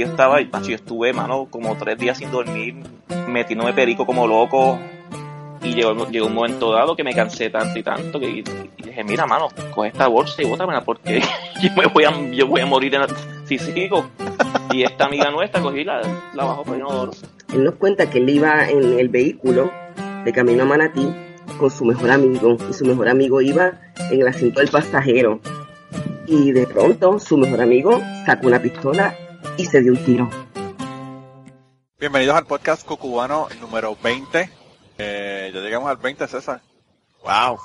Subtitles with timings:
[0.00, 2.76] yo estaba, macho, yo estuve, mano, como tres días sin dormir,
[3.28, 4.78] metiéndome perico como loco,
[5.62, 9.04] y llegó, llegó un momento dado que me cansé tanto y tanto que y dije,
[9.04, 11.20] mira, mano, coge esta bolsa y bótamela porque
[11.62, 13.02] yo, me voy a, yo voy a morir en,
[13.46, 14.06] si sigo.
[14.72, 16.00] Y esta amiga nuestra cogí la,
[16.34, 17.12] la bajó por inodoro.
[17.52, 19.70] Él nos cuenta que él iba en el vehículo
[20.24, 21.08] de camino a Manatí
[21.58, 23.72] con su mejor amigo y su mejor amigo iba
[24.10, 25.40] en el asiento del pasajero
[26.26, 29.14] y de pronto su mejor amigo sacó una pistola
[29.56, 30.30] y se dio un tiro.
[31.98, 34.50] Bienvenidos al podcast cucubano número 20.
[34.98, 36.60] Eh, ya llegamos al 20, César.
[37.22, 37.58] Wow.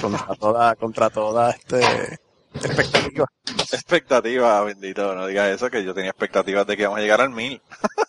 [0.00, 2.18] Contra toda, contra toda este
[2.54, 3.26] expectativa.
[3.72, 7.30] Expectativa, bendito, no digas eso, que yo tenía expectativas de que íbamos a llegar al
[7.30, 7.60] 1000.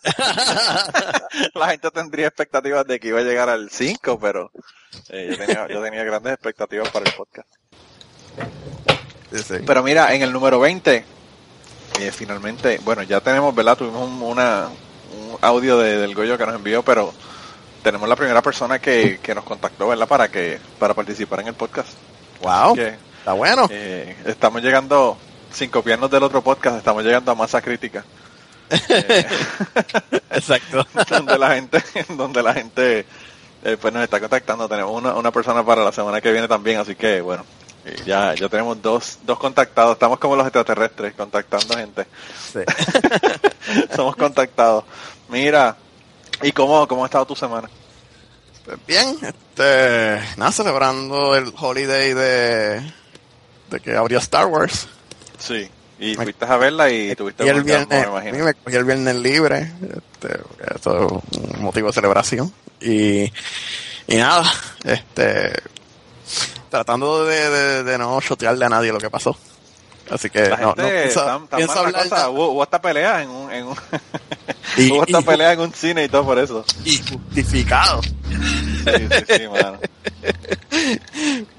[1.54, 4.50] La gente tendría expectativas de que iba a llegar al 5, pero
[5.10, 7.48] eh, yo, tenía, yo tenía grandes expectativas para el podcast.
[9.32, 9.54] Sí, sí.
[9.66, 11.04] Pero mira, en el número 20,
[11.98, 13.76] eh, finalmente, bueno, ya tenemos, ¿verdad?
[13.76, 14.68] Tuvimos un, una,
[15.12, 17.12] un audio de, del Goyo que nos envió, pero
[17.82, 20.08] tenemos la primera persona que, que nos contactó, ¿verdad?
[20.08, 21.88] Para que para participar en el podcast.
[22.42, 22.74] Wow.
[22.74, 23.66] Que, Está bueno.
[23.70, 25.16] eh, estamos llegando,
[25.52, 28.04] sin copiarnos del otro podcast, estamos llegando a masa crítica.
[28.70, 29.26] Eh,
[30.30, 30.86] Exacto.
[31.10, 33.06] donde la gente, donde la gente
[33.64, 34.68] eh, pues nos está contactando.
[34.68, 37.44] Tenemos una, una persona para la semana que viene también, así que bueno,
[37.88, 39.92] eh, ya, ya tenemos dos, dos contactados.
[39.94, 42.06] Estamos como los extraterrestres, contactando gente.
[42.52, 42.60] Sí.
[43.96, 44.84] Somos contactados.
[45.28, 45.76] Mira,
[46.42, 47.68] ¿y cómo, cómo ha estado tu semana?
[48.64, 52.92] Pues bien, este, nada, celebrando el holiday de,
[53.70, 54.88] de que abrió Star Wars.
[55.38, 55.68] Sí.
[56.00, 58.36] Y fuiste a verla y tuviste Y el viernes, me imagino.
[58.36, 60.40] sí, me cogí el viernes libre, este,
[60.76, 62.52] eso es un motivo de celebración.
[62.80, 63.24] Y,
[64.06, 64.44] y nada,
[64.84, 65.52] este,
[66.68, 69.36] tratando de, de, de no chotearle a nadie lo que pasó.
[70.10, 72.30] Así que La no, gente no pienso, tan, hablar cosa.
[72.30, 73.76] Hubo, hubo esta pelea en un, en un
[74.78, 76.64] Y- hubo esta y- pelea en un cine y todo por eso.
[76.84, 78.00] y justificado.
[78.02, 79.78] Sí, sí, sí, mano.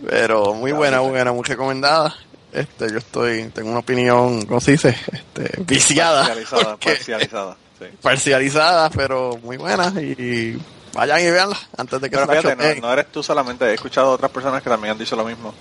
[0.09, 2.15] Pero muy buena, buena, muy recomendada.
[2.51, 4.95] Este, yo estoy, tengo una opinión, ¿cómo se dice?
[5.11, 6.23] Este, viciada.
[6.25, 7.57] Parcializada, parcializada.
[7.77, 7.85] Sí.
[8.01, 9.93] parcializada, pero muy buena.
[10.01, 10.57] Y
[10.93, 14.07] vayan y veanla antes de que Pero se la no, eres tú solamente, he escuchado
[14.07, 15.53] a otras personas que también han dicho lo mismo.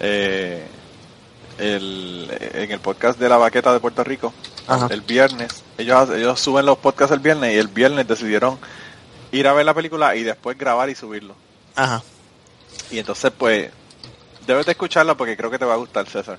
[0.00, 0.66] Eh,
[1.58, 4.32] el, en el podcast de la baqueta de Puerto Rico,
[4.66, 4.88] Ajá.
[4.90, 8.58] el viernes, ellos, ellos suben los podcasts el viernes y el viernes decidieron
[9.30, 11.34] ir a ver la película y después grabar y subirlo.
[11.76, 12.02] Ajá.
[12.90, 13.70] Y entonces, pues,
[14.46, 16.38] debes de escucharla porque creo que te va a gustar, César.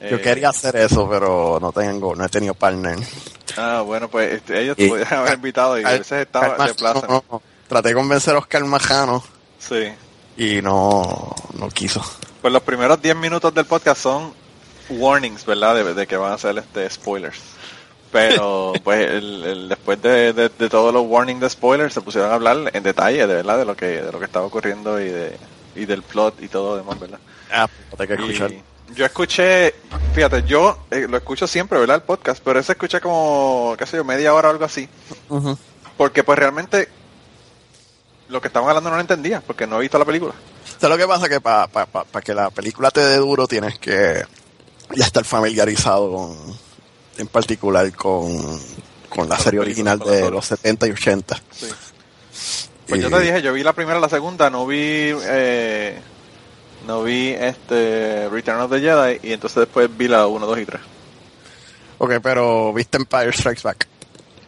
[0.00, 2.98] Yo Eh, quería hacer eso, pero no tengo, no he tenido partner.
[3.56, 7.06] Ah, bueno, pues este, ellos te podían haber invitado y a veces estaba de plaza.
[7.08, 9.22] No, traté de convencer a Oscar Majano
[9.58, 9.92] Sí.
[10.36, 12.02] y no, no quiso.
[12.40, 14.32] Pues los primeros 10 minutos del podcast son
[14.88, 15.74] warnings, ¿verdad?
[15.74, 17.40] De, de que van a ser este spoilers.
[18.12, 22.30] Pero pues el, el- después de, de- de todos los warnings de spoilers se pusieron
[22.30, 25.08] a hablar en detalle de verdad de lo que de lo que estaba ocurriendo y
[25.08, 25.36] de
[25.74, 27.18] y del plot y todo lo demás, ¿verdad?
[27.52, 28.52] Ah, tengo que escuchar.
[28.52, 28.62] Y
[28.94, 29.74] yo escuché,
[30.14, 31.96] fíjate, yo eh, lo escucho siempre, ¿verdad?
[31.96, 34.88] El podcast, pero ese escuché como, qué sé yo, media hora o algo así.
[35.96, 36.88] Porque pues realmente
[38.28, 40.34] lo que estaban hablando no lo entendía, porque no he visto la película.
[40.78, 41.28] ¿Sabes lo que pasa?
[41.28, 41.68] Que para
[42.24, 44.22] que la película te dé duro tienes que
[44.94, 46.36] ya estar familiarizado con,
[47.18, 48.60] en particular con,
[49.08, 51.36] con la serie original de los 70 y 80.
[51.52, 51.66] Sí.
[52.88, 54.78] Pues Y- yo te dije, yo vi la primera y la segunda, no vi
[55.24, 55.98] eh,
[56.86, 60.66] no vi este Return of the Jedi y entonces después vi la 1, 2 y
[60.66, 60.80] 3.
[61.98, 63.88] Ok, pero viste Empire Strikes Back.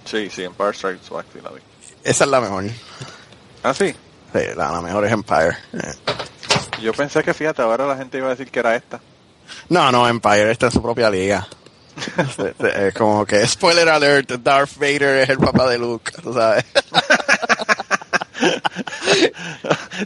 [0.04, 1.60] Sí, sí, Empire Strikes Back sí la vi.
[2.04, 2.64] Esa es la mejor.
[3.68, 3.94] Ah, sí.
[4.32, 5.58] Sí, la, la mejor es Empire.
[5.74, 5.94] Eh.
[6.80, 8.98] Yo pensé que fíjate, ahora la gente iba a decir que era esta.
[9.68, 11.46] No, no, Empire está en su propia liga.
[12.62, 16.64] Es como que, spoiler alert, Darth Vader es el papá de Luke, tú sabes.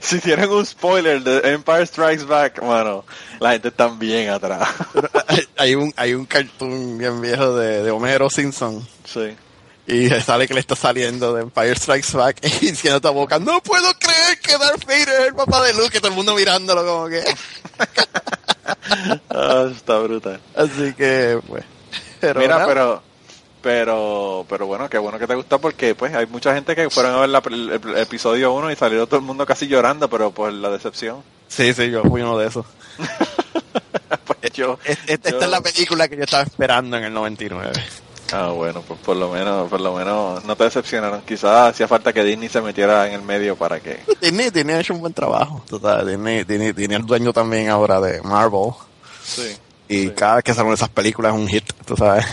[0.00, 3.04] si tienen un spoiler de Empire Strikes Back, bueno,
[3.38, 4.68] la gente está bien atrás.
[5.28, 9.36] hay, hay un, hay un cartoon bien viejo de, de Homero Simpson sí.
[9.86, 13.38] Y sale que le está saliendo de Empire Strikes Back y diciendo a tu boca,
[13.38, 16.34] no puedo creer que Darth Vader es el papá de Luke, y todo el mundo
[16.34, 17.22] mirándolo como que...
[19.30, 20.40] Ah, está brutal.
[20.54, 21.64] Así que, pues...
[22.20, 22.66] Pero, Mira, nada.
[22.66, 23.02] pero
[23.62, 27.14] pero pero bueno, qué bueno que te gustó porque pues hay mucha gente que fueron
[27.14, 30.30] a ver la- el, el episodio 1 y salió todo el mundo casi llorando, pero
[30.32, 31.22] por la decepción.
[31.48, 32.66] Sí, sí, yo fui uno de esos.
[34.26, 37.72] Pues yo, Es- es- Esta es la película que yo estaba esperando en el 99.
[38.32, 41.20] Ah, bueno, pues por lo menos, por lo menos no te decepcionaron.
[41.22, 44.00] Quizás hacía falta que Disney se metiera en el medio para que...
[44.20, 45.62] Disney, Disney ha hecho un buen trabajo.
[45.68, 48.70] Tú sabes, Disney, Disney, Disney es el dueño también ahora de Marvel.
[49.22, 49.56] Sí.
[49.88, 50.10] Y Sí.
[50.16, 52.24] cada vez que salen esas películas es un hit, tú sabes.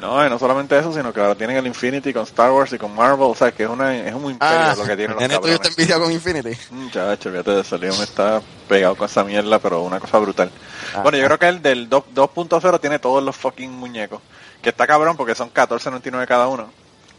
[0.00, 2.78] No, y no solamente eso, sino que ahora tienen el Infinity con Star Wars y
[2.78, 5.22] con Marvel, o sea, que es, una, es un imperio Ah, lo que tienen los
[5.24, 5.78] en esto yo te cabrones.
[5.78, 6.58] envidia con Infinity.
[6.72, 10.50] Muchacho, fíjate de eso, Leon está pegado con esa mierda, pero una cosa brutal.
[10.94, 11.26] Ah, bueno, yo ah.
[11.28, 14.20] creo que el del do- 2.0 tiene todos los fucking muñecos.
[14.64, 16.68] Que está cabrón porque son 14.99 cada uno.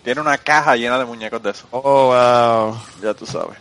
[0.04, 1.66] Tiene una caja llena de muñecos de eso.
[1.72, 2.78] Oh, wow.
[3.02, 3.58] Ya tú sabes.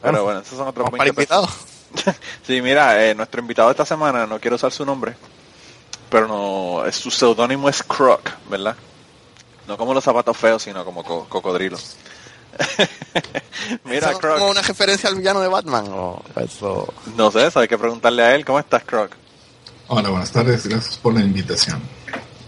[0.00, 1.48] Pero Bueno, esos son otros Vamos para 20 pesos.
[1.48, 2.16] invitados.
[2.46, 5.14] Sí, mira, eh, nuestro invitado esta semana, no quiero usar su nombre,
[6.10, 8.74] pero no, es, su seudónimo es Croc, ¿verdad?
[9.66, 11.76] No como los zapatos feos, sino como co- cocodrilo.
[13.84, 15.86] mira, ¿Eso es Croc, como una referencia al villano de Batman?
[16.36, 16.92] eso...
[17.16, 19.12] no sé, eso hay que preguntarle a él, ¿cómo estás, Croc?
[19.88, 21.80] Hola, buenas tardes, gracias por la invitación.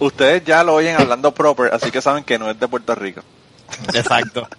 [0.01, 3.23] Ustedes ya lo oyen hablando proper, así que saben que no es de Puerto Rico.
[3.95, 4.49] Exacto.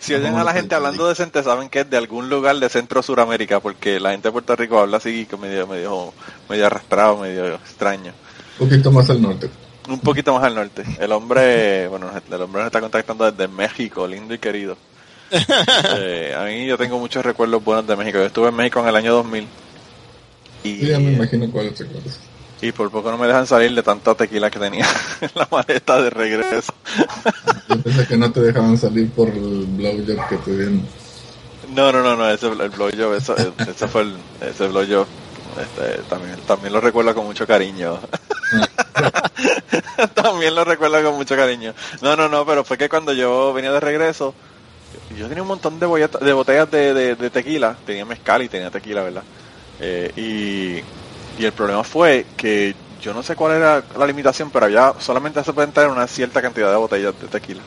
[0.00, 3.02] Si oyen a la gente hablando decente, saben que es de algún lugar de Centro
[3.02, 6.14] Suramérica, porque la gente de Puerto Rico habla así, que medio, medio,
[6.48, 8.12] medio arrastrado, medio extraño.
[8.60, 9.50] Un poquito más al norte.
[9.88, 10.84] Un poquito más al norte.
[11.00, 14.76] El hombre, bueno, el hombre nos está contactando desde México, lindo y querido.
[15.96, 18.18] Eh, a mí yo tengo muchos recuerdos buenos de México.
[18.18, 19.46] Yo estuve en México en el año 2000
[20.62, 22.20] y, Sí, ya me imagino cuáles recuerdas.
[22.62, 24.86] Y por poco no me dejan salir de tanta tequila que tenía
[25.20, 26.72] en la maleta de regreso.
[27.68, 30.82] Yo pensé que no te dejaban salir por el blowjob que te dieron.
[31.74, 35.06] No, no, no, no, ese el blowjob, eso, ese fue el, ese blowjob.
[35.60, 37.98] Este, también, también lo recuerdo con mucho cariño.
[40.14, 41.74] también lo recuerdo con mucho cariño.
[42.00, 44.34] No, no, no, pero fue que cuando yo venía de regreso,
[45.18, 48.48] yo tenía un montón de, bolleta- de botellas de, de- de tequila, tenía mezcal y
[48.48, 49.22] tenía tequila, ¿verdad?
[49.80, 50.82] Eh, y,
[51.38, 55.42] y el problema fue que yo no sé cuál era la limitación, pero había solamente
[55.42, 57.62] se puede entrar una cierta cantidad de botellas de tequila.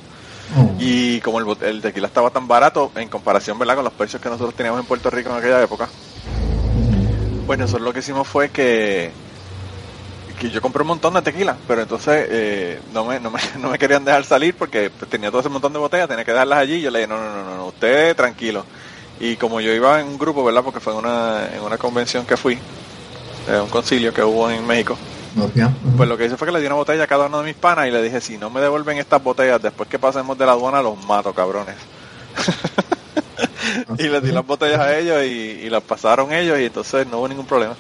[0.55, 3.75] Oh, Y como el, tequila estaba tan barato en comparación, ¿verdad?
[3.75, 5.89] Con los precios que nosotros teníamos en Puerto Rico en aquella época,
[7.45, 9.11] pues nosotros lo que hicimos fue que,
[10.39, 13.69] que yo compré un montón de tequila, pero entonces eh, no, me, no, me, no
[13.69, 16.59] me querían dejar salir porque pues, tenía todo ese montón de botellas, tenía que dejarlas
[16.59, 16.75] allí.
[16.75, 18.65] Y yo le dije, no, no, no, no, no, usted tranquilo.
[19.19, 20.63] Y como yo iba en un grupo, ¿verdad?
[20.63, 22.59] Porque fue en una, en una convención que fui,
[23.47, 24.97] eh, un concilio que hubo en México.
[25.53, 25.71] ya.
[25.97, 27.55] Pues lo que hice fue que le di una botella a cada uno de mis
[27.55, 30.53] panas y le dije, si no me devuelven estas botellas después que pasemos de la
[30.53, 31.75] aduana, los mato, cabrones.
[33.97, 37.17] y les di las botellas a ellos y, y las pasaron ellos y entonces no
[37.19, 37.75] hubo ningún problema.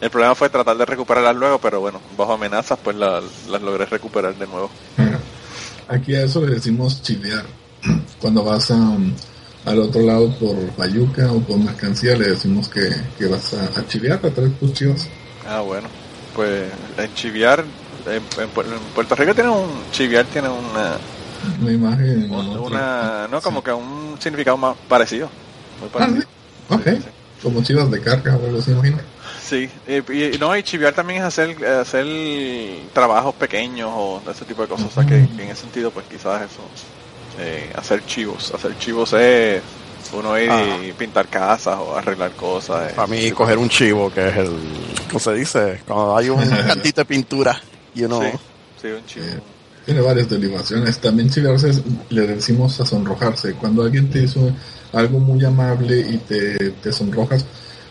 [0.00, 3.86] El problema fue tratar de recuperarlas luego, pero bueno, bajo amenazas pues la- las logré
[3.86, 4.70] recuperar de nuevo.
[5.88, 7.44] Aquí a eso le decimos chilear.
[8.20, 8.76] Cuando vas a,
[9.64, 13.86] al otro lado por Payuca o por mercancía, le decimos que, que vas a, a
[13.86, 15.08] chilear, a traer tus chivas.
[15.48, 15.88] Ah, bueno,
[16.34, 16.64] pues
[16.98, 17.64] en chiviar,
[18.06, 18.22] en, en
[18.54, 20.96] Pu- en Puerto Rico tiene un, chiviar tiene una,
[21.60, 22.30] Una imagen.
[22.30, 23.64] un- una no, como Sí.
[23.66, 25.28] que un significado más parecido.
[25.80, 26.22] Muy Ah, parecido.
[26.22, 26.26] sí.
[26.74, 26.84] Ok.
[26.84, 27.08] Sí, sí.
[27.42, 28.98] Como chivas de carga o algo así, imagino.
[29.42, 32.06] Sí, y, y- no, y chiviar también es hacer, hacer
[32.92, 34.86] trabajos pequeños o ese tipo de cosas.
[34.86, 36.62] O sea que, que en ese sentido, pues quizás eso,
[37.38, 38.52] eh, hacer chivos.
[38.54, 39.62] Hacer chivos es
[40.12, 40.50] uno ir
[40.86, 42.90] y pintar casas o arreglar cosas.
[42.90, 42.94] eh.
[42.94, 44.50] Para mí, coger un chivo, que es el.
[45.08, 45.80] ¿Cómo se dice?
[45.86, 47.60] Cuando hay un cantito de pintura
[47.94, 48.20] y uno.
[48.22, 48.28] Sí,
[48.82, 49.24] sí, un chivo.
[49.26, 49.40] Eh,
[49.86, 50.98] Tiene varias derivaciones.
[50.98, 53.54] También chivarse es- le decimos a sonrojarse.
[53.54, 54.50] Cuando alguien te hizo
[54.92, 57.44] algo muy amable y te, te sonrojas,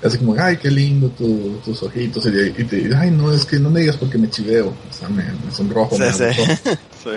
[0.04, 2.26] así como, ay, qué lindo tu- tus ojitos.
[2.28, 2.30] Y,
[2.62, 4.68] y te dice, ay, no, es que no me digas porque me chiveo.
[4.68, 5.96] O sea, me, me sonrojo.
[5.96, 6.24] Sí, me sí.
[6.24, 6.44] abofo".
[7.04, 7.10] Sí.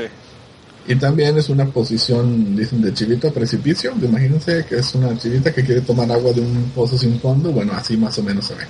[0.87, 3.93] Y también es una posición, dicen, de chivito a precipicio.
[4.03, 7.51] Imagínense que es una chivita que quiere tomar agua de un pozo sin fondo.
[7.51, 8.65] Bueno, así más o menos se ve.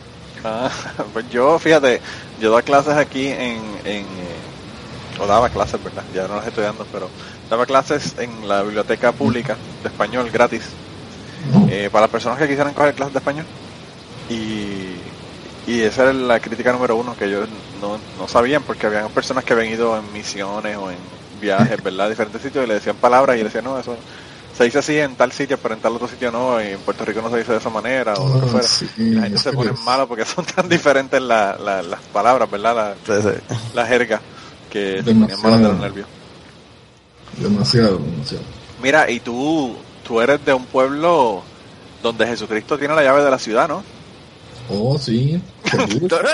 [0.44, 0.70] Ah,
[1.12, 2.00] pues yo, fíjate,
[2.40, 6.04] yo doy clases aquí en, en eh, o daba clases, ¿verdad?
[6.14, 7.08] Ya no las estoy dando, pero
[7.50, 10.62] daba clases en la biblioteca pública de español gratis
[11.68, 13.46] eh, para las personas que quisieran coger clases de español.
[14.30, 14.96] Y,
[15.66, 17.48] y esa era la crítica número uno que ellos
[17.80, 20.98] no, no sabían porque habían personas que habían ido en misiones o en
[21.40, 22.06] viajes, ¿verdad?
[22.06, 23.96] A diferentes sitios y le decían palabras y le decían, no, eso
[24.56, 27.04] se dice así en tal sitio, pero en tal otro sitio no, y en Puerto
[27.04, 28.66] Rico no se dice de esa manera o lo que Ah, fuera.
[28.68, 32.50] sí, Y la gente se pone malo porque son tan diferentes la- la- las palabras,
[32.50, 32.96] ¿verdad?
[33.06, 33.54] La, Sí, sí.
[33.74, 34.20] la jerga
[34.70, 36.06] que se ponían malos de los nervios.
[37.36, 38.44] Demasiado, demasiado.
[38.82, 39.76] Mira, y tú,
[40.06, 41.42] tú eres de un pueblo
[42.02, 43.82] donde Jesucristo tiene la llave de la ciudad, ¿no?
[44.70, 45.40] Oh, sí.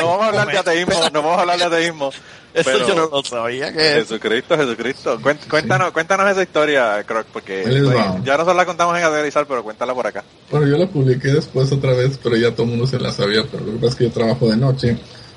[0.01, 2.11] No vamos a hablar de ateísmo, no vamos a hablar de ateísmo.
[2.53, 3.73] Eso Pero- yo no lo sabía.
[3.73, 5.19] que Jesucristo, Jesucristo.
[5.21, 9.63] Cuént- Cuéntanos, cuéntanos esa historia, Croc, porque pues, ya nosotros la contamos en Aterrizar, pero
[9.63, 10.25] cuéntala por acá.
[10.51, 13.45] Bueno, yo la publiqué después otra vez, pero ya todo el mundo se la sabía.
[13.51, 14.97] Pero lo que pasa es que yo trabajo de noche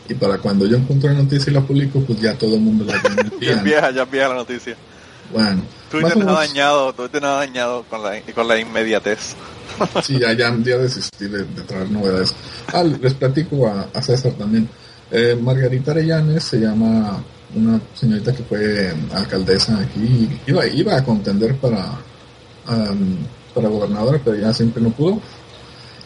[0.09, 2.83] y para cuando yo encuentro la noticia y la publico, pues ya todo el mundo
[2.85, 3.55] la Ya es conocía.
[3.63, 4.75] vieja, ya es vieja la noticia.
[5.31, 9.35] Bueno, Tú te has dañado, tú te has dañado con la, con la inmediatez.
[10.03, 12.35] Sí, ya, ya, ya desistí de, de traer novedades.
[12.73, 14.67] Ah, les platico a, a César también.
[15.15, 17.23] Eh, Margarita Arellanes se llama
[17.55, 21.85] una señorita que fue alcaldesa aquí, iba, iba a contender para,
[23.53, 25.21] para gobernadora, pero ya siempre no pudo.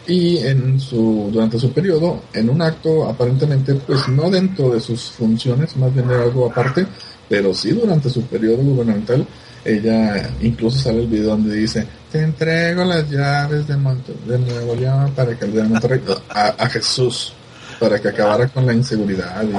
[0.06, 5.02] Y en su, durante su periodo, en un acto aparentemente, pues no dentro de sus
[5.10, 6.86] funciones, más bien era algo aparte,
[7.28, 9.26] pero sí durante su periodo gubernamental,
[9.64, 14.74] ella incluso sale el video donde dice, te entrego las llaves de, Monte- de Nuevo
[14.74, 16.00] León para que el de Monterrey,
[16.30, 17.34] a Jesús,
[17.78, 19.42] para que acabara con la inseguridad.
[19.42, 19.52] y-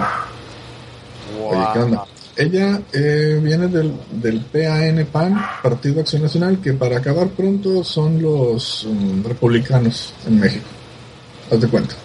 [1.42, 2.06] Oye, ¿qué onda?
[2.36, 8.22] Ella eh, viene del, del PAN PAN, Partido Acción Nacional, que para acabar pronto son
[8.22, 10.66] los mm, republicanos en México.
[11.52, 11.96] Haz de cuenta.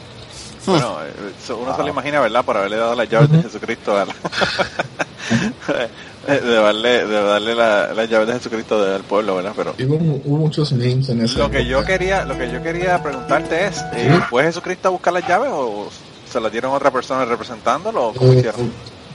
[0.67, 1.13] Bueno, eh,
[1.61, 2.45] uno se lo imagina, ¿verdad?
[2.45, 3.47] Por haberle dado las llaves de Ujú.
[3.49, 4.15] Jesucristo a la...
[6.41, 9.53] de darle, de darle la- las llaves de Jesucristo al pueblo, ¿verdad?
[9.57, 12.63] Pero hubo, mu- hubo muchos memes en ese lo que yo quería, lo que yo
[12.63, 14.21] quería preguntarte es, eh.
[14.31, 15.89] ¿fue Jesucristo a buscar las llaves o
[16.31, 18.51] se las dieron a otra persona representándolo o Eh,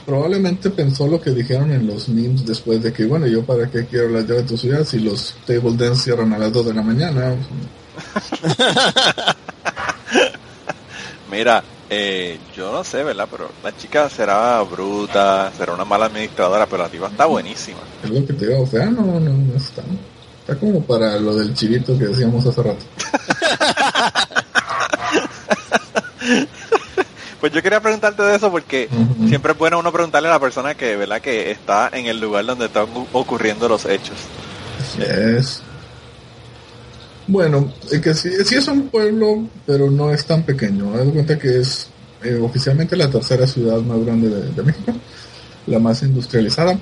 [0.06, 3.86] probablemente pensó lo que dijeron en los memes después de que, bueno, yo para qué
[3.86, 6.74] quiero las llaves de tu ciudad si los table dance cierran a las 2 de
[6.74, 7.34] la mañana.
[11.30, 13.26] Mira, eh, yo no sé, ¿verdad?
[13.30, 17.80] Pero la chica será bruta, será una mala administradora, pero la tipa está buenísima.
[18.02, 19.82] Es lo que te digo, o sea, no, no, no está.
[20.40, 22.84] Está como para lo del chivito que decíamos hace rato.
[27.40, 28.90] Pues yo quería preguntarte de eso porque
[29.26, 31.22] siempre es bueno uno preguntarle a la persona que, ¿verdad?
[31.22, 34.16] Que está en el lugar donde están ocurriendo los hechos.
[34.78, 35.62] Así es.
[37.30, 40.90] Bueno, es que sí, sí es un pueblo, pero no es tan pequeño.
[40.90, 41.86] De cuenta que es
[42.24, 44.92] eh, oficialmente la tercera ciudad más grande de, México,
[45.68, 46.76] la más industrializada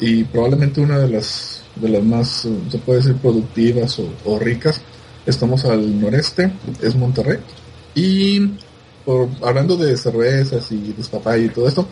[0.00, 4.36] y probablemente una de las de las más, eh, se puede decir, productivas o, o
[4.36, 4.80] ricas.
[5.26, 7.38] Estamos al noreste, es Monterrey.
[7.94, 8.50] Y
[9.04, 11.86] por, hablando de cervezas y despapay y todo esto,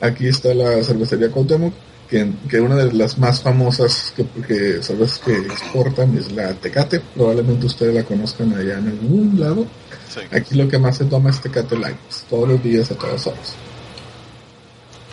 [0.00, 1.74] aquí está la cervecería Cuauhtémoc,
[2.10, 7.00] que, que una de las más famosas que, que cervezas que exportan es la Tecate.
[7.14, 9.66] Probablemente ustedes la conozcan allá en algún lado.
[10.12, 10.20] Sí.
[10.32, 11.96] Aquí lo que más se toma es Tecate Light,
[12.28, 13.54] todos los días, a todas horas.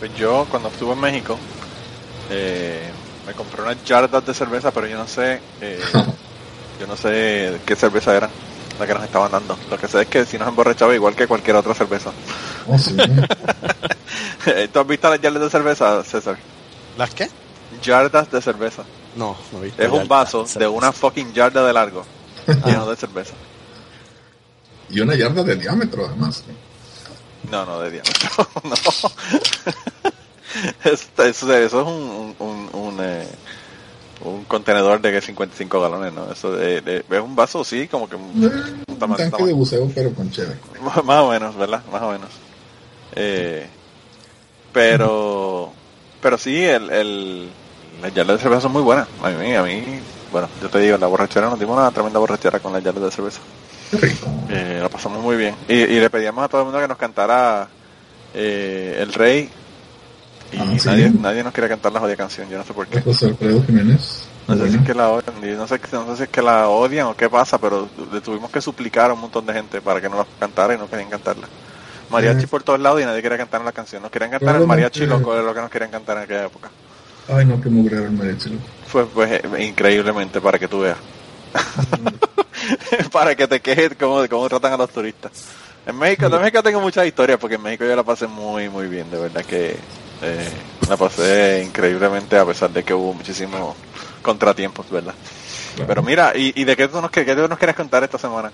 [0.00, 1.38] Pues yo cuando estuve en México
[2.30, 2.88] eh,
[3.26, 5.80] me compré unas yardas de cerveza, pero yo no sé, eh,
[6.80, 8.28] yo no sé qué cerveza era
[8.78, 9.56] la que nos estaban dando.
[9.70, 12.10] Lo que sé es que si nos emborrachaba igual que cualquier otra cerveza.
[12.66, 12.96] Oh, sí.
[14.72, 16.38] ¿Tú has visto las yardas de cerveza, César?
[16.98, 17.30] ¿Las qué?
[17.82, 18.82] Yardas de cerveza.
[19.16, 19.72] No, no vi.
[19.78, 22.04] Es un vaso de una fucking yarda de largo
[22.66, 23.32] lleno de cerveza.
[24.90, 26.44] y una yarda de diámetro, además.
[27.50, 28.48] No, no, de diámetro.
[28.64, 28.74] no.
[30.84, 33.28] Eso, eso, eso es un, un, un, eh,
[34.24, 36.32] un contenedor de 55 galones, ¿no?
[36.32, 39.46] Eso de, de- es un vaso, sí, como que un, Eh, un tamaño- tanque tamaño.
[39.46, 40.58] de buceo, pero con chévere.
[41.04, 41.82] más o menos, ¿verdad?
[41.92, 42.30] Más o menos.
[43.14, 43.68] Eh,
[44.72, 45.72] pero,
[46.20, 47.48] pero sí, el, el,
[48.02, 49.06] las yardas de cerveza son muy buenas.
[49.22, 49.82] A mí, a mí,
[50.32, 53.10] bueno, yo te digo, la borrachera nos dimos una tremenda borrachera con las yardas de
[53.10, 53.40] cerveza.
[54.50, 55.54] Eh, la pasamos muy bien.
[55.68, 57.68] Y, y le pedíamos a todo el mundo que nos cantara
[58.34, 59.50] eh, El Rey.
[60.52, 60.88] Y Ah, sí.
[60.88, 63.00] nadie, nadie nos quería cantar la jodida canción, yo no sé por qué.
[63.02, 64.24] José Alfredo Jiménez.
[64.46, 66.68] No sé si es que la odian, no sé, no sé si es que la
[66.70, 70.00] odian o qué pasa, pero le tuvimos que suplicar a un montón de gente para
[70.00, 71.46] que nos la cantara y no querían cantarla.
[72.10, 72.48] Mariachi Eh.
[72.48, 74.02] por todos lados y nadie quería cantar la canción.
[74.02, 76.70] Nos querían cantar el mariachi loco, era lo que nos querían cantar en aquella época.
[77.28, 78.62] Ay, no, que mugrero el mariachi, loco.
[78.86, 80.96] Fue pues eh, increíblemente para que tú veas.
[83.12, 85.32] para que te quejes cómo, cómo tratan a los turistas.
[85.86, 88.88] En México, en México tengo muchas historias porque en México yo la pasé muy muy
[88.88, 89.76] bien, de verdad que
[90.22, 90.48] eh,
[90.88, 93.74] la pasé increíblemente a pesar de que hubo muchísimos
[94.20, 95.14] contratiempos, ¿verdad?
[95.86, 98.18] Pero mira, ¿y, y de qué tú, nos, qué, qué tú nos quieres contar esta
[98.18, 98.50] semana?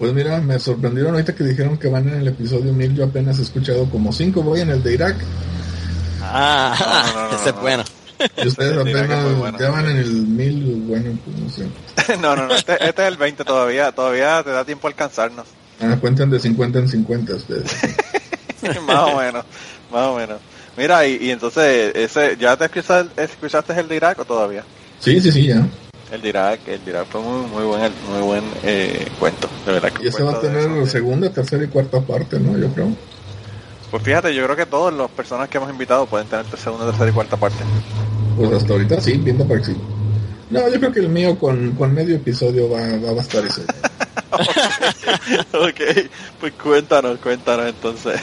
[0.00, 2.96] Pues mira, me sorprendieron ahorita que dijeron que van en el episodio 1000.
[2.96, 5.14] Yo apenas he escuchado como 5, voy en el de Irak.
[6.22, 7.60] Ah, No, no, no, no, ese es no.
[7.60, 7.84] bueno.
[8.42, 9.58] Y ustedes apenas bueno.
[9.58, 10.82] ya van en el 1000.
[10.86, 12.16] Bueno, pues no sé.
[12.22, 15.46] no, no, no, este, este es el 20 todavía, todavía te da tiempo a alcanzarnos.
[15.82, 17.76] Ah, cuentan de 50 en 50 ustedes.
[18.86, 19.44] más o menos,
[19.92, 20.38] más o menos.
[20.78, 24.64] Mira, y, y entonces, ese, ¿ya te escuchaste, escuchaste el de Irak o todavía?
[24.98, 25.66] Sí, sí, sí, ya.
[26.10, 29.72] El de Irak, el de Irak fue muy, muy buen, muy buen eh, cuento, de
[29.72, 29.92] verdad.
[29.92, 32.58] que Y ese va a tener eso, segunda, tercera y cuarta parte, ¿no?
[32.58, 32.88] Yo creo.
[33.92, 37.10] Pues fíjate, yo creo que todas las personas que hemos invitado pueden tener segunda, tercera
[37.10, 37.58] y cuarta parte.
[38.36, 39.76] Pues hasta ahorita sí, pinta para que sí.
[40.50, 43.62] No, yo creo que el mío con, con medio episodio va, va a bastar ese.
[45.52, 48.20] ok, pues cuéntanos, cuéntanos entonces.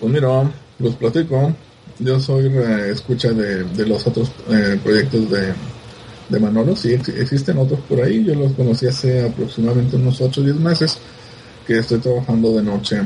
[0.00, 1.52] Pues mira, los platico.
[2.00, 5.54] Yo soy eh, escucha de, de los otros eh, proyectos de,
[6.28, 6.74] de Manolo.
[6.76, 8.24] Sí, ex- existen otros por ahí.
[8.24, 10.98] Yo los conocí hace aproximadamente unos 8 o 10 meses
[11.66, 13.00] que estoy trabajando de noche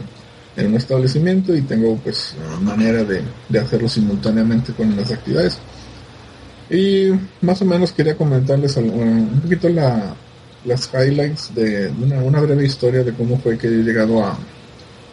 [0.57, 5.59] en un establecimiento y tengo pues manera de, de hacerlo simultáneamente con las actividades.
[6.71, 7.11] Y
[7.41, 10.15] más o menos quería comentarles un poquito la,
[10.65, 14.37] las highlights de una, una breve historia de cómo fue que he llegado a,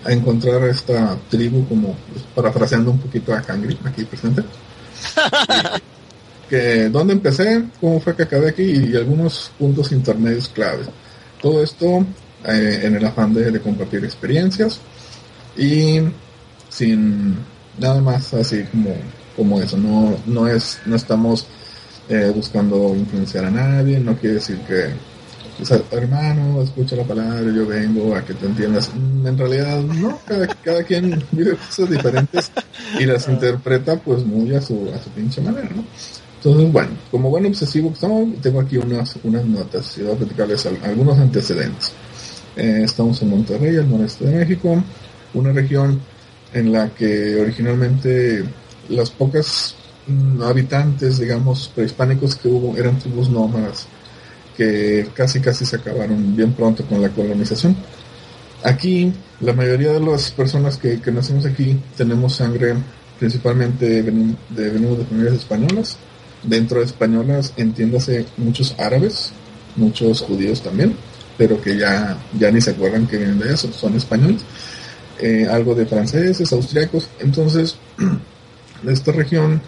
[0.03, 4.43] a encontrar esta tribu, como pues, parafraseando un poquito a Kangri aquí presente.
[6.49, 10.87] que dónde empecé, cómo fue que acabé aquí y algunos puntos intermedios claves.
[11.41, 12.05] Todo esto
[12.47, 14.79] eh, en el afán de, de compartir experiencias
[15.57, 15.99] y
[16.69, 17.35] sin
[17.79, 18.95] nada más así como,
[19.35, 19.77] como eso.
[19.77, 21.47] No, no es, no estamos
[22.09, 24.93] eh, buscando influenciar a nadie, no quiere decir que
[25.61, 28.91] o sea, hermano, escucha la palabra, yo vengo a que te entiendas.
[28.93, 32.51] Mm, En realidad, no, cada, cada quien vive cosas diferentes
[32.99, 35.85] y las interpreta pues muy a su, a su pinche manera, ¿no?
[36.45, 37.91] Entonces, bueno, como buen obsesivo
[38.39, 41.91] tengo aquí unas, unas notas y voy a platicarles al- algunos antecedentes.
[42.55, 44.81] Eh, estamos en Monterrey, al noreste de México,
[45.33, 45.99] una región
[46.53, 48.43] en la que originalmente
[48.89, 49.73] las pocas
[50.05, 53.87] mm, habitantes, digamos, prehispánicos que hubo eran tribus nómadas
[54.55, 57.75] que casi casi se acabaron bien pronto con la colonización.
[58.63, 59.11] Aquí,
[59.41, 62.75] la mayoría de las personas que, que nacemos aquí tenemos sangre
[63.19, 65.97] principalmente de, venimos de familias españolas.
[66.47, 69.31] Dentro de españolas, entiéndase muchos árabes,
[69.75, 70.95] muchos judíos también,
[71.37, 74.43] pero que ya, ya ni se acuerdan que vienen de eso, son españoles.
[75.19, 77.09] Eh, algo de franceses, austriacos.
[77.19, 77.77] Entonces,
[78.87, 79.61] esta región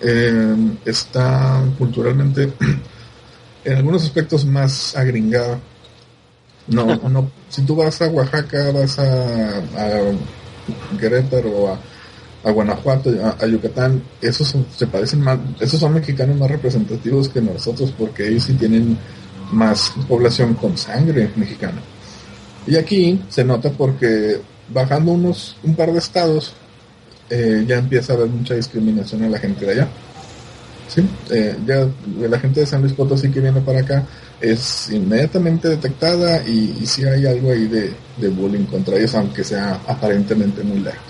[0.00, 2.52] eh, está culturalmente
[3.64, 5.58] en algunos aspectos más agringada.
[6.68, 10.00] No, no, si tú vas a Oaxaca, vas a, a
[10.98, 11.80] Querétaro, a,
[12.44, 17.40] a Guanajuato, a, Yucatán, esos son- se parecen más, esos son mexicanos más representativos que
[17.40, 18.98] nosotros porque ellos sí tienen
[19.52, 21.80] más población con sangre mexicana.
[22.66, 24.40] Y aquí se nota porque
[24.72, 26.54] bajando unos, un par de estados,
[27.30, 29.88] eh, ya empieza a haber mucha discriminación a la gente de allá.
[30.88, 31.86] Sí, eh, ya
[32.28, 34.04] la gente de San Luis Potosí que viene para acá
[34.40, 39.42] es inmediatamente detectada y, y sí hay algo ahí de, de bullying contra ellos, aunque
[39.44, 41.00] sea aparentemente muy lejos.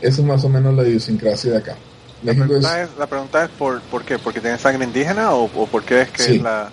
[0.00, 1.76] Esa es más o menos la idiosincrasia de acá.
[2.22, 4.18] La es, pregunta es, la pregunta es por, ¿por qué?
[4.18, 6.36] ¿Porque tienen sangre indígena o, o por qué es que Sí.
[6.36, 6.70] es la...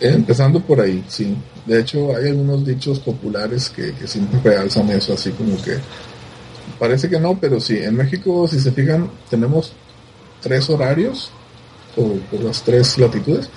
[0.00, 1.36] eh, empezando por ahí, sí.
[1.66, 5.78] De hecho, hay algunos dichos populares que, que siempre realzan eso, así como que
[6.78, 7.78] parece que no, pero sí.
[7.78, 9.72] En México, si se fijan, tenemos
[10.42, 11.30] tres horarios
[11.96, 13.48] por, por las tres latitudes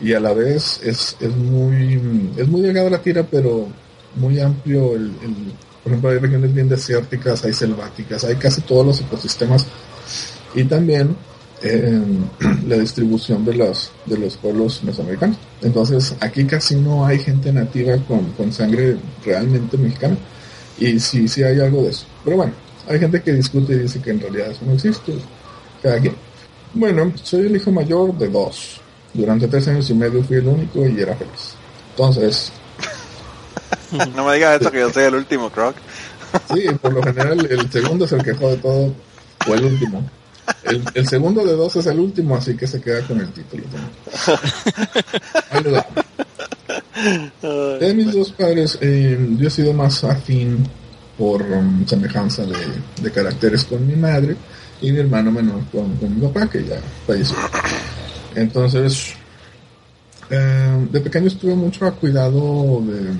[0.00, 3.68] y a la vez es, es muy es muy delgada la tira pero
[4.16, 5.52] muy amplio el, el-
[5.84, 9.66] por ejemplo hay regiones bien desérticas hay selváticas hay casi todos los ecosistemas
[10.54, 11.16] y también
[11.62, 12.02] eh,
[12.66, 17.96] la distribución de los de los pueblos mesoamericanos entonces aquí casi no hay gente nativa
[18.08, 20.16] con, con sangre realmente mexicana
[20.78, 24.00] y sí sí hay algo de eso pero bueno hay gente que discute y dice
[24.00, 25.14] que en realidad eso no existe
[25.82, 26.00] cada.
[26.74, 28.80] Bueno, soy el hijo mayor de dos.
[29.12, 31.54] Durante tres años y medio fui el único y era feliz.
[31.90, 32.52] Entonces,
[34.14, 35.76] No me digas eso que yo soy el último, Croc.
[36.52, 38.94] sí, por lo general el segundo es el que jode todo
[39.46, 40.08] o el último.
[40.64, 43.64] El, el segundo de dos es el último, así que se queda con el título.
[45.50, 45.86] Ahí le da.
[47.78, 50.66] De mis dos padres, eh, yo he sido más afín
[51.18, 52.56] por um, semejanza de,
[53.00, 54.36] de caracteres con mi madre
[54.80, 57.36] y mi hermano menor con, con mi papá, que ya falleció.
[58.34, 59.14] Entonces,
[60.30, 63.12] eh, de pequeño estuve mucho a cuidado de,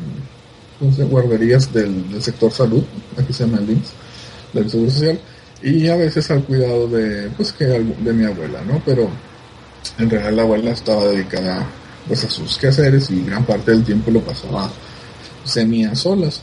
[0.80, 2.82] de guarderías del, sector salud,
[3.16, 3.92] aquí se llama el IMSS,
[4.52, 5.20] del Seguro Social,
[5.62, 8.82] y a veces al cuidado de, pues, que, de mi abuela, ¿no?
[8.84, 9.08] Pero
[9.98, 11.66] en realidad la abuela estaba dedicada
[12.06, 14.70] pues a sus quehaceres y gran parte del tiempo lo pasaba
[15.44, 16.42] semi a solas.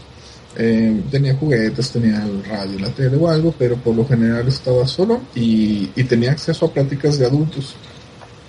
[0.55, 4.85] Eh, tenía juguetes, tenía el radio, la tele o algo, pero por lo general estaba
[4.87, 7.75] solo y, y tenía acceso a pláticas de adultos,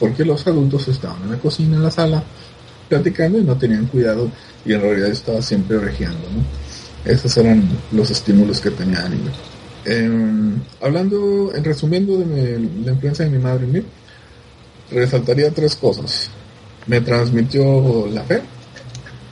[0.00, 2.24] porque los adultos estaban en la cocina, en la sala,
[2.92, 4.30] platicando y no tenían cuidado
[4.66, 7.10] y en realidad estaba siempre orejeando, ¿no?
[7.10, 9.08] Esos eran los estímulos que tenía.
[9.86, 10.10] Eh,
[10.82, 13.84] hablando, en resumiendo de la influencia de mi madre en
[14.90, 16.28] resaltaría tres cosas.
[16.86, 18.42] Me transmitió la fe,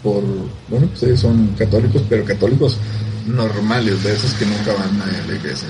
[0.03, 0.25] por,
[0.69, 2.79] bueno, pues ellos son católicos, pero católicos
[3.27, 5.69] normales, de esos que nunca van a la iglesia.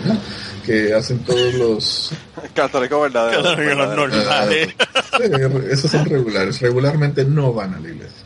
[0.64, 2.12] Que hacen todos los...
[2.54, 3.96] Católicos verdadero.
[3.96, 4.68] normales.
[5.16, 5.24] Sí,
[5.70, 8.24] esos son regulares, regularmente no van a la iglesia.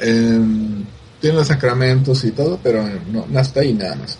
[0.00, 0.40] Eh,
[1.20, 4.18] tienen los sacramentos y todo, pero no, hasta ahí nada más.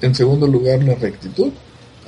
[0.00, 1.50] En segundo lugar, la rectitud.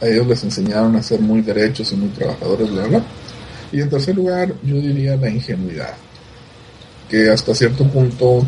[0.03, 3.03] A ellos les enseñaron a ser muy derechos y muy trabajadores, bla, bla.
[3.73, 5.95] Y en tercer lugar, yo diría la ingenuidad,
[7.09, 8.47] que hasta cierto punto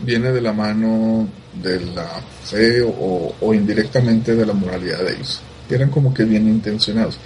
[0.00, 1.28] viene de la mano
[1.62, 5.42] de la fe o, o indirectamente de la moralidad de ellos.
[5.74, 7.18] Eran como que bien intencionados.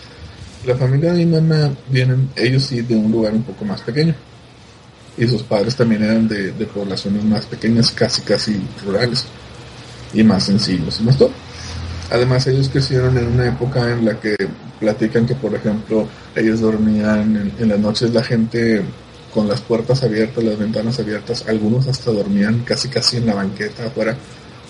[0.65, 4.15] La familia de mi mamá vienen, ellos sí, de un lugar un poco más pequeño.
[5.19, 9.25] Y sus padres también eran de, poblaciones más pequeñas, casi casi rurales.
[10.13, 11.31] Y más sencillos, y más todo.
[12.11, 14.37] Además, ellos crecieron en una época en la que
[14.79, 18.83] platican que, por ejemplo, ellos dormían en las noches, la gente
[19.37, 23.85] con las puertas abiertas, las ventanas abiertas, algunos hasta dormían casi casi en la banqueta
[23.85, 24.17] afuera,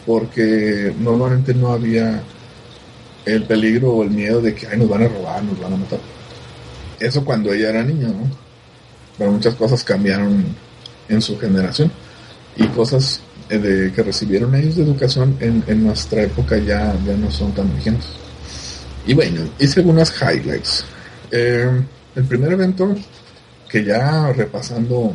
[0.04, 2.20] porque normalmente no había
[3.26, 5.76] el peligro o el miedo de que Ay, nos van a robar, nos van a
[5.76, 5.98] matar.
[6.98, 8.30] Eso cuando ella era niña, ¿no?
[9.18, 10.44] Pero muchas cosas cambiaron
[11.08, 11.90] en su generación
[12.56, 17.30] y cosas eh, de, que recibieron ellos de educación en, nuestra época ya, ya no
[17.30, 18.08] son tan vigentes.
[19.06, 20.84] Y bueno, hice algunas highlights.
[21.30, 21.68] Eh,
[22.14, 22.94] el primer evento,
[23.68, 25.12] que ya repasando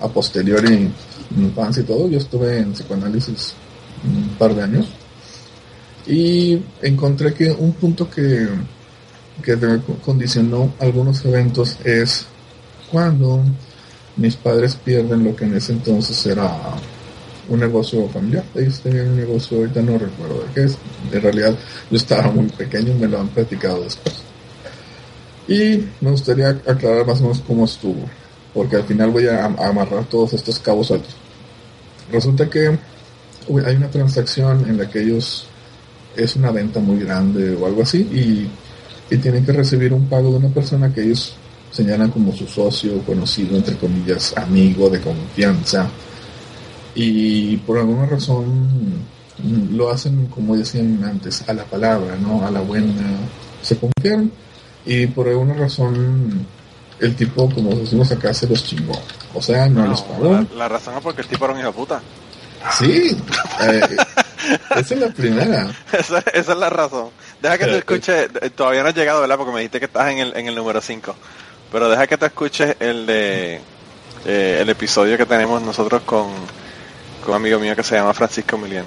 [0.00, 0.90] a posteriori
[1.30, 3.54] mi infancia y todo, yo estuve en psicoanálisis
[4.04, 4.86] un par de años
[6.06, 8.48] y encontré que un punto que,
[9.42, 12.26] que condicionó algunos eventos es
[12.90, 13.42] cuando
[14.16, 16.50] mis padres pierden lo que en ese entonces era
[17.48, 18.44] un negocio familiar.
[18.54, 20.78] Ellos tenían un negocio, ahorita no recuerdo de qué es.
[21.12, 21.54] En realidad
[21.90, 24.14] yo estaba muy pequeño y me lo han platicado después.
[25.48, 28.02] Y me gustaría aclarar más o menos cómo estuvo,
[28.52, 31.14] porque al final voy a, amarrar todos estos cabos sueltos.
[32.10, 32.78] Resulta que
[33.64, 35.46] hay una transacción en la que ellos
[36.16, 38.48] es una venta muy grande o algo así y,
[39.14, 41.36] y tienen que recibir un pago de una persona que ellos
[41.70, 45.86] señalan como su socio, conocido, entre comillas, amigo de confianza.
[46.94, 49.04] Y por alguna razón
[49.70, 52.44] lo hacen, como decían antes, a la palabra, ¿no?
[52.46, 52.94] A la buena.
[53.62, 54.30] Se confían
[54.86, 56.46] y por alguna razón
[57.00, 58.98] el tipo, como decimos acá, se los chingó.
[59.34, 60.32] O sea, no, No, les pagó.
[60.32, 62.00] la, la razón es porque el tipo era un hijo de puta.
[62.78, 63.14] Sí,
[63.62, 63.80] eh,
[64.76, 65.70] esa es la primera.
[65.92, 67.10] esa, esa es la razón.
[67.40, 69.36] Deja que te escuche, eh, todavía no has llegado, ¿verdad?
[69.36, 71.14] Porque me dijiste que estás en el, en el número 5.
[71.72, 73.60] Pero deja que te escuches el de
[74.24, 76.28] eh, el episodio que tenemos nosotros con,
[77.24, 78.86] con un amigo mío que se llama Francisco Milian.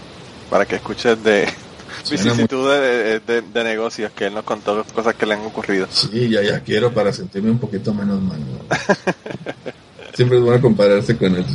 [0.49, 1.47] Para que escuches de
[2.09, 5.87] vicisitudes de, de, de negocios que él nos contó cosas que le han ocurrido.
[5.91, 8.39] Sí, ya, ya quiero para sentirme un poquito menos mal.
[8.39, 9.73] ¿no?
[10.13, 11.45] Siempre es bueno compararse con el.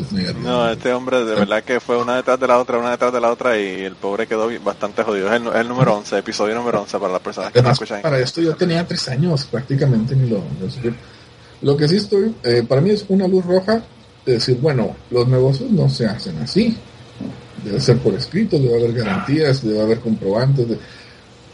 [0.42, 3.20] No, este hombre de verdad que fue una detrás de la otra, una detrás de
[3.20, 5.32] la otra y el pobre quedó bastante jodido.
[5.32, 8.02] Es el, número 11, episodio número 11 para las personas que no Además, escuchan.
[8.02, 10.94] para esto yo tenía tres años, prácticamente ni lo, lo.
[11.62, 13.82] Lo que sí estoy, eh, para mí es una luz roja
[14.26, 16.76] de decir, bueno, los negocios no se hacen así.
[17.64, 20.68] Debe ser por escrito, debe haber garantías, debe haber comprobantes.
[20.68, 20.78] de-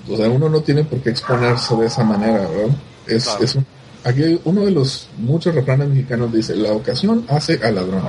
[0.09, 2.75] o sea, uno no tiene por qué exponerse de esa manera, ¿verdad?
[3.07, 3.45] Es, Claro.
[3.45, 3.67] es un-
[4.05, 8.03] aquí hay uno de los muchos refranes mexicanos dice, la ocasión hace al ladrón.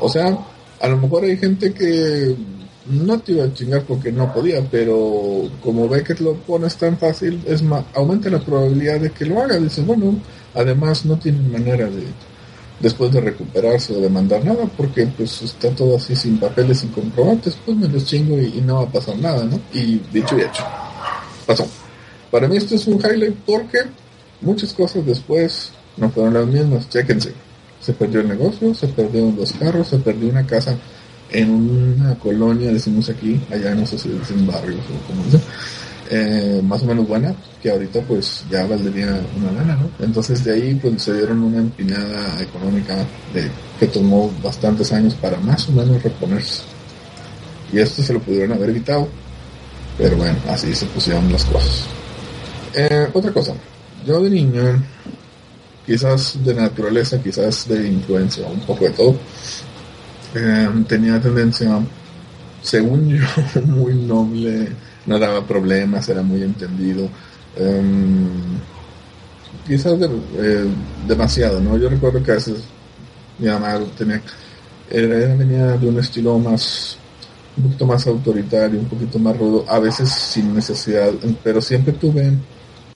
[0.00, 0.38] O sea,
[0.80, 2.34] a lo mejor hay gente que
[2.86, 6.98] no te iba a chingar porque no podía, pero como ve que lo pones tan
[6.98, 9.58] fácil, es más, aumenta la probabilidad de que lo haga.
[9.58, 10.18] Dice, bueno,
[10.54, 12.04] además no tienen manera de
[12.80, 16.88] después de recuperarse o de mandar nada, porque pues está todo así sin papeles, sin
[16.90, 19.60] comprobantes, pues me los chingo y, y no va a pasar nada, ¿no?
[19.74, 20.64] Y dicho y hecho,
[21.46, 21.66] pasó.
[22.30, 23.80] Para mí esto es un highlight porque
[24.40, 27.32] muchas cosas después no fueron las mismas, chéquense.
[27.80, 30.76] Se perdió el negocio, se perdieron los carros, se perdió una casa
[31.30, 35.40] en una colonia, decimos aquí, allá no sé si dicen barrios o como dicen,
[36.10, 40.04] eh, más o menos buena, que ahorita pues ya valdría una lana, ¿no?
[40.04, 42.96] Entonces de ahí pues se dieron una empinada económica
[43.32, 43.48] de,
[43.78, 46.62] que tomó bastantes años para más o menos reponerse.
[47.72, 49.08] Y esto se lo pudieron haber evitado,
[49.96, 51.84] pero bueno, así se pusieron las cosas.
[52.74, 53.54] Eh, otra cosa,
[54.06, 54.62] yo de niño,
[55.86, 59.16] quizás de naturaleza, quizás de influencia, un poco de todo,
[60.34, 61.78] eh, tenía tendencia,
[62.62, 63.24] según yo,
[63.66, 64.68] muy noble,
[65.06, 67.08] no daba problemas, era muy entendido.
[67.56, 68.28] em,
[69.66, 69.98] quizás
[70.38, 70.66] eh,
[71.06, 71.76] demasiado, ¿no?
[71.76, 72.64] Yo recuerdo que a veces
[73.38, 74.22] mi mamá tenía,
[74.90, 76.96] era- venía de un estilo más,
[77.56, 82.32] un poquito más autoritario, un poquito más rudo, a veces sin necesidad, pero siempre tuve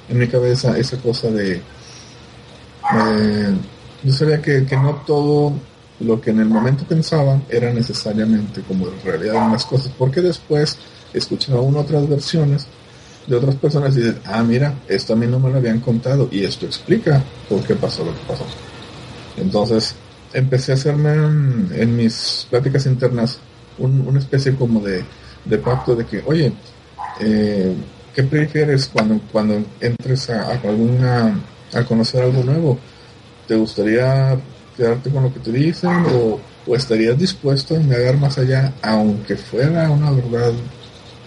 [0.08, 1.62] en mi cabeza esa cosa de,
[2.94, 3.54] eh,
[4.02, 5.52] yo sabía que, que no todo
[6.00, 10.20] lo que en el momento pensaba era necesariamente como en realidad eran las cosas, porque
[10.20, 10.76] después
[11.12, 12.66] escuchaba uno otras versiones
[13.26, 16.28] de otras personas y dices, ah, mira, esto a mí no me lo habían contado
[16.30, 18.44] y esto explica por qué pasó lo que pasó.
[19.36, 19.94] Entonces
[20.32, 23.38] empecé a hacerme en, mis pláticas internas
[23.78, 25.04] un- una especie como de,
[25.44, 26.52] de pacto de que, oye,
[27.20, 27.74] eh,
[28.14, 31.40] ¿qué prefieres cuando, cuando entres a, a alguna,
[31.72, 32.78] a conocer algo nuevo?
[33.46, 34.38] ¿Te gustaría
[34.76, 39.36] quedarte con lo que te dicen o, ¿O estarías dispuesto a indagar más allá, aunque
[39.36, 40.52] fuera una verdad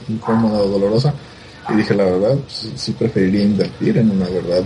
[0.08, 1.14] incómoda o dolorosa?
[1.70, 4.64] Y dije, la verdad, sí, sí preferiría invertir en una verdad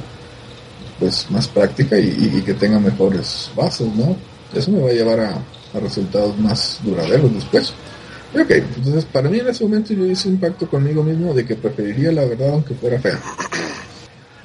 [1.00, 4.16] pues más práctica y, y que tenga mejores bases, ¿no?
[4.54, 5.32] Eso me va a llevar a,
[5.74, 7.74] a resultados más duraderos después.
[8.34, 11.56] Ok, entonces para mí en ese momento yo hice un pacto conmigo mismo de que
[11.56, 13.20] preferiría la verdad aunque fuera fea.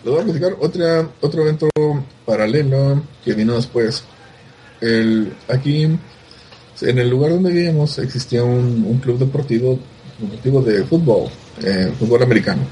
[0.04, 1.68] Les voy a platicar otra, otro evento
[2.24, 4.04] paralelo que vino después.
[4.80, 9.78] El, aquí, en el lugar donde vivíamos, existía un, un club deportivo,
[10.18, 11.30] deportivo de fútbol,
[11.62, 12.62] eh, fútbol americano,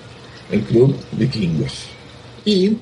[0.50, 1.86] el Club Vikingos.
[2.44, 2.76] Y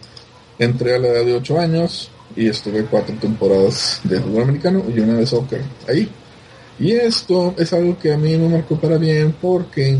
[0.58, 5.00] entré a la edad de 8 años y estuve cuatro temporadas de fútbol americano y
[5.00, 6.08] una de soccer ahí.
[6.82, 9.98] Y esto es algo que a mí me marcó para bien porque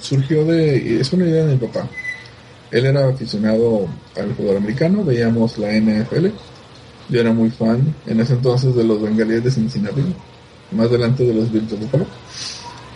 [0.00, 1.88] surgió de, es una idea de mi papá.
[2.68, 6.26] Él era aficionado al fútbol americano, veíamos la NFL.
[7.08, 10.02] Yo era muy fan en ese entonces de los bengalíes de Cincinnati,
[10.72, 12.06] más delante de los Bills de Buffalo.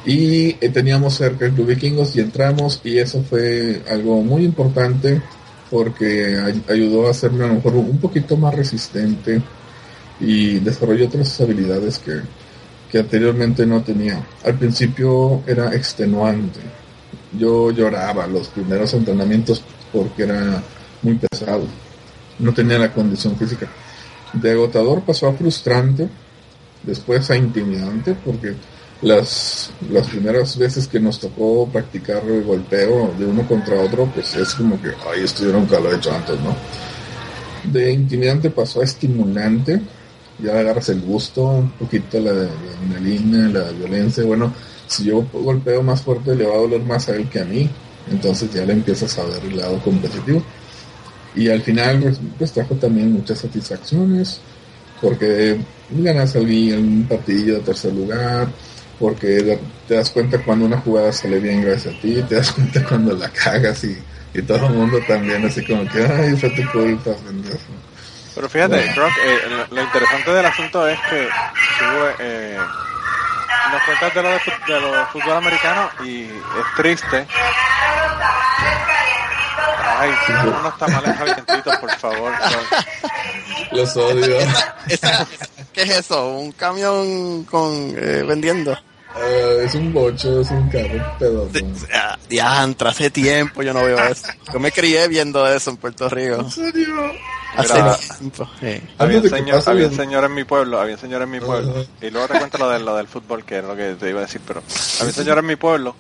[0.05, 5.23] Y eh, teníamos cerca el Club Vikingos y entramos y eso fue algo muy importante
[5.71, 9.41] porque ay ayudó a hacerme a lo mejor un poquito más resistente
[10.21, 12.21] y desarrolló otras habilidades que,
[12.91, 14.25] que anteriormente no tenía.
[14.45, 16.61] Al principio era extenuante.
[17.39, 20.63] Yo lloraba los primeros entrenamientos porque era
[21.03, 21.65] muy pesado.
[22.39, 23.69] No tenía la condición física.
[24.33, 26.09] De agotador pasó a frustrante,
[26.83, 28.55] después a intimidante porque
[29.03, 34.35] las, las primeras veces que nos tocó practicar el golpeo de uno contra otro, pues
[34.37, 36.57] es como que, ay, esto yo nunca lo he hecho antes, ¿no?
[37.71, 39.81] De intimidante pasó a estimulante,
[40.39, 44.53] ya agarras el gusto, un poquito la, la adrenalina, la violencia, bueno,
[44.87, 47.69] si yo golpeo más fuerte le va a doler más a él que a mí,
[48.11, 50.43] entonces ya le empiezas a ver el lado competitivo.
[51.35, 54.41] Y al final, pues, pues trajo también muchas satisfacciones,
[55.01, 55.59] porque
[55.91, 58.49] ganas algún partido de tercer lugar,
[58.99, 62.85] porque te das cuenta cuando una jugada sale bien gracias a ti, te das cuenta
[62.85, 63.97] cuando la cagas y,
[64.33, 67.59] y todo el mundo también así como que, ay, fue tu culpa, pendejo.
[68.37, 68.93] Pero fíjate.
[68.95, 71.27] Brock, eh, lo, interesante del asunto es que
[71.79, 71.85] tú
[72.19, 72.59] eh,
[73.73, 77.27] nos cuentas de lo de, de lo fútbol americano y es triste.
[79.99, 82.33] Ay, si no unos tamales calientitos, por favor.
[83.73, 84.37] Los odio.
[85.73, 86.29] ¿Qué es eso?
[86.29, 88.73] ¿Un camión con eh, vendiendo?
[88.73, 92.19] Uh, es un bocho, es un carro pedazo.
[92.29, 94.29] Diantra, hace tiempo yo no veo eso.
[94.53, 96.41] Yo me crié viendo eso en Puerto Rico.
[96.41, 97.13] ¿En serio?
[97.57, 98.49] Hace Mira, tiempo.
[98.61, 98.83] Sí.
[98.99, 101.71] Había un, señor, había un señor en mi pueblo, había un señor en mi pueblo.
[101.71, 102.07] Ajá.
[102.07, 104.19] Y luego te cuento lo, de, lo del fútbol, que era lo que te iba
[104.19, 104.63] a decir, pero
[105.01, 105.97] había un señor en mi pueblo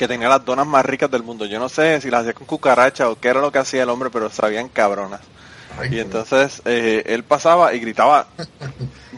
[0.00, 1.44] que tenía las donas más ricas del mundo.
[1.44, 3.90] Yo no sé si las hacía con cucaracha o qué era lo que hacía el
[3.90, 5.20] hombre, pero sabían cabronas.
[5.78, 8.26] Ay, Y entonces eh, él pasaba y gritaba.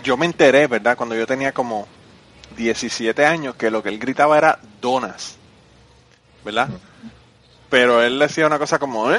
[0.02, 0.96] Yo me enteré, ¿verdad?
[0.96, 1.86] Cuando yo tenía como
[2.56, 5.36] 17 años, que lo que él gritaba era donas.
[6.44, 6.68] ¿Verdad?
[7.72, 9.18] Pero él decía una cosa como, "Eh",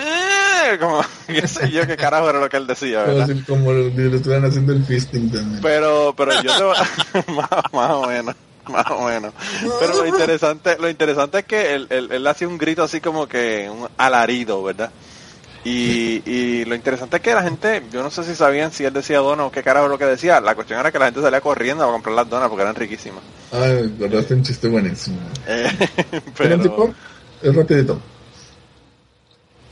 [0.80, 3.36] como, qué sé yo qué carajo era lo que él decía, Como ¿verdad?
[3.36, 5.60] si- Como estuvieran haciendo el fisting también.
[5.60, 6.76] Pero, pero yo te voy-
[7.36, 8.36] más, más o menos,
[8.68, 9.34] más o menos.
[9.80, 13.26] Pero lo interesante, lo interesante es que él, él, él hacía un grito así como
[13.28, 14.92] que un alarido, ¿verdad?
[15.66, 18.94] Y, y lo interesante es que la gente, yo no sé si sabían si él
[18.94, 20.40] decía dona o qué carajo es lo que decía.
[20.42, 23.24] La cuestión era que la gente salía corriendo a comprar las donas porque eran riquísimas.
[23.52, 25.18] Ay, guardaste un chiste buenísimo.
[25.48, 25.72] Eh,
[26.38, 26.94] pero,
[27.42, 28.00] Es rapidito.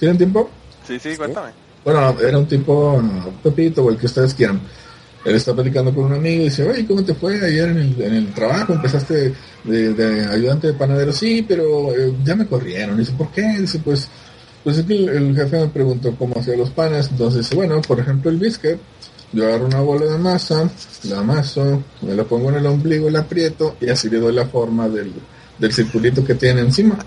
[0.02, 0.50] ¿Tienen tiempo?
[0.88, 1.52] sí, sí, cuéntame.
[1.86, 3.00] Bueno, era un tipo,
[3.44, 4.60] Pepito, o el que ustedes quieran.
[5.24, 8.02] Él está platicando con un amigo y dice, oye, ¿cómo te fue ayer en el,
[8.02, 8.74] en el trabajo?
[8.74, 9.32] Empezaste
[9.64, 12.98] de, de ayudante de panadero, sí, pero eh, ya me corrieron.
[12.98, 13.44] dice, ¿por qué?
[13.60, 14.10] Dice, pues,
[14.64, 17.10] pues es que el, el jefe me preguntó cómo hacía los panes.
[17.12, 18.80] Entonces dice, bueno, por ejemplo, el biscuit,
[19.34, 20.68] yo agarro una bola de masa,
[21.04, 24.48] la amaso, me la pongo en el ombligo, la aprieto y así le doy la
[24.48, 25.14] forma del,
[25.60, 26.98] del circulito que tiene encima.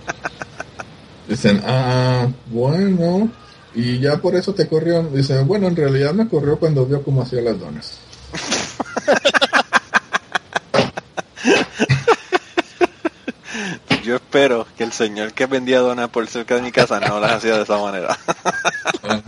[1.29, 3.31] Dicen, ah, bueno,
[3.75, 5.03] y ya por eso te corrió.
[5.03, 7.99] Dicen, bueno, en realidad me corrió cuando vio cómo hacía las donas.
[14.05, 17.33] Yo espero que el señor que vendía donas por cerca de mi casa no las
[17.33, 18.19] hacía de esa manera.
[19.03, 19.21] Ah,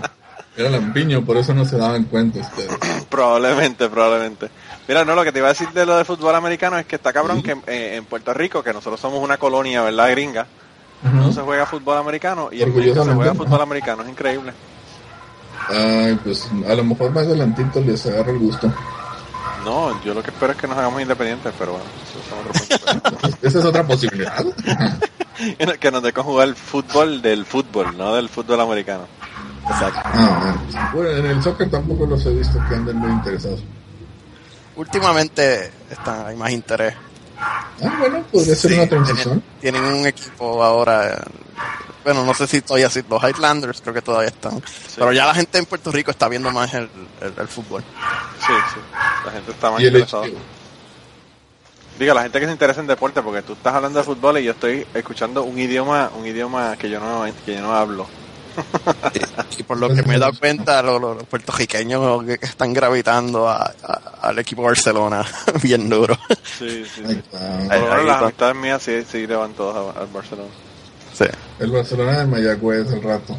[0.54, 2.76] Era lampiño, por eso no se daban cuenta ustedes.
[3.08, 4.50] Probablemente, probablemente.
[4.86, 6.96] Mira, no, lo que te iba a decir de lo de fútbol americano es que
[6.96, 10.10] está cabrón que eh, en Puerto Rico, que nosotros somos una colonia, ¿verdad?
[10.10, 10.46] Gringa,
[11.02, 14.52] no se juega fútbol americano y en México se juega fútbol americano, es increíble.
[15.68, 18.72] Ay, pues a lo mejor más adelantito les agarra el gusto.
[19.64, 23.00] No, yo lo que espero es que nos hagamos independientes, pero bueno, eso es otro
[23.10, 23.38] punto.
[23.42, 24.44] Esa es otra posibilidad.
[25.80, 29.06] que nos dejen jugar el fútbol del fútbol, no del fútbol americano.
[29.68, 30.00] Exacto.
[30.04, 30.90] Ah, bueno.
[30.94, 33.62] Bueno, en el soccer tampoco los he visto que anden muy interesados.
[34.76, 36.94] últimamente está, hay más interés.
[37.38, 39.42] Ah, bueno, podría ser Sí, una transición.
[39.60, 41.22] Tienen, tienen un equipo ahora.
[42.04, 44.62] Bueno, no sé si todavía sí, los Highlanders creo que todavía están.
[44.94, 46.88] Pero ya la gente en Puerto Rico está viendo más el,
[47.20, 47.82] el- el fútbol.
[48.46, 48.80] Sí, sí.
[49.24, 50.26] La gente está más interesada.
[51.98, 54.44] Diga, la gente que se interesa en deporte, porque tú estás hablando de fútbol y
[54.44, 58.06] yo estoy escuchando un idioma, un idioma que yo no, que yo no hablo.
[59.58, 63.48] Y por lo que me he dado cuenta, los, los puertorriqueños que que están gravitando
[63.48, 65.24] a- a- al equipo Barcelona
[65.62, 66.16] bien duro.
[66.58, 67.22] Sí, sí, sí.
[67.30, 67.40] Por
[67.72, 70.48] Ahí- las amistades mías sí, sí le van todas al Barcelona.
[71.16, 71.24] Sí.
[71.58, 73.36] El Barcelona de Mayagüez al rato.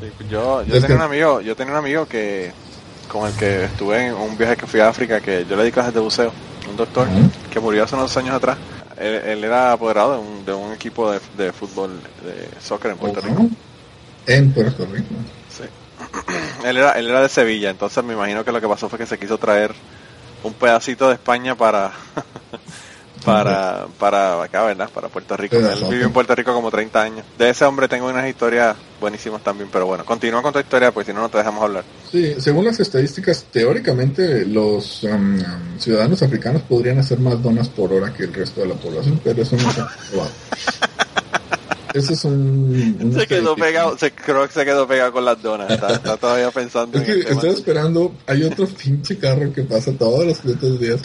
[0.00, 2.52] Sí, yo, yo Es tenía que- un amigo, yo tenía un amigo que
[3.10, 5.72] con el que estuve en un viaje que fui a África que yo le di
[5.72, 6.32] clases de buceo,
[6.68, 7.06] un doctor
[7.50, 8.58] que murió hace unos años atrás.
[8.98, 12.96] Él, él era apoderado de un, de un equipo de, de fútbol, de soccer en
[12.98, 13.46] Puerto Rico.
[14.26, 15.14] En Puerto Rico.
[15.48, 15.64] Sí.
[16.64, 19.06] él era, él era de Sevilla, entonces me imagino que lo que pasó fue que
[19.06, 19.72] se quiso traer
[20.42, 21.92] un pedacito de España para
[23.24, 24.88] para para acá, ¿verdad?
[24.92, 25.56] Para Puerto Rico.
[25.56, 27.26] Él vivió en Puerto Rico como 30 años.
[27.36, 31.06] De ese hombre tengo unas historias buenísimas también, pero bueno, continúa con tu historia, pues
[31.06, 31.84] si no, no te dejamos hablar.
[32.10, 37.92] Sí, según las estadísticas, teóricamente los um, um, ciudadanos africanos podrían hacer más donas por
[37.92, 39.72] hora que el resto de la población, pero eso no ha
[40.10, 40.30] probado.
[41.96, 43.12] Eso es un...
[43.18, 45.70] Se quedó pegado, se, creo que se quedó pegado con las donas.
[45.70, 47.30] Está, está todavía pensando Es que tema.
[47.30, 51.00] estoy esperando, hay otro pinche carro que pasa todos los putos días,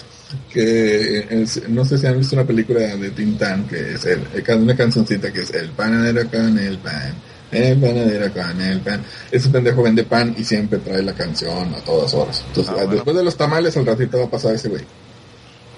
[0.51, 4.57] que es- no sé si han visto una película de Tintán, que es el, el-
[4.61, 7.13] una cancioncita que es El panadero con el pan,
[7.51, 9.03] el panadero con el pan.
[9.31, 12.43] Ese pendejo vende pan y siempre trae la canción a todas horas.
[12.47, 12.91] Entonces, Ah, bueno.
[12.95, 14.83] después de los tamales, al ratito va a pasar ese güey.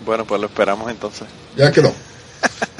[0.05, 1.27] Bueno, pues lo esperamos entonces.
[1.55, 1.93] Ya quedó.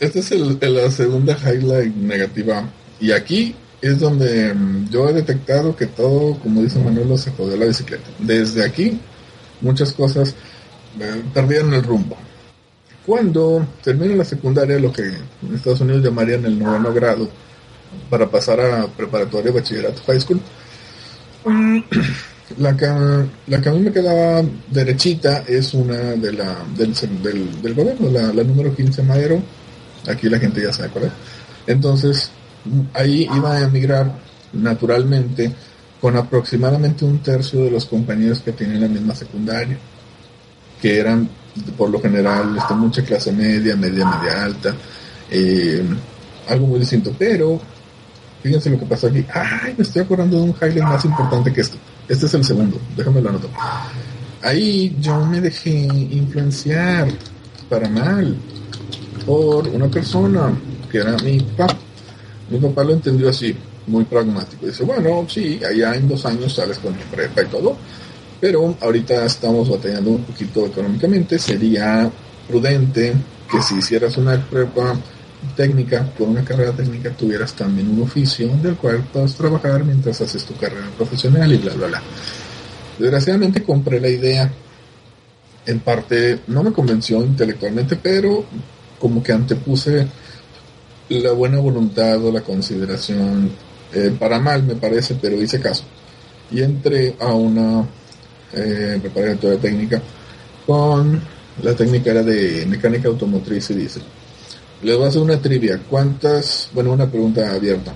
[0.00, 0.30] Esta es
[0.62, 2.68] la segunda highlight negativa.
[3.00, 7.56] Y aquí es donde mm, yo he detectado que todo, como dice Manolo, se jodió
[7.56, 8.08] la bicicleta.
[8.18, 8.98] Desde aquí,
[9.60, 10.34] muchas cosas
[11.00, 12.16] eh, perdieron el rumbo.
[13.04, 17.28] Cuando termino la secundaria, lo que en Estados Unidos llamarían el noveno grado,
[18.08, 20.40] para pasar a preparatoria, bachillerato, high school,
[22.58, 22.86] la que,
[23.46, 28.10] la que a mí me quedaba derechita es una de la, del, del, del gobierno,
[28.10, 29.42] la, número 15 Madero.
[30.08, 31.12] Aquí la gente ya sabe cuál es.
[31.66, 32.30] Entonces,
[32.94, 34.12] ahí iba a emigrar
[34.52, 35.52] naturalmente
[36.00, 39.78] con aproximadamente un tercio de los compañeros que tienen la misma secundaria,
[40.80, 41.28] que eran
[41.76, 44.74] por lo general este, mucha clase media, media, media alta,
[45.30, 45.84] eh,
[46.48, 47.14] algo muy distinto.
[47.16, 47.60] Pero,
[48.42, 49.24] fíjense lo que pasó aquí.
[49.32, 51.76] Ay, me estoy acordando de un highlight más importante que esto.
[52.08, 53.48] Este es el segundo, déjame lo anoto.
[54.42, 57.08] Ahí yo me dejé influenciar
[57.68, 58.36] para mal
[59.24, 60.52] por una persona
[60.90, 61.76] que era mi papá.
[62.50, 64.66] Mi papá lo entendió así, muy pragmático.
[64.66, 67.76] Dice, bueno, sí, allá en dos años sales con tu prepa y todo,
[68.40, 71.38] pero ahorita estamos batallando un poquito económicamente.
[71.38, 72.10] Sería
[72.48, 73.14] prudente
[73.50, 74.96] que si hicieras una prepa
[75.56, 80.44] técnica, por una carrera técnica, tuvieras también un oficio del cual puedas trabajar mientras haces
[80.44, 82.02] tu carrera profesional y bla, bla, bla.
[82.98, 84.50] Desgraciadamente compré la idea.
[85.64, 88.44] En parte no me convenció intelectualmente, pero
[88.98, 90.06] como que antepuse
[91.08, 93.50] la buena voluntad o la consideración,
[93.92, 95.84] eh, para mal me parece, pero hice caso.
[96.50, 97.84] Y entré a una
[98.52, 100.02] eh, preparatoria técnica
[100.66, 101.20] con
[101.62, 104.02] la técnica era de mecánica automotriz y diésel.
[104.82, 105.80] Les voy a hacer una trivia.
[105.88, 107.92] ¿Cuántas, bueno, una pregunta abierta.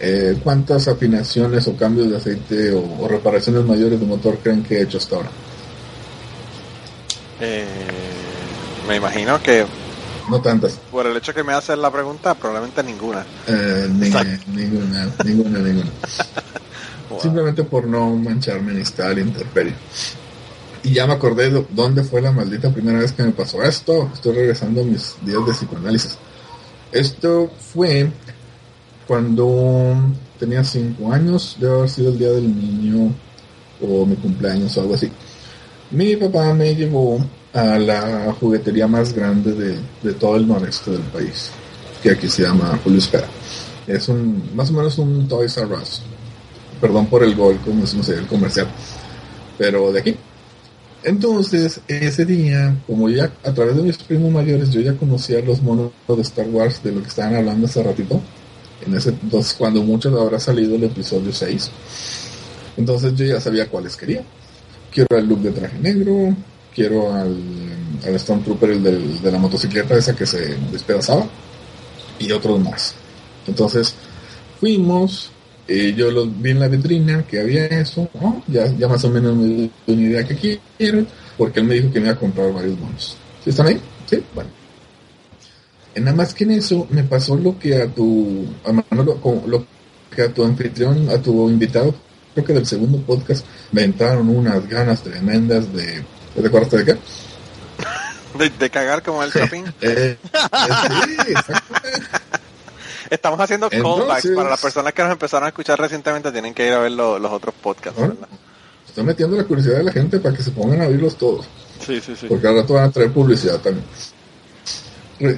[0.00, 4.78] Eh, ¿Cuántas afinaciones o cambios de aceite o, o reparaciones mayores de motor creen que
[4.78, 5.30] he hecho hasta ahora?
[7.40, 7.66] Eh,
[8.88, 9.64] me imagino que
[10.28, 10.72] No tantas.
[10.90, 13.24] por el hecho que me haces la pregunta, probablemente ninguna.
[13.46, 14.10] Eh, ni-
[14.56, 15.90] ninguna, ninguna, ninguna.
[17.10, 17.20] Wow.
[17.20, 19.74] Simplemente por no mancharme ni estar intemperie.
[20.82, 24.10] Y ya me acordé de dónde fue la maldita primera vez que me pasó esto.
[24.14, 26.16] Estoy regresando a mis días de psicoanálisis.
[26.92, 28.10] Esto fue
[29.06, 29.94] cuando
[30.38, 33.14] tenía 5 años, debe haber sido el día del niño
[33.80, 35.10] o mi cumpleaños o algo así.
[35.90, 37.18] Mi papá me llevó
[37.52, 41.50] a la juguetería más grande de, de todo el noreste del país,
[42.02, 43.26] que aquí se llama Julio Espera.
[43.86, 46.02] Es un, más o menos un Toys R Us.
[46.80, 48.68] Perdón por el gol, como decimos ahí, el comercial.
[49.58, 50.16] Pero de aquí.
[51.04, 55.60] Entonces, ese día, como ya a través de mis primos mayores, yo ya conocía los
[55.60, 58.20] monos de Star Wars, de lo que estaban hablando hace ratito.
[58.86, 61.70] En ese entonces, cuando mucho habrá salido el episodio 6.
[62.76, 64.22] Entonces yo ya sabía cuáles quería.
[64.92, 66.36] Quiero el look de traje negro,
[66.74, 67.36] quiero al,
[68.06, 71.26] al Stormtrooper, el del- de la motocicleta esa que se despedazaba,
[72.20, 72.94] y otros más.
[73.46, 73.94] Entonces
[74.60, 75.31] fuimos,
[75.68, 78.42] eh, yo lo vi en la vitrina que había eso, ¿no?
[78.48, 81.06] ya, ya más o menos me di una idea que quiero.
[81.38, 83.16] porque él me dijo que me iba a comprar varios monos.
[83.42, 83.80] ¿Sí están ahí?
[84.06, 84.50] Sí, bueno.
[85.94, 89.66] Nada más que en eso me pasó lo que a tu, a Manolo, lo
[90.14, 91.94] que a tu anfitrión, a tu invitado,
[92.32, 96.02] creo que del segundo podcast, me entraron unas ganas tremendas de,
[96.34, 96.96] ¿te acuerdas de qué?
[98.38, 99.64] De, de cagar como el shopping.
[99.82, 101.52] Eh, eh, sí.
[103.12, 106.32] Estamos haciendo Entonces- callbacks para las personas que nos empezaron a escuchar recientemente.
[106.32, 108.00] Tienen que ir a ver lo- los otros podcasts.
[108.02, 108.06] ¿Ah?
[108.08, 108.28] ¿verdad?
[108.88, 111.46] Estoy metiendo la curiosidad de la gente para que se pongan a oírlos todos.
[111.86, 112.26] Sí, sí, sí.
[112.26, 113.84] Porque al rato van a traer publicidad también.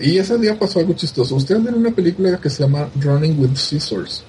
[0.03, 1.35] Y ese día pasó algo chistoso.
[1.35, 4.23] Ustedes ven una película que se llama Running with Scissors.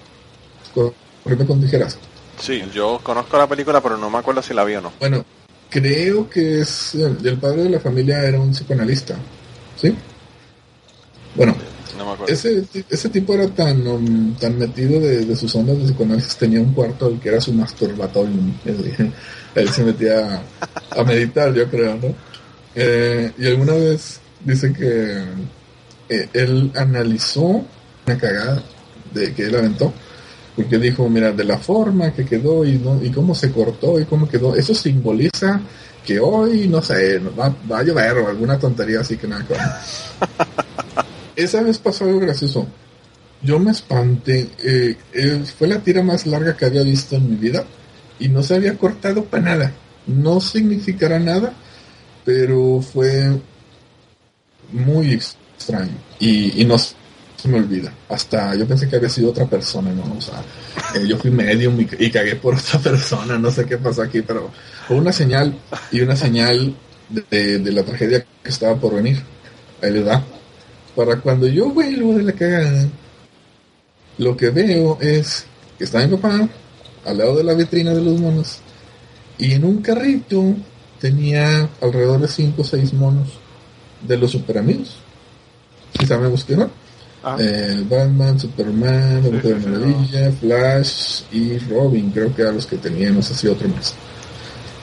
[0.73, 1.97] Corriendo con tijeras.
[2.39, 4.91] Sí, yo conozco la película, pero no me acuerdo si la vi o no.
[4.99, 5.23] Bueno,
[5.69, 9.15] creo que es el, el padre de la familia era un psicoanalista.
[9.79, 9.95] ¿Sí?
[11.35, 11.55] Bueno,
[11.97, 12.33] No me acuerdo.
[12.33, 16.59] ese, ese tipo era tan, um, tan metido de, de sus ondas de psicoanálisis, tenía
[16.59, 18.53] un cuarto al que era su masturbatorium.
[18.65, 19.13] Él,
[19.55, 20.43] él se metía
[20.91, 22.13] a, a meditar, yo creo, ¿no?
[22.75, 25.23] Eh, y alguna vez dice que
[26.09, 27.65] eh, él analizó
[28.05, 28.61] una cagada
[29.13, 29.93] de que él aventó,
[30.55, 34.05] porque dijo, mira, de la forma que quedó y, no, y cómo se cortó y
[34.05, 35.61] cómo quedó, eso simboliza
[36.05, 39.45] que hoy, no sé, va, va a llover o alguna tontería así que nada.
[41.35, 42.67] Esa vez pasó algo gracioso.
[43.41, 44.49] Yo me espanté.
[44.63, 47.65] eh, eh, fue la tira más larga que había visto en mi vida
[48.19, 49.73] y no se había cortado para nada.
[50.07, 51.53] No significará nada,
[52.25, 53.31] pero fue
[54.71, 56.95] muy extraño y, y no se
[57.47, 57.93] me olvida.
[58.09, 60.03] Hasta yo pensé que había sido otra persona, ¿no?
[60.17, 60.41] O sea,
[60.95, 64.21] eh, yo fui medium y, y cagué por otra persona, no sé qué pasó aquí,
[64.21, 64.51] pero
[64.87, 65.55] fue una señal
[65.91, 66.75] y una señal
[67.29, 69.21] de, de la tragedia que estaba por venir.
[69.81, 70.23] Ahí le da.
[70.95, 72.87] Para cuando yo vuelvo de la cagada,
[74.17, 75.45] lo que veo es
[75.77, 76.47] que está mi papá
[77.05, 78.59] al lado de la vitrina de los monos
[79.37, 80.55] y en un carrito
[80.99, 83.27] tenía alrededor de 5 o 6 monos
[84.07, 84.97] de los super amigos.
[85.99, 86.69] Si sabemos que no.
[87.23, 87.37] Ah.
[87.39, 93.09] Eh, Batman, Superman, sí, sí, Maravilla, Flash y Robin, creo que eran los que tenía,
[93.09, 93.95] no sé si otro más.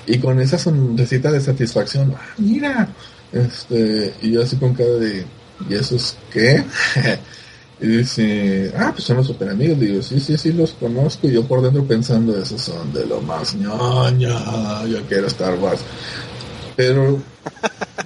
[0.07, 2.89] Y con esa sonrisita de satisfacción, ah, mira,
[3.31, 5.25] este, y yo así con cara de,
[5.69, 6.65] ¿y eso es qué?
[7.81, 9.81] y dice, ah, pues son los super amigos.
[9.81, 11.29] Digo, sí, sí, sí, los conozco.
[11.29, 15.81] Y yo por dentro pensando, esos son de lo más ñoño, yo quiero Star Wars.
[16.77, 17.21] Pero,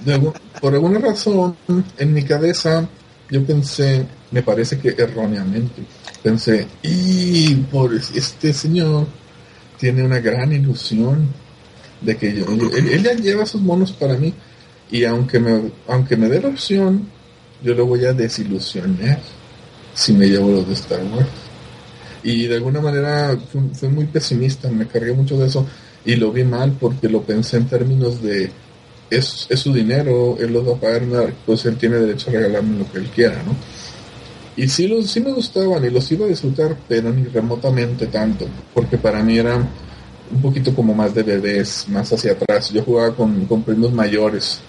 [0.03, 1.55] de por alguna razón,
[1.97, 2.87] en mi cabeza,
[3.29, 5.83] yo pensé, me parece que erróneamente,
[6.23, 9.07] pensé, y por este señor
[9.77, 11.27] tiene una gran ilusión
[12.01, 12.45] de que yo,
[12.75, 14.33] él ya lleva sus monos para mí
[14.89, 17.09] y aunque me, aunque me dé la opción,
[17.63, 19.19] yo lo voy a desilusionar
[19.93, 21.27] si me llevo los de Star Wars.
[22.23, 25.65] Y de alguna manera fui, fui muy pesimista, me cargué mucho de eso
[26.05, 28.51] y lo vi mal porque lo pensé en términos de
[29.09, 32.79] es, es su dinero, él los va a pagar, pues él tiene derecho a regalarme
[32.79, 33.55] lo que él quiera, ¿no?
[34.55, 38.47] Y sí, los, sí me gustaban y los iba a disfrutar, pero ni remotamente tanto,
[38.73, 42.71] porque para mí era un poquito como más de bebés, más hacia atrás.
[42.71, 44.59] Yo jugaba con, con primos mayores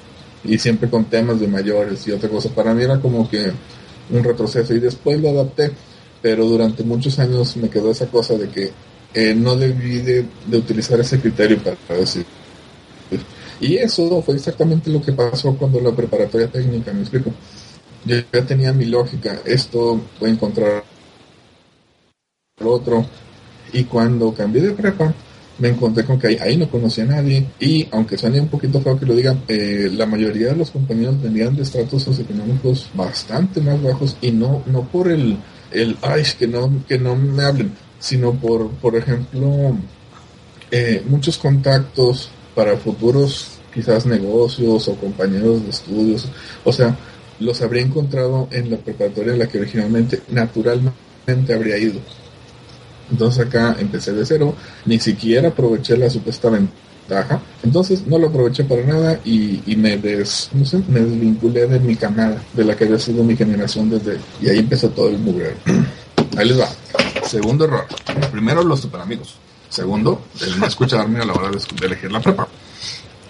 [0.48, 2.48] y siempre con temas de mayores y otra cosa.
[2.50, 3.52] Para mí era como que
[4.10, 5.70] un retroceso y después lo adapté,
[6.22, 8.70] pero durante muchos años me quedó esa cosa de que
[9.14, 12.24] eh, no debí de, utilizar ese criterio para, decir.
[13.60, 17.32] Y eso fue exactamente lo que pasó cuando la preparatoria técnica, me explico.
[18.04, 20.84] Yo ya tenía mi lógica, esto voy a encontrar
[22.64, 23.04] otro.
[23.72, 25.12] Y cuando cambié de prepa,
[25.58, 27.46] me encontré con que ahí, no conocía a nadie.
[27.60, 31.20] Y aunque suene un poquito feo que lo digan, eh, la mayoría de los compañeros
[31.20, 35.36] venían de estratos socioeconómicos bastante más bajos y no, no por el,
[35.72, 39.76] el ay, que no, que no me hablen, sino por, por ejemplo,
[40.70, 46.28] eh, muchos contactos para futuros quizás negocios o compañeros de estudios.
[46.64, 46.96] O sea,
[47.40, 52.00] los habría encontrado en la preparatoria en la que originalmente naturalmente habría ido.
[53.10, 54.54] Entonces acá empecé de cero,
[54.84, 57.40] ni siquiera aproveché la supuesta ventaja.
[57.62, 60.50] Entonces no lo aproveché para nada y, me, des,
[60.88, 64.18] me desvinculé de mi camada, de la que había sido mi generación desde...
[64.40, 65.56] Y ahí empezó todo el mugrero.
[66.36, 66.68] Ahí les va.
[67.26, 67.84] Segundo error.
[68.30, 69.36] Primero, los super amigos.
[69.68, 72.46] Segundo, el no escucharme a la hora de, de elegir la prepa.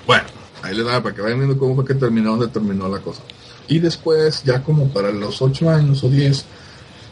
[0.06, 0.24] Bueno,
[0.62, 3.22] ahí les da para que vayan viendo cómo fue que terminó, dónde terminó la cosa.
[3.66, 6.44] Y después, ya como para los 8 años o 10,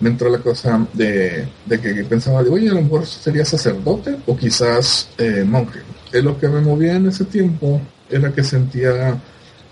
[0.00, 4.16] me entró la cosa de, de que pensaba, de, oye, a lo mejor sería sacerdote
[4.26, 5.80] o quizás eh, monje.
[6.12, 9.20] Es lo que me movía en ese tiempo, era que sentía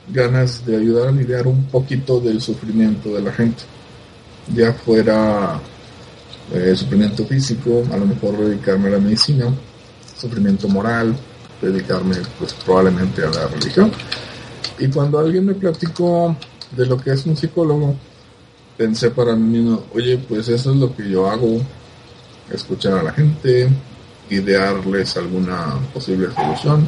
[0.09, 3.63] ganas de ayudar a lidiar un poquito del sufrimiento de la gente.
[4.55, 5.61] Ya fuera
[6.53, 9.47] eh, sufrimiento físico, a lo mejor dedicarme a la medicina,
[10.17, 11.15] sufrimiento moral,
[11.61, 13.93] dedicarme pues probablemente a la religión.
[14.79, 16.37] Y cuando alguien me platicó
[16.77, 17.97] de lo que es un psicólogo,
[18.77, 21.61] pensé para mí mismo, oye, pues eso es lo que yo hago,
[22.53, 23.69] escuchar a la gente,
[24.31, 26.87] idearles alguna posible solución.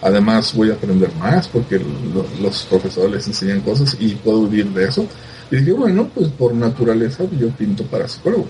[0.00, 4.66] Además voy a aprender más porque lo- los profesores les enseñan cosas y puedo vivir
[4.70, 5.06] de eso.
[5.50, 8.46] Y dije, bueno, pues por naturaleza yo pinto para psicólogo.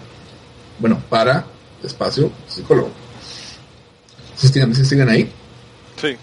[0.79, 1.47] Bueno, para
[1.83, 2.91] espacio psicólogo.
[4.37, 5.31] ¿Sí siguen, sí siguen ahí?
[6.01, 6.17] Sí.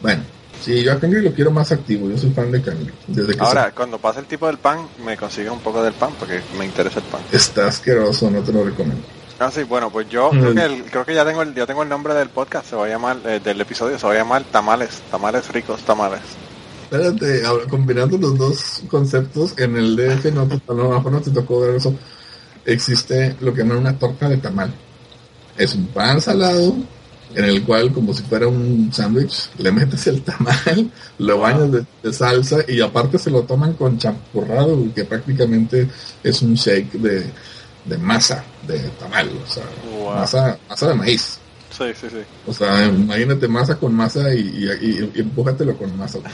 [0.00, 0.22] Bueno,
[0.60, 2.08] sí, yo a Cangri lo quiero más activo.
[2.10, 2.90] Yo soy fan de Cangri.
[3.06, 6.10] Desde que Ahora, cuando pase el tipo del pan, me consigue un poco del pan
[6.18, 7.20] porque me interesa el pan.
[7.32, 9.02] está asqueroso, no te lo recomiendo.
[9.38, 10.38] Ah, sí, bueno, pues yo Mm.
[10.40, 12.76] creo que, el- creo que ya tengo el, ya tengo el nombre del podcast, se
[12.76, 16.20] va a llamar, eh, del episodio, se va a llamar Tamales, Tamales ricos, tamales.
[16.84, 21.20] Espérate, ahora, combinando los dos conceptos, en el DF no, te- a lo mejor no
[21.22, 21.94] te tocó ver eso.
[22.66, 24.72] Existe lo que llaman una torta de tamal.
[25.56, 26.74] Es un pan salado
[27.34, 31.84] en el cual, como si fuera un sándwich, le metes el tamal, lo bañas de,
[32.02, 35.88] de salsa y aparte se lo toman con champurrado, que prácticamente
[36.24, 37.24] es un shake de,
[37.84, 39.64] de masa de tamal, o sea,
[40.00, 40.14] Wow.
[40.14, 41.38] masa, masa de maíz.
[41.76, 42.16] Sí, sí, sí.
[42.46, 46.18] O sea, imagínate masa con masa y, y, y- empújatelo con masa.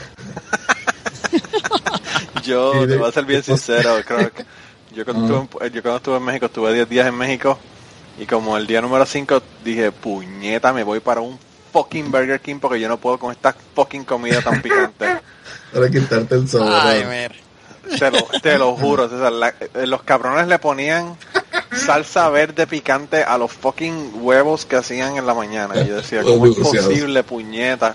[2.45, 4.45] Yo te voy a ser bien sincero, creo que
[4.95, 5.45] yo cuando, Ajá.
[5.45, 7.59] estuve, en- yo cuando estuve en México, estuve 10 días en México
[8.19, 11.39] y como el día número 5 dije, puñeta, me voy para un
[11.73, 15.07] fucking Burger King porque yo no puedo con esta fucking comida tan picante.
[15.73, 16.69] Para quitarte el sabor.
[16.73, 17.29] Ay.
[17.99, 21.17] Te lo, te lo juro, César, la- eh, los cabrones le ponían
[21.77, 25.75] salsa verde picante a los fucking huevos que hacían en la mañana.
[25.83, 26.59] Y yo decía, ¿cómo es
[26.89, 27.95] posible, puñeta?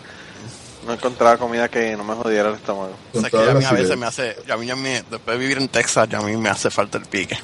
[0.85, 2.93] No encontraba comida que no me jodiera el estómago.
[3.13, 5.37] O sea, que a mí a veces me hace, a mí, a mí, después de
[5.37, 7.37] vivir en Texas, ya a mí me hace falta el pique.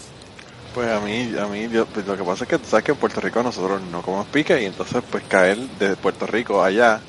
[0.77, 2.91] Pues a mí, a mí, yo- pues lo que pasa es que tú sabes que
[2.91, 7.01] en Puerto Rico nosotros no comemos pique y entonces pues caer de Puerto Rico allá.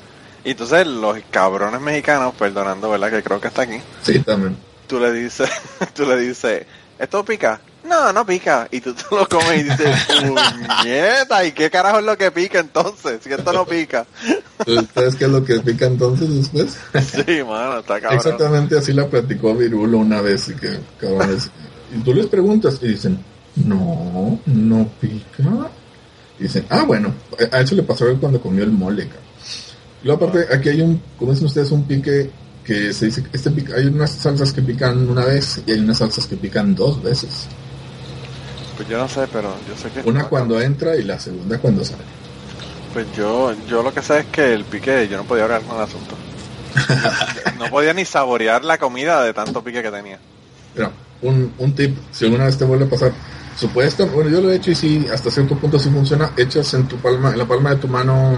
[0.43, 3.11] Y entonces los cabrones mexicanos, perdonando, ¿verdad?
[3.11, 3.79] Que creo que está aquí.
[4.01, 4.57] Sí, también.
[4.87, 5.47] Tú le dices,
[5.93, 6.65] tú le dices,
[6.97, 7.61] ¿esto pica?
[7.83, 8.67] No, no pica.
[8.71, 12.57] Y tú te lo comes y dices, puñeta, ¿y qué carajo es lo que pica
[12.61, 13.19] entonces?
[13.23, 14.07] Si esto no pica.
[14.95, 16.75] ¿Sabes qué es lo que pica entonces después?
[17.05, 18.17] Sí, mano, está cabrón.
[18.17, 21.51] Exactamente así la platicó Virulo una vez y que cabrones.
[21.95, 23.23] Y tú les preguntas y dicen,
[23.55, 25.69] no, no pica.
[26.39, 27.13] Y dicen, ah, bueno,
[27.51, 29.07] a eso le pasó cuando comió el mole.
[30.03, 32.29] luego aparte, aquí hay un, como dicen ustedes, un pique
[32.63, 35.97] que se dice, este pica, hay unas salsas que pican una vez y hay unas
[35.97, 37.47] salsas que pican dos veces.
[38.77, 40.07] Pues yo no sé, pero yo sé que...
[40.07, 42.03] Una cuando entra y la segunda cuando sale.
[42.93, 45.75] Pues yo, yo lo que sé es que el pique, yo no podía hablar con
[45.75, 46.15] el asunto.
[47.59, 50.17] no podía ni saborear la comida de tanto pique que tenía.
[50.75, 50.91] Mira,
[51.21, 53.11] un, un tip, si alguna vez te vuelve a pasar,
[53.59, 56.87] supuesta, bueno, yo lo he hecho y sí, hasta cierto punto sí funciona, echas en
[56.87, 58.37] tu palma, en la palma de tu mano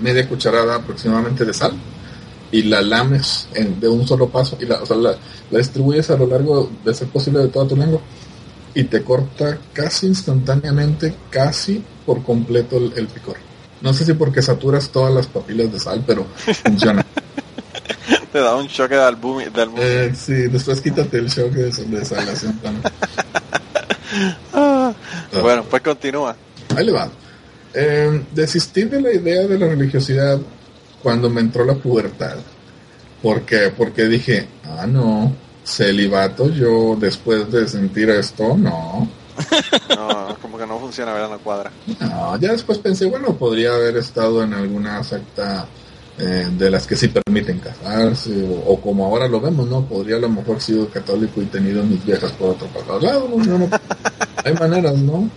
[0.00, 1.72] media cucharada aproximadamente de sal
[2.50, 5.14] y la lames en- de un solo paso y la, o sea, la,
[5.50, 8.00] la distribuyes a lo largo de ser posible de toda tu lengua
[8.74, 13.36] y te corta casi instantáneamente, casi por completo el, el picor.
[13.80, 16.26] No sé si porque saturas todas las papilas de sal, pero
[16.64, 17.04] funciona.
[18.32, 19.44] Te da un choque de albumi.
[19.78, 22.82] Eh, sí, después quítate el shock de, de salación también.
[24.52, 24.92] Ah.
[25.40, 26.36] Bueno, pues continúa.
[26.76, 27.08] Ahí le va.
[27.74, 30.38] Eh, desistí de la idea de la religiosidad
[31.02, 32.36] cuando me entró la pubertad.
[33.22, 33.72] ¿Por qué?
[33.76, 35.32] Porque dije, ah, no,
[35.64, 39.08] celibato yo después de sentir esto, no.
[39.94, 41.30] No, como que no funciona, ¿verdad?
[41.30, 41.70] No cuadra.
[42.00, 45.66] No, ya después pensé, bueno, podría haber estado en alguna secta
[46.18, 49.84] eh, de las que sí permiten casarse, o, o como ahora lo vemos, ¿no?
[49.84, 52.68] Podría a lo mejor sido católico y tenido mis viejas por otro
[53.00, 53.28] lado.
[53.36, 53.68] No, no, no.
[54.44, 55.28] Hay maneras, ¿no?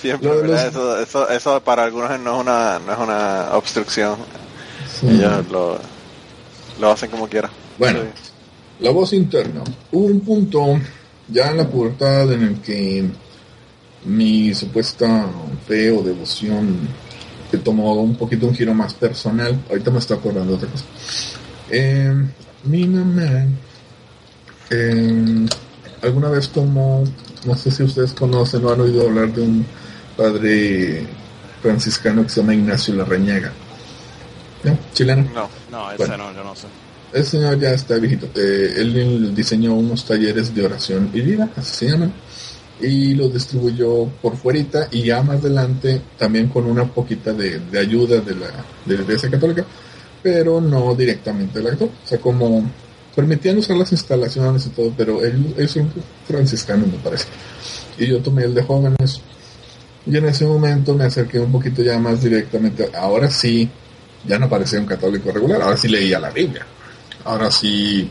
[0.00, 0.64] Siempre, Lo- ¿verdad?
[0.66, 4.16] los- Eso, eso, eso para algunos no es una, no es una obstrucción.
[5.00, 5.06] Sí.
[5.08, 5.78] Ellos lo,
[6.80, 7.50] lo hacen como quieran.
[7.78, 8.30] Bueno, Sí.
[8.80, 9.62] la voz interna.
[9.90, 10.78] Hubo un punto
[11.28, 13.04] ya en la pubertad en el que
[14.04, 15.26] mi supuesta
[15.66, 16.78] fe o devoción
[17.52, 19.60] que tomó un poquito un giro más personal.
[19.68, 20.84] Ahorita me estoy acordando de otra cosa.
[21.70, 22.14] Eh,
[22.64, 23.46] mi mamá
[24.70, 25.46] eh,
[26.00, 27.04] alguna vez tomó,
[27.44, 29.66] no sé si ustedes conocen o han oído hablar de un
[30.16, 31.06] padre
[31.60, 33.52] franciscano que se llama Ignacio Larrañaga.
[34.64, 34.78] ¿No?
[34.94, 35.28] Chileno.
[35.34, 35.48] No.
[35.70, 36.16] No, ese Bueno.
[36.16, 36.66] no, yo no sé.
[37.12, 38.30] El señor ya está viejito.
[38.34, 42.14] Eh, él diseñó unos talleres de oración y vida, así se llaman,
[42.82, 47.78] y los distribuyó por fuerita y ya más adelante también con una poquita de, de
[47.78, 48.48] ayuda de la,
[48.84, 49.64] de la Iglesia Católica,
[50.22, 51.96] pero no directamente de la Católica.
[52.04, 52.70] O sea, como
[53.14, 55.90] permitían usar las instalaciones y todo, pero él es un
[56.26, 57.26] franciscano, me parece.
[57.98, 59.20] Y yo tomé el de jóvenes.
[60.04, 62.90] Y en ese momento me acerqué un poquito ya más directamente.
[62.94, 63.68] Ahora sí,
[64.26, 66.66] ya no parecía un católico regular, ahora sí leía la Biblia,
[67.24, 68.10] ahora sí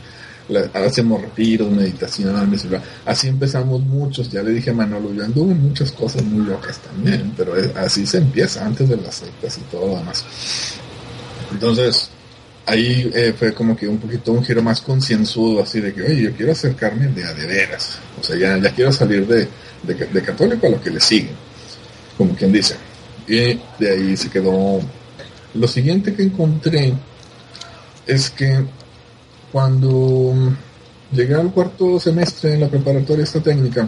[0.74, 2.66] hacemos retiros, meditaciones,
[3.06, 7.32] así empezamos muchos, ya le dije a Manolo, yo anduve muchas cosas muy locas también,
[7.36, 10.24] pero así se empieza antes de las sectas y todo lo demás.
[11.52, 12.10] Entonces,
[12.66, 16.22] ahí eh, fue como que un poquito un giro más concienzudo, así de que, oye,
[16.22, 17.32] yo quiero acercarme de a
[18.20, 19.48] o sea, ya, ya quiero salir de,
[19.82, 21.30] de, católico a lo que le sigue,
[22.16, 22.76] como quien dice.
[23.26, 24.80] Y de ahí se quedó.
[25.54, 26.94] Lo siguiente que encontré
[28.06, 28.64] es que
[29.52, 30.32] cuando
[31.12, 33.86] llegué al cuarto semestre en la preparatoria esta técnica,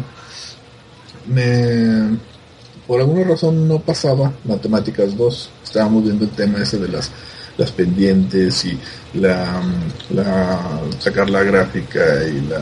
[1.27, 2.19] me
[2.87, 5.51] por alguna razón no pasaba matemáticas 2.
[5.65, 7.11] Estábamos viendo el tema ese de las
[7.57, 8.79] las pendientes y
[9.15, 9.63] la,
[10.11, 12.61] la sacar la gráfica y la,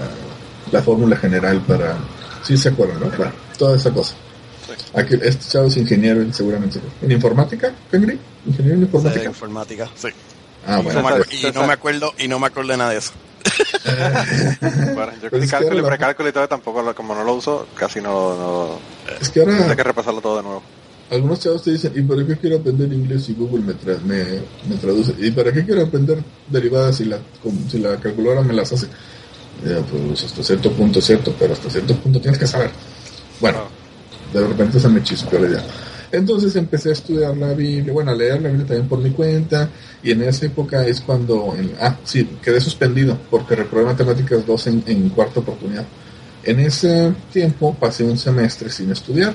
[0.71, 1.97] la fórmula general para
[2.43, 3.07] sí se acuerdan, ¿no?
[3.17, 4.15] Bueno, toda esa cosa.
[4.95, 9.25] Aquí este chavo es ingeniero seguramente en informática, Pengri, ingeniero en informática.
[9.25, 10.09] informática, sí.
[10.67, 12.77] Ah, Y no, bueno, me pues, y no me acuerdo y no me acuerdo de
[12.77, 13.13] nada de eso.
[14.95, 18.37] Bueno, yo Pues cálculo y precálculo y todo tampoco, como no lo uso, casi no,
[18.37, 18.79] no
[19.21, 20.63] es que ahora que repasarlo todo de nuevo.
[21.11, 24.25] algunos chavos te dicen, ¿y para qué quiero aprender inglés si Google me, tra- me,
[24.69, 25.15] me traduce?
[25.19, 28.87] ¿Y para qué quiero aprender derivadas si la, com- si la calculadora me las hace?
[29.65, 32.71] Ya, pues hasta cierto punto es cierto, pero hasta cierto punto tienes que saber.
[33.41, 33.59] Bueno,
[34.33, 35.65] de repente se me chispeó la idea.
[36.13, 39.71] Entonces empecé a estudiar la Biblia, bueno, a leer la Biblia también por mi cuenta,
[40.03, 45.09] y en esa época es cuando, ah, sí, quedé suspendido porque reprobé matemáticas 2 en,
[45.09, 45.87] cuarta oportunidad.
[46.45, 49.35] En ese tiempo pasé un semestre sin estudiar,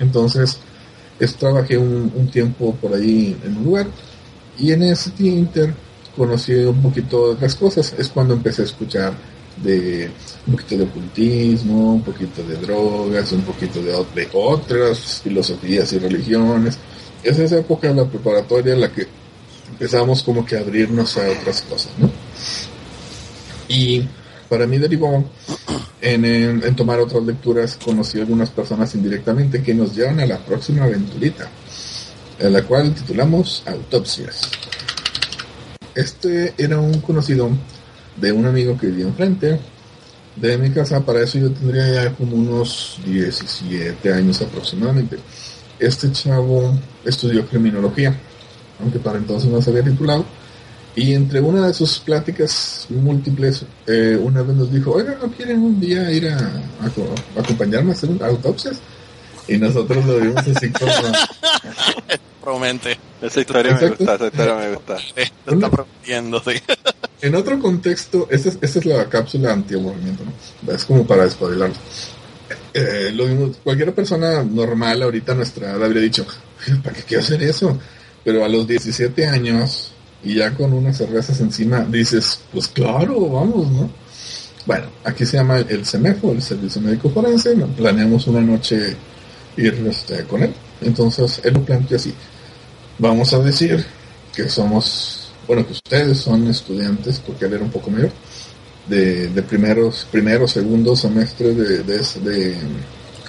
[0.00, 0.58] entonces
[1.20, 3.86] es, trabajé un, un tiempo por ahí en un lugar,
[4.58, 5.72] y en ese inter
[6.16, 9.12] conocí un poquito de otras cosas, es cuando empecé a escuchar
[9.62, 10.10] de
[10.46, 15.92] un poquito de ocultismo, un poquito de drogas, un poquito de, ot- de otras filosofías
[15.92, 16.78] y religiones.
[17.22, 19.06] Es esa época de la preparatoria en la que
[19.70, 22.10] empezamos como que a abrirnos a otras cosas, ¿no?
[23.68, 24.06] Y
[24.48, 25.24] para mí derivó
[26.00, 31.48] en, tomar otras lecturas, conocí algunas personas indirectamente que nos llevan a la próxima aventurita,
[32.38, 34.50] en la cual titulamos Autopsias.
[35.94, 37.48] Este era un conocido
[38.16, 39.58] de un amigo que vivía enfrente
[40.36, 41.04] de mi casa.
[41.04, 45.18] Para eso yo tendría ya como unos 17 años aproximadamente.
[45.78, 48.14] Este chavo estudió criminología,
[48.80, 50.24] aunque para entonces no se había titulado.
[50.94, 55.62] Y entre una de sus pláticas múltiples, eh, una vez nos dijo, oiga, ¿no quieren
[55.62, 58.76] un día ir a, a co- a acompañarme a hacer autopsias?
[59.48, 60.92] Y nosotros lo vimos así como...
[62.42, 62.98] Promete.
[63.20, 63.96] Esa historia me Exacto.
[63.98, 64.96] gusta, esa historia me gusta.
[65.14, 66.52] Te está prometiendo, sí.
[67.22, 70.72] En otro contexto, esta es, esta es la cápsula anti-aburrimiento, ¿no?
[70.72, 71.76] Es como para despabilarlo.
[72.74, 76.26] Eh, lo mismo, cualquier persona normal ahorita a nuestra edad habría dicho,
[76.82, 77.78] ¿para qué quiero hacer eso?
[78.24, 79.92] Pero a los 17 años
[80.24, 83.90] y ya con unas cervezas encima dices, pues claro, vamos, ¿no?
[84.66, 88.96] Bueno, aquí se llama el CEMEFO, el Servicio Médico Forense, planeamos una noche
[89.56, 90.52] ir este, con él.
[90.84, 92.14] Entonces él lo plantea así,
[92.98, 93.84] vamos a decir
[94.34, 98.10] que somos, bueno, que ustedes son estudiantes, porque él era un poco mayor,
[98.86, 101.98] de, de primeros, primero, segundo semestre de, de,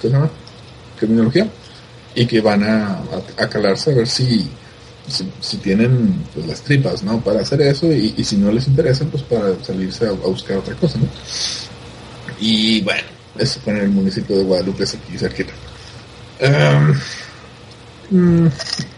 [0.00, 0.30] se llama?
[0.98, 1.48] Criminología,
[2.14, 3.02] y que van a,
[3.38, 4.48] a, calarse a ver si,
[5.40, 7.20] si, tienen pues, las tripas, ¿no?
[7.20, 10.98] Para hacer eso, y, si no les interesa, pues para salirse a, buscar otra cosa,
[10.98, 11.08] ¿no?
[12.40, 13.06] Y bueno,
[13.38, 15.52] eso fue en el municipio de Guadalupe, es cerquita.
[16.40, 16.94] Em,
[18.10, 18.46] Mm,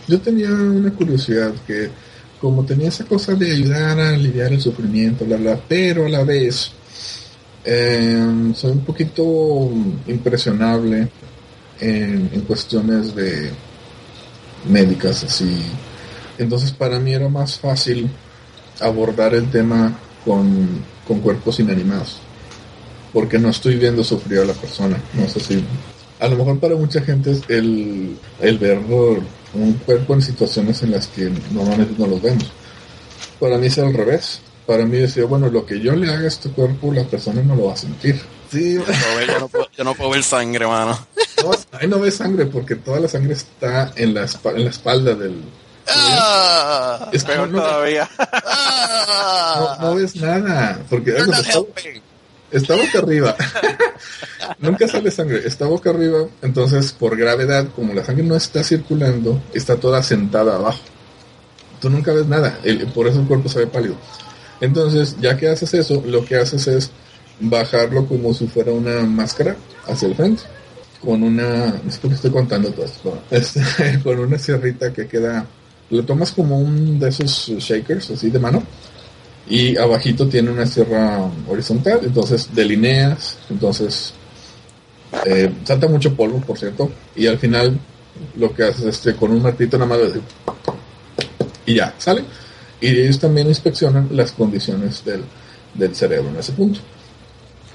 [0.09, 1.90] yo tenía una curiosidad que
[2.40, 6.22] como tenía esa cosa de ayudar a aliviar el sufrimiento, bla, bla, pero a la
[6.22, 6.70] vez
[7.64, 9.70] eh, soy un poquito
[10.07, 11.09] impresionable
[11.80, 13.50] en, en cuestiones de
[14.68, 15.62] médicas así.
[16.38, 18.11] Entonces para mí era más fácil
[18.80, 22.18] abordar el tema con, con cuerpos inanimados.
[23.12, 24.98] Porque no estoy viendo sufrir a la persona.
[25.14, 25.64] No sé si
[26.20, 30.90] a lo mejor para mucha gente es el, el ver un cuerpo en situaciones en
[30.92, 32.44] las que normalmente no los vemos.
[33.40, 34.40] Para mí es al revés.
[34.66, 37.54] Para mí decía, bueno, lo que yo le haga a este cuerpo, la persona no
[37.54, 38.20] lo va a sentir.
[38.50, 41.06] Sí, Yo no puedo ver- yo, no puedo, yo no puedo ver sangre, mano.
[41.44, 45.14] no, ahí no ves sangre porque toda la sangre está en la, en la espalda
[45.14, 45.40] del...
[45.88, 48.08] Ah, Es Peor no, no- todavía.
[49.56, 50.78] no- no ves nada.
[50.90, 51.46] Porque you're not
[52.51, 53.36] está, boca arriba.
[54.59, 56.26] Nunca sale sangre, está boca arriba.
[56.42, 60.80] Entonces, por gravedad, como la sangre no está circulando, está toda sentada abajo.
[61.80, 62.59] Tú nunca ves nada.
[62.94, 63.97] por eso el cuerpo se ve pálido.
[64.61, 66.90] Entonces, ya que haces eso, lo que haces es
[67.38, 70.42] bajarlo como si fuera una máscara hacia el frente.
[71.03, 73.61] Con una, no sé estoy contando todo esto, este,
[74.03, 75.47] con una sierrita que queda
[75.90, 78.62] lo tomas como un de esos shakers, así de mano,
[79.49, 84.12] y abajito tiene una sierra horizontal, entonces delineas, entonces
[85.24, 87.78] eh, salta mucho polvo, por cierto, y al final
[88.36, 90.01] lo que haces este con un martito nada más
[91.66, 92.24] y ya, sale.
[92.80, 95.24] Y ellos también inspeccionan las condiciones del,
[95.74, 96.80] del cerebro en ese punto.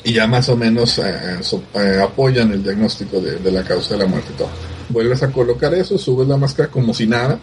[0.04, 1.40] Y ya más o menos eh,
[1.76, 4.50] eh, apoyan el diagnóstico de, de la causa de la muerte y todo.
[4.90, 7.38] Vuelves a colocar eso, subes la máscara como si nada,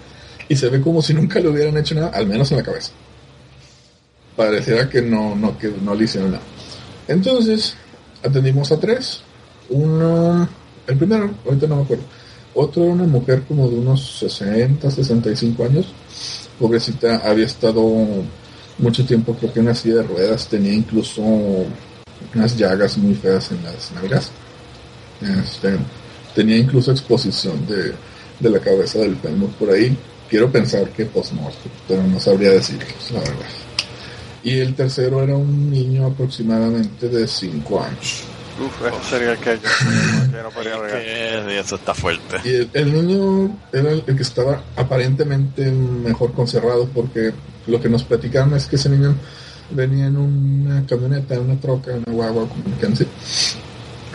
[0.49, 2.91] y se ve como si nunca le hubieran hecho nada, al menos en la cabeza.
[4.39, 6.45] Pareciera que no, no, que no le hicieron nada.
[7.09, 7.75] Entonces,
[8.23, 9.21] atendimos a tres.
[9.69, 10.49] Uno,
[10.87, 12.05] el primero, ahorita no me acuerdo.
[12.55, 15.87] Otro era una mujer como de unos 60, 65 años.
[16.57, 17.83] Pobrecita, había estado
[18.79, 20.47] mucho tiempo, creo que en una silla de ruedas.
[20.47, 21.21] Tenía incluso
[22.33, 24.31] unas llagas muy feas en las nalgas.
[25.21, 25.79] Este,
[26.33, 27.93] tenía incluso exposición de,
[28.39, 29.99] de la cabeza del fémur por ahí.
[30.31, 33.68] Quiero pensar que post-mortem, pero no sabría decirlo, la verdad.
[34.43, 38.25] Y el tercero era un niño aproximadamente de 5 años.
[38.65, 39.69] Uf, ese sería el que yo,
[40.33, 42.37] que no eso está fuerte.
[42.45, 47.33] Y el, el niño era el, el que estaba aparentemente mejor conservado porque
[47.67, 49.15] lo que nos platicaron es que ese niño
[49.71, 53.09] venía en una camioneta, una troca, una guagua, como quieran decir,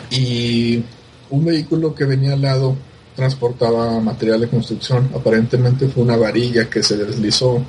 [0.09, 0.83] y
[1.29, 2.75] un vehículo que venía al lado
[3.15, 5.09] transportaba material de construcción.
[5.15, 7.63] Aparentemente fue una varilla que se deslizó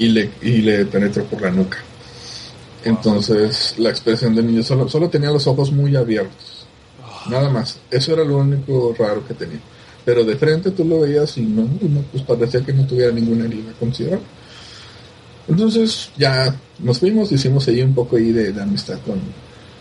[0.00, 1.78] y le, y le penetró por la nuca.
[2.84, 6.66] Entonces la expresión del niño solo, solo tenía los ojos muy abiertos.
[7.28, 7.78] Nada más.
[7.90, 9.60] Eso era lo único raro que tenía.
[10.04, 13.44] Pero de frente tú lo veías y no, no, pues parecía que no tuviera ninguna
[13.44, 14.24] herida considerable.
[15.46, 19.20] Entonces ya nos fuimos, hicimos ahí un poco ahí de, de amistad con,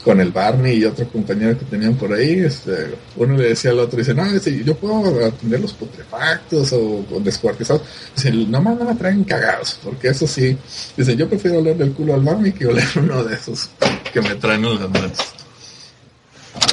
[0.03, 2.39] con el Barney y otro compañero que tenían por ahí.
[2.39, 7.05] Este, uno le decía al otro, dice, no, dice, yo puedo atender los putrefactos o,
[7.11, 7.81] o descuartizados.
[8.15, 10.57] Dice, nomás no me traen cagados, porque eso sí,
[10.95, 13.69] dice, yo prefiero oler del culo al Barney que oler uno de esos
[14.13, 15.17] que me traen en las manos.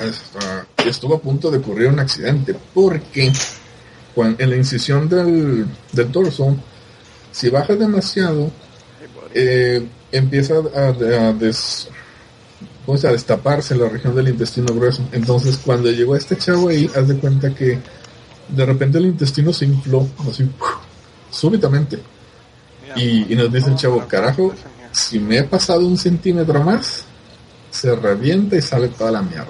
[0.03, 3.33] Está- estuvo a punto de ocurrir un accidente porque
[4.15, 6.57] cuan- en la incisión del, del torso,
[7.33, 8.51] si baja demasiado,
[9.35, 11.89] eh, empieza a, a des-
[12.87, 15.03] ¿cómo se destaparse la región del intestino grueso.
[15.13, 17.81] Entonces, cuando llegó este chavo ahí, haz de cuenta que
[18.49, 20.69] de repente el intestino se infló, así, ¡puf!
[21.31, 21.99] súbitamente.
[22.95, 24.55] Y, y nos dice el chavo, carajo,
[24.93, 27.05] si me he pasado un centímetro más,
[27.71, 29.47] se revienta y sale toda la mierda.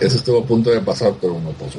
[0.00, 1.78] Eso estuvo a punto de pasar, pero no pasó.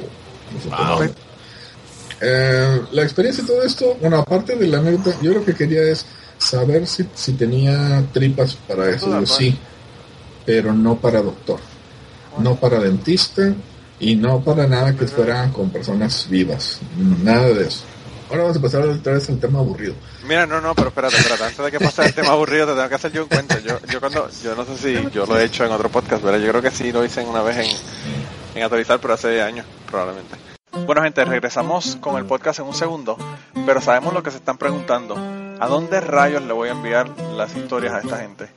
[2.22, 5.82] Eh, la experiencia y todo esto, bueno, aparte de la anécdota, yo lo que quería
[5.82, 6.06] es
[6.44, 9.20] saber si, si tenía tripas para eso.
[9.20, 9.58] Yo sí,
[10.46, 11.60] pero no para doctor,
[12.40, 13.54] no para dentista
[14.00, 16.80] y no para nada que fuera con personas vivas.
[16.98, 17.84] Nada de eso.
[18.30, 19.94] Ahora vamos a pasar otra vez al tema aburrido.
[20.28, 21.44] Mira, no, no, pero espérate, espérate.
[21.44, 23.60] Antes de que pase el tema aburrido, te tengo que hacer yo un cuento.
[23.60, 26.40] Yo, yo cuando, yo no sé si yo lo he hecho en otro podcast, ¿verdad?
[26.40, 30.36] Yo creo que sí lo hice una vez en, en Autorizar, pero hace años, probablemente.
[30.86, 33.18] Bueno, gente, regresamos con el podcast en un segundo,
[33.68, 35.43] pero sabemos lo que se están preguntando.
[35.64, 37.08] ¿A dónde rayos le voy a enviar
[37.38, 38.50] las historias a esta gente?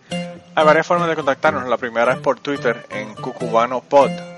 [0.57, 1.69] Hay varias formas de contactarnos.
[1.69, 4.11] La primera es por Twitter en cucubanopod.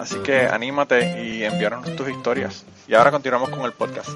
[0.00, 2.64] Así que anímate y enviarnos tus historias.
[2.86, 4.08] Y ahora continuamos con el podcast.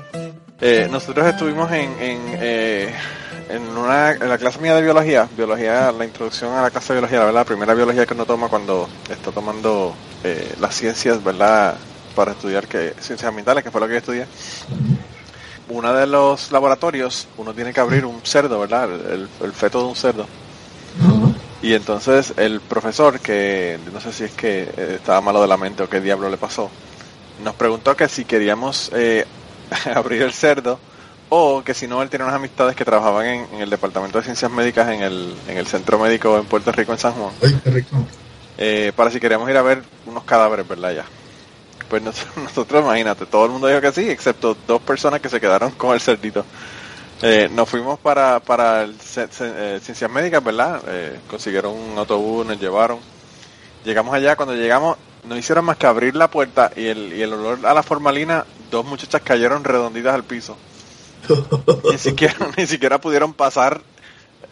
[0.61, 2.95] Eh, nosotros estuvimos en, en, eh,
[3.49, 7.01] en, una, en la clase mía de biología, biología, la introducción a la clase de
[7.01, 11.23] biología, la, verdad, la primera biología que uno toma cuando está tomando eh, las ciencias,
[11.23, 11.77] ¿verdad?
[12.15, 14.27] Para estudiar que, ciencias ambientales, que fue lo que yo estudié.
[15.69, 18.89] Uno de los laboratorios, uno tiene que abrir un cerdo, ¿verdad?
[18.93, 20.27] El, el feto de un cerdo.
[21.63, 25.57] Y entonces el profesor, que no sé si es que eh, estaba malo de la
[25.57, 26.71] mente o qué diablo le pasó,
[27.45, 29.27] nos preguntó que si queríamos eh,
[29.95, 30.81] abrir el cerdo
[31.29, 34.25] o que si no, él tenía unas amistades que trabajaban en, en el Departamento de
[34.25, 37.61] Ciencias Médicas en el, en el Centro Médico en Puerto Rico, en San Juan, Ay,
[37.63, 37.97] qué rico.
[38.59, 40.93] eh, para si queríamos ir a ver unos cadáveres, ¿verdad?
[40.95, 41.05] Ya.
[41.89, 45.41] Pues nos- nosotros, imagínate, todo el mundo dijo que sí, excepto dos personas que se
[45.41, 46.45] quedaron con el cerdito.
[47.23, 50.83] Eh, nos fuimos para, para el eh, Ciencias Médicas, ¿verdad?
[50.89, 52.99] Eh, consiguieron un autobús, nos llevaron.
[53.85, 57.33] Llegamos allá, cuando llegamos, no hicieron más que abrir la puerta y el, y el
[57.33, 60.57] olor a la formalina, dos muchachas cayeron redonditas al piso.
[61.91, 63.81] Ni siquiera, ni siquiera pudieron pasar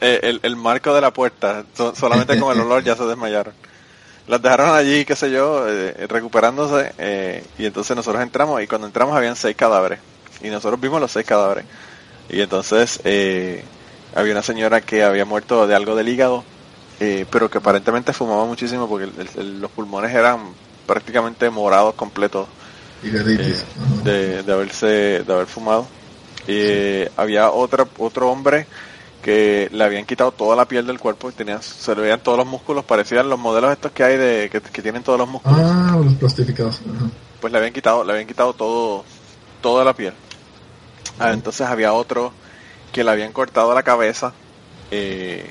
[0.01, 1.65] eh, el, el marco de la puerta.
[1.77, 3.55] So- solamente con el olor ya se desmayaron.
[4.29, 6.93] Las dejaron allí, qué sé yo, eh, recuperándose.
[7.59, 9.99] y entonces nosotros entramos y cuando entramos habían seis cadáveres.
[10.43, 11.65] Y nosotros vimos los seis cadáveres.
[12.33, 13.65] Y entonces eh,
[14.15, 16.45] había una señora que había muerto de algo del hígado,
[17.01, 20.41] eh, pero que aparentemente fumaba muchísimo porque el- el- los pulmones eran
[20.87, 22.47] prácticamente morados completos
[23.41, 23.55] eh,
[24.05, 24.87] de, de haberse
[25.25, 25.87] de haber fumado
[26.47, 28.67] Eh, había otra otro hombre
[29.23, 32.39] que le habían quitado toda la piel del cuerpo y tenía se le veían todos
[32.39, 35.61] los músculos parecían los modelos estos que hay de que, que tienen todos los músculos
[35.63, 36.77] Ah, los plastificados.
[36.97, 37.07] Ajá.
[37.41, 39.05] pues le habían quitado le habían quitado todo
[39.61, 40.15] toda la piel
[41.21, 42.33] Ah, entonces había otro
[42.93, 44.33] que le habían cortado la cabeza.
[44.91, 45.49] Eh,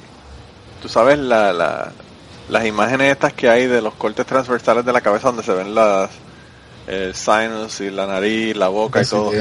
[0.82, 1.92] tú sabes la, la-
[2.50, 5.76] las imágenes estas que hay de los cortes transversales de la cabeza donde se ven
[5.76, 6.10] las
[6.88, 9.32] el sinus y la nariz la boca y todo.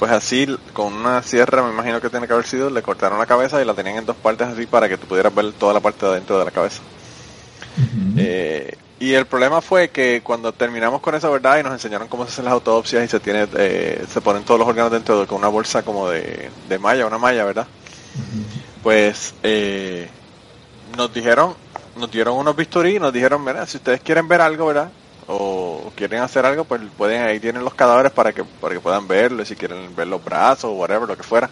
[0.00, 3.26] pues así con una sierra me imagino que tiene que haber sido le cortaron la
[3.26, 5.80] cabeza y la tenían en dos partes así para que tú pudieras ver toda la
[5.80, 6.80] parte de adentro de la cabeza.
[8.18, 12.24] Eh, y el problema fue que cuando terminamos con esa verdad y nos enseñaron cómo
[12.24, 15.26] se hacen las autopsias y se tiene eh, se ponen todos los órganos dentro de
[15.26, 17.66] con una bolsa como de, de malla, una malla, ¿verdad?
[18.82, 20.08] Pues eh,
[20.96, 21.54] nos dijeron,
[21.96, 24.90] nos dieron unos bisturí y nos dijeron, mira, si ustedes quieren ver algo, ¿verdad?
[25.26, 29.08] O quieren hacer algo, pues pueden ahí tienen los cadáveres para que para que puedan
[29.08, 31.50] verlo, y si quieren ver los brazos o whatever, lo que fuera.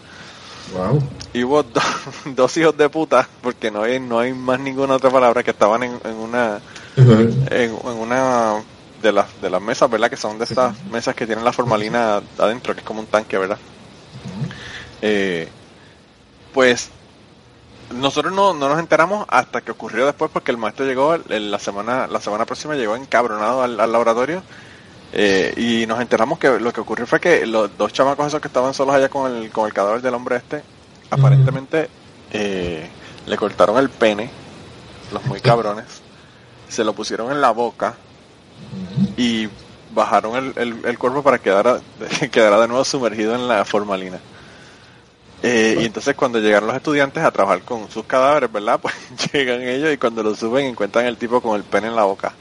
[0.73, 1.03] Wow.
[1.33, 1.81] Y hubo do-
[2.25, 5.83] dos hijos de puta, porque no hay no hay más ninguna otra palabra que estaban
[5.83, 6.59] en, en una
[7.51, 8.63] en, en una
[9.01, 10.09] de las de las mesas, ¿verdad?
[10.09, 13.37] Que son de estas mesas que tienen la formalina adentro, que es como un tanque,
[13.37, 13.57] ¿verdad?
[15.01, 15.49] Eh,
[16.53, 16.89] pues
[17.93, 21.51] nosotros no, no nos enteramos hasta que ocurrió después, porque el maestro llegó el- el-
[21.51, 24.41] la semana la semana próxima llegó encabronado al, al laboratorio
[25.13, 28.47] eh, y nos enteramos que lo que ocurrió fue que los dos chamacos esos que
[28.47, 30.63] estaban solos allá con el con el cadáver del hombre este,
[31.11, 31.89] aparentemente
[32.31, 32.89] eh,
[33.27, 34.29] le cortaron el pene,
[35.11, 35.85] los muy cabrones
[36.75, 37.95] se lo pusieron en la boca
[39.17, 39.47] y
[39.93, 41.79] bajaron el, el- el cuerpo para quedara,
[42.31, 44.19] quedara de nuevo sumergido en la formalina.
[45.43, 48.79] Eh, y entonces cuando llegaron los estudiantes a trabajar con sus cadáveres, ¿verdad?
[48.81, 48.95] Pues
[49.31, 52.33] llegan ellos y cuando lo suben encuentran el tipo con el pene en la boca.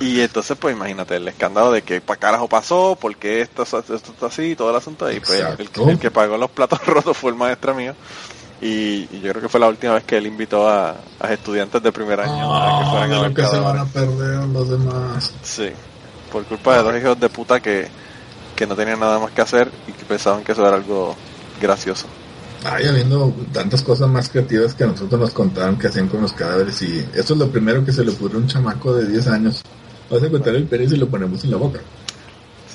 [0.00, 3.80] Y entonces pues imagínate el escándalo de que para carajo pasó, por qué esto, esto
[3.96, 5.10] está así, todo el asunto.
[5.10, 7.94] Y pues el, el que pagó los platos rotos fue el maestro mío.
[8.60, 11.80] Y, y yo creo que fue la última vez que él invitó a, a estudiantes
[11.82, 14.68] de primer año a que Ah, fueran de a que se van a perder los
[14.68, 15.32] demás.
[15.42, 15.68] Sí,
[16.32, 17.88] por culpa de dos hijos de puta que,
[18.56, 21.14] que no tenían nada más que hacer y que pensaban que eso era algo
[21.60, 22.06] gracioso.
[22.64, 26.32] Ay, habiendo tantas cosas más creativas que a nosotros nos contaron que hacían con los
[26.32, 29.28] cadáveres y eso es lo primero que se le ocurrió a un chamaco de 10
[29.28, 29.62] años.
[30.10, 31.78] Vas a cortar el pérez y lo ponemos en la boca.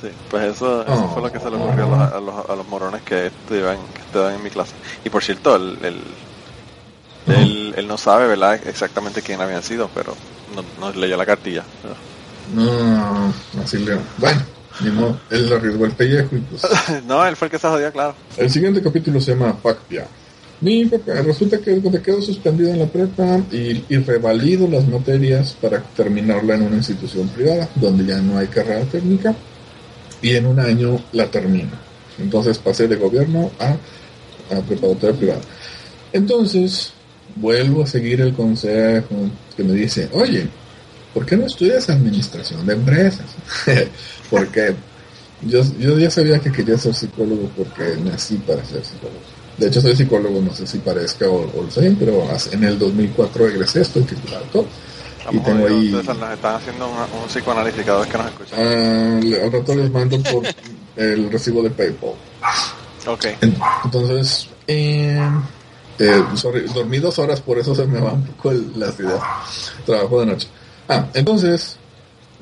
[0.03, 1.13] Sí, pues eso, eso Oh.
[1.13, 3.77] fue lo que se le ocurrió a los, a los, a los morones que estudiaban,
[3.93, 4.73] que estudiaban en mi clase.
[5.05, 6.03] Y por cierto, el, el-
[7.33, 10.13] él, él no sabe, ¿verdad?, exactamente quién habían sido, pero
[10.55, 11.63] no, nos leyó la cartilla.
[12.53, 13.33] No,
[13.63, 13.97] así le...
[14.17, 14.41] Bueno,
[14.81, 16.63] ni modo, él arriesgó el pellejo y pues...
[17.07, 18.13] No, él fue el que se jodió, claro.
[18.35, 19.55] El siguiente capítulo se llama.
[20.59, 25.55] Mi papá, resulta que me quedo suspendido en la prepa y, y revalido las materias
[25.61, 29.33] para terminarla en una institución privada, donde ya no hay carrera técnica,
[30.23, 31.71] y en un año la termino.
[32.17, 33.75] Entonces pasé de gobierno a,
[34.55, 35.41] a preparatoria privada.
[36.11, 36.93] Entonces,
[37.35, 39.15] vuelvo a seguir el consejo
[39.55, 40.47] que me dice, oye,
[41.13, 43.25] ¿por qué no estudias administración de empresas?
[44.31, 44.73] porque
[45.45, 49.19] yo, yo ya sabía que quería ser psicólogo porque nací para ser psicólogo.
[49.57, 52.79] De hecho, soy psicólogo, no sé si parezca o, o lo sé, pero en el
[52.79, 54.67] 2004 egresé, estoy titulado todo.
[55.31, 55.89] Y tengo ahí...
[55.91, 59.29] nos están haciendo una- un psicoanálisis cada vez que nos escuchan.
[59.29, 60.43] le- al rato les mando por
[60.97, 62.11] el recibo de PayPal.
[63.07, 63.25] Ok.
[63.41, 63.55] En-
[63.85, 65.19] Entonces, eh,
[65.99, 69.21] eh, sorry, dormí dos horas, por eso se me va un poco el- las ideas.
[69.85, 70.47] Trabajo de noche.
[70.89, 71.77] Ah, entonces,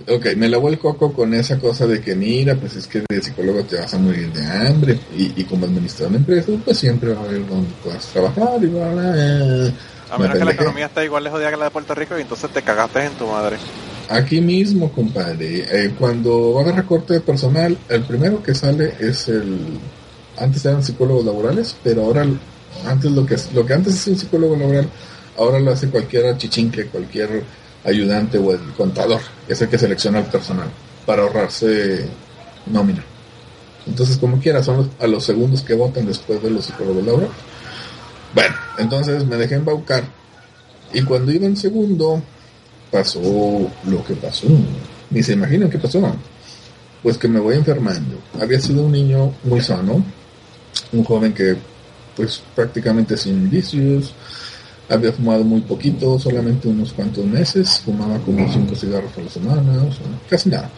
[0.08, 3.22] ok, me lavó el coco con esa cosa de que mira, pues es que de
[3.22, 7.14] psicólogo te vas a morir de hambre y, y como administrador de empresas, pues siempre
[7.14, 9.74] va a haber donde puedas trabajar y bla, bla, eh.
[10.12, 12.18] A Me menos que la economía está igual de jodida que la de Puerto Rico
[12.18, 13.58] y entonces te cagaste en tu madre.
[14.10, 19.30] Aquí mismo, compadre, eh, cuando va a recorte de personal, el primero que sale es
[19.30, 19.80] el...
[20.38, 22.26] Antes eran psicólogos laborales, pero ahora,
[22.86, 24.90] antes lo que, lo que antes es un psicólogo laboral,
[25.38, 27.44] ahora lo hace cualquier chichinque, cualquier
[27.86, 30.68] ayudante o el contador, que es el que selecciona el personal,
[31.06, 32.06] para ahorrarse
[32.66, 33.04] nómina.
[33.88, 37.32] Entonces, como quiera, son los- a los segundos que votan después de los psicólogos laborales.
[38.34, 40.04] Bueno, entonces me dejé embaucar.
[40.94, 42.22] Y cuando iba en segundo,
[42.92, 43.22] pasó
[43.86, 44.48] lo que pasó.
[45.10, 46.16] Ni se imaginan qué pasó.
[47.04, 48.18] Pues que me voy enfermando.
[48.40, 50.04] Había sido un niño muy sano,
[50.92, 51.58] un joven que
[52.16, 54.14] pues prácticamente sin vicios,
[54.90, 59.84] había fumado muy poquito, solamente unos cuantos meses, fumaba como cinco cigarros a la semana,
[59.84, 60.70] o casi nada.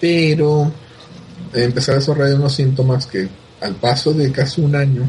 [0.00, 0.72] Pero
[1.54, 3.28] empecé a desarrollar unos síntomas que
[3.60, 5.08] al paso de casi un año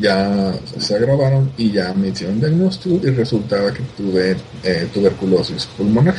[0.00, 6.16] ya se agravaron y ya me hicieron diagnóstico y resultaba que tuve eh, tuberculosis pulmonar.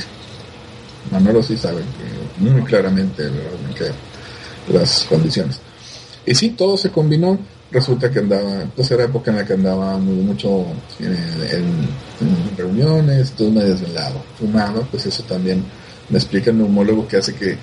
[1.11, 3.23] Manolo sí sabe que muy claramente
[4.71, 5.59] las condiciones.
[6.25, 7.37] Y sí, todo se combinó.
[7.71, 10.65] Resulta que andaba, pues era época en la que andaba muy, mucho
[10.99, 15.63] eh, en, reuniones, todo me desvelado, fumaba, pues eso también
[16.07, 17.57] me explica el neumólogo que hace que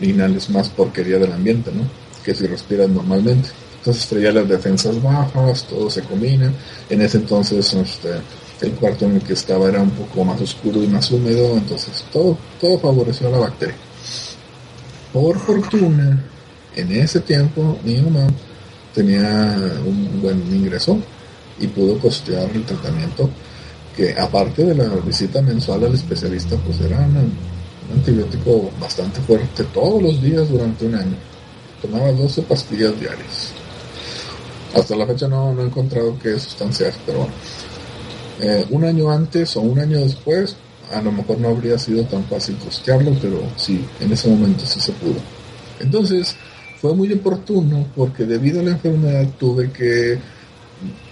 [0.00, 1.82] inhales más porquería del ambiente, ¿no?
[2.22, 3.48] Que si respiras normalmente.
[3.84, 6.50] Entonces traía las defensas bajas, todo se combina.
[6.88, 8.14] En ese entonces este,
[8.62, 12.02] el cuarto en el que estaba era un poco más oscuro y más húmedo, entonces
[12.10, 13.74] todo, todo favoreció a la bacteria.
[15.12, 16.24] Por fortuna,
[16.74, 18.26] en ese tiempo mi mamá
[18.94, 19.46] tenía
[19.86, 20.98] un buen ingreso
[21.60, 23.28] y pudo costear el tratamiento
[23.94, 27.32] que aparte de la visita mensual al especialista pues era un,
[27.92, 31.16] antibiótico bastante fuerte todos los días durante un año
[31.82, 33.53] tomaba 12 pastillas diarias
[34.74, 37.34] hasta la fecha no, he encontrado qué sustancia es pero bueno
[38.40, 40.56] eh, un año antes o un año después
[40.92, 44.80] a lo mejor no habría sido tan fácil costearlo pero sí en ese momento sí
[44.80, 45.16] se pudo
[45.80, 46.36] entonces
[46.84, 50.18] fue muy oportuno porque debido a la enfermedad tuve que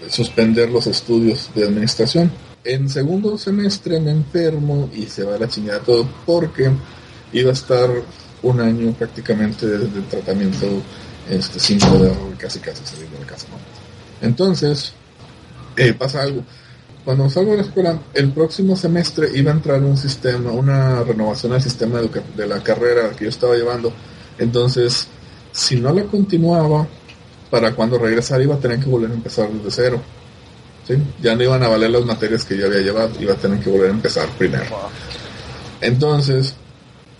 [0.08, 2.30] suspender los estudios de administración.
[2.64, 6.70] En segundo semestre me enfermo y se va la chingada todo porque
[7.32, 7.88] iba a estar
[8.42, 10.66] un año prácticamente de, tratamiento
[11.30, 13.46] este, sin poder casi casi salir de la casa.
[14.22, 14.94] Entonces,
[15.76, 16.42] eh, pasa algo.
[17.04, 21.52] Cuando salgo de la escuela, el próximo semestre iba a entrar un sistema, una renovación
[21.52, 23.92] al sistema de la carrera que yo estaba llevando.
[24.38, 25.08] Entonces,
[25.50, 26.86] si no la continuaba,
[27.52, 30.00] para cuando regresara iba a tener que volver a empezar desde cero.
[30.88, 30.94] ¿sí?
[31.20, 33.68] Ya no iban a valer las materias que yo había llevado, iba a tener que
[33.68, 34.64] volver a empezar primero.
[35.82, 36.54] Entonces,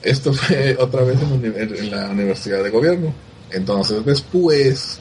[0.03, 3.12] esto fue otra vez en, la universidad de gobierno.
[3.50, 4.98] Entonces después,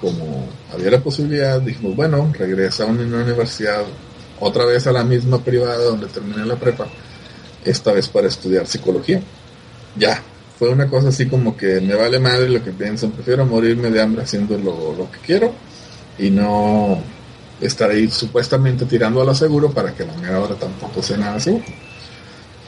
[0.00, 3.84] como había la posibilidad, dijimos, bueno, regresa a una universidad,
[4.40, 6.86] otra vez a la misma privada donde terminé la prepa,
[7.64, 9.22] esta vez para estudiar psicología.
[9.96, 10.20] Ya,
[10.58, 14.02] fue una cosa así como que me vale madre lo que piensan, prefiero morirme de
[14.02, 15.52] hambre haciendo lo, que quiero
[16.18, 16.98] y no
[17.60, 21.40] estar ahí supuestamente tirando a lo seguro para que la mera ahora tampoco sea nada
[21.40, 21.64] seguro.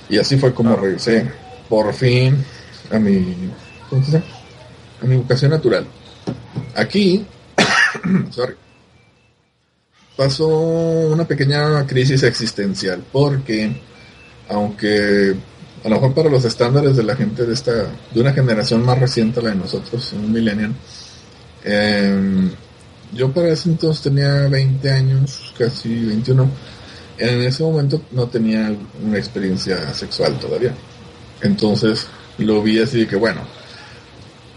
[0.08, 1.30] Y así fue como regresé
[1.68, 2.44] por fin
[2.90, 3.34] a mi,
[5.02, 5.86] a mi vocación natural.
[6.74, 7.24] Aquí,
[8.30, 8.54] sorry,
[10.16, 13.80] pasó una pequeña crisis existencial porque
[14.48, 15.34] aunque
[15.84, 17.72] a lo mejor para los estándares de la gente de esta,
[18.12, 20.74] de una generación más reciente a la de nosotros, un millennial,
[21.64, 22.50] em,
[23.12, 26.50] yo para ese entonces tenía 20 años, casi 21.
[27.18, 30.74] En ese momento no tenía una experiencia sexual todavía.
[31.40, 32.08] Entonces
[32.38, 33.42] lo vi así de que, bueno,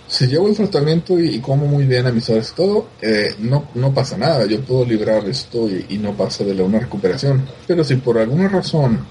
[0.09, 3.93] si llevo el tratamiento y, como muy bien a mis horas todo, eh, no, no
[3.93, 4.43] pasa nada.
[4.47, 7.45] Yo puedo librar esto y, no pasa de la una recuperación.
[7.67, 9.05] Pero si por alguna razón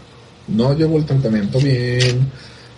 [0.49, 2.29] no llevo el tratamiento bien,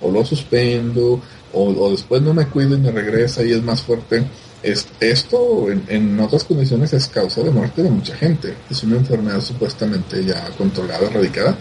[0.02, 1.20] o lo suspendo,
[1.54, 4.22] o, después no me cuido y me regresa y es más fuerte.
[4.62, 8.54] Es, esto en, otras condiciones es causa de muerte de mucha gente.
[8.68, 11.56] Es una enfermedad supuestamente ya controlada, erradicada,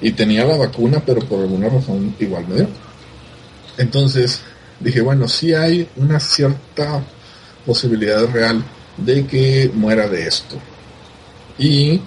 [0.00, 2.68] y tenía la vacuna, pero por alguna razón igual me dio.
[3.76, 4.40] Entonces
[4.80, 7.02] dije, bueno, sí hay una cierta
[7.64, 8.64] posibilidad real
[8.96, 10.56] de que muera de esto.
[11.58, 12.00] Y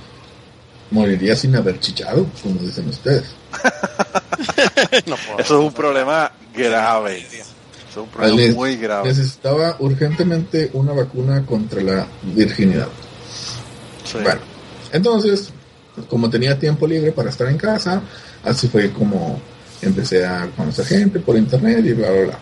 [0.91, 3.25] moriría sin haber chichado, como dicen ustedes.
[5.37, 7.19] Eso es un problema grave.
[7.19, 9.09] es un problema muy grave.
[9.09, 12.87] Necesitaba urgentemente una vacuna contra la virginidad.
[14.13, 14.41] Bueno,
[14.91, 15.49] entonces,
[16.07, 18.01] como tenía tiempo libre para estar en casa,
[18.43, 19.41] así fue como
[19.81, 22.39] empecé a conocer gente por internet y bla, bla, bla.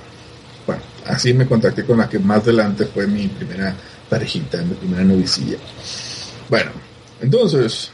[0.65, 3.75] Bueno, así me contacté con la que más adelante fue mi primera
[4.09, 5.57] parejita, mi primera novicilla.
[6.49, 6.71] Bueno,
[7.21, 7.91] entonces,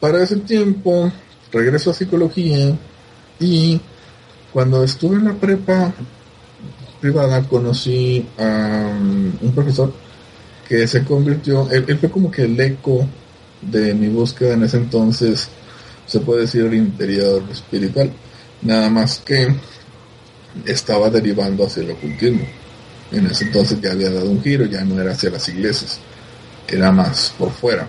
[0.00, 1.12] para ese tiempo
[1.52, 2.76] regreso a psicología
[3.40, 3.80] y
[4.52, 5.92] cuando estuve en la prepa
[7.00, 9.92] privada conocí a um, un profesor
[10.68, 13.06] que se convirtió, él, fue como que el eco
[13.62, 15.48] de mi búsqueda en ese entonces,
[16.06, 18.10] se puede decir el interior espiritual,
[18.62, 19.54] nada más que
[20.64, 22.46] estaba derivando hacia el ocultismo.
[23.12, 25.98] En ese entonces ya había dado un giro, ya no era hacia las iglesias,
[26.66, 27.88] era más por fuera.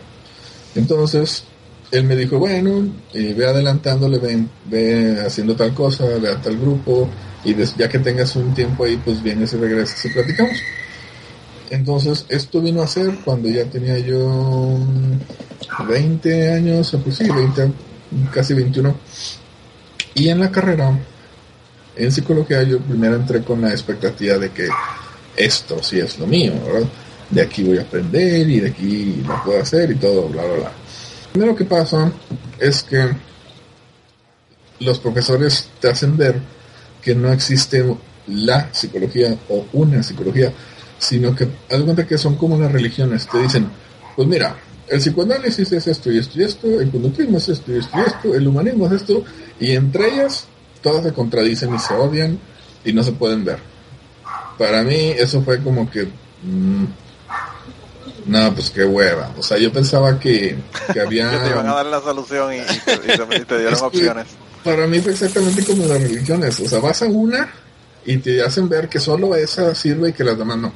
[0.75, 1.43] Entonces,
[1.91, 7.09] él me dijo, bueno, ve adelantándole, ve, ve haciendo tal cosa, ve a tal grupo,
[7.43, 10.57] y ya que tengas un tiempo ahí, pues vienes y regresas y platicamos.
[11.69, 14.77] Entonces, esto vino a ser cuando ya tenía yo
[15.87, 17.71] 20 años, pues sí, 20,
[18.33, 18.95] casi 21.
[20.13, 20.97] Y en la carrera,
[21.97, 24.67] en psicología, yo primero entré con la expectativa de que
[25.35, 26.87] esto sí es lo mío, ¿verdad?
[27.29, 30.55] De aquí voy a aprender y de aquí lo puedo hacer y todo, bla, bla,
[30.55, 30.71] bla.
[31.31, 32.11] Primero que pasa
[32.59, 33.09] es que
[34.79, 36.39] los profesores te hacen ver
[37.01, 37.83] que no existe
[38.27, 40.51] la psicología o una psicología,
[40.97, 43.27] sino que haz cuenta que son como las religiones.
[43.27, 43.69] Te dicen,
[44.15, 44.55] pues mira,
[44.87, 48.01] el psicoanálisis es esto y esto y esto, el conductismo es esto y esto y
[48.01, 49.23] esto, el humanismo es esto,
[49.59, 50.47] y entre ellas
[50.87, 52.39] todas se contradicen y se odian
[52.85, 53.59] y no se pueden ver.
[54.57, 56.05] Para mí eso fue como que...
[56.43, 56.85] mm,
[58.27, 59.31] no, pues qué hueva.
[59.37, 60.57] O sea, yo pensaba que,
[60.93, 61.29] que había...
[61.31, 64.27] Que te iban a dar la solución y, y te, y dieron Es opciones.
[64.63, 66.59] Para mí fue exactamente como las religiones.
[66.59, 67.49] O sea, vas a una
[68.05, 70.73] y te hacen ver que solo esa sirve y que las demás no.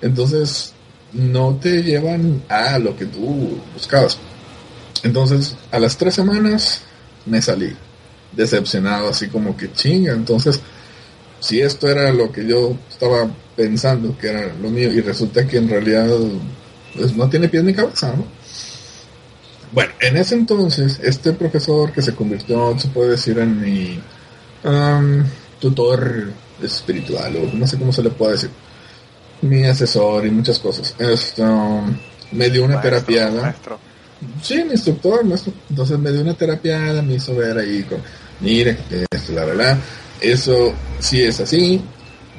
[0.00, 0.74] Entonces,
[1.12, 4.18] no te llevan a lo que tú buscabas.
[5.02, 6.82] Entonces, a las tres semanas
[7.26, 7.74] me salí
[8.36, 10.12] decepcionado, así como que chinga.
[10.12, 10.60] Entonces,
[11.40, 15.58] si esto era lo que yo estaba pensando que era lo mío y resulta que
[15.58, 16.08] en realidad
[16.96, 18.26] pues, no tiene pies ni cabeza, ¿no?
[19.72, 24.00] Bueno, en ese entonces, este profesor que se convirtió, se puede decir, en mi
[24.62, 25.24] am,
[25.60, 26.32] tutor
[26.62, 28.50] espiritual, o no sé cómo se le puede decir,
[29.42, 31.82] mi asesor y muchas cosas, esto,
[32.30, 33.42] me dio una Maestro, terapiada.
[33.42, 33.78] maestro.
[34.42, 35.52] Sí, mi instructor, maestro.
[35.68, 37.98] Entonces me dio una terapiada, me hizo ver ahí con,
[38.44, 38.76] mire,
[39.10, 39.78] esto, la verdad,
[40.20, 41.80] eso sí es así,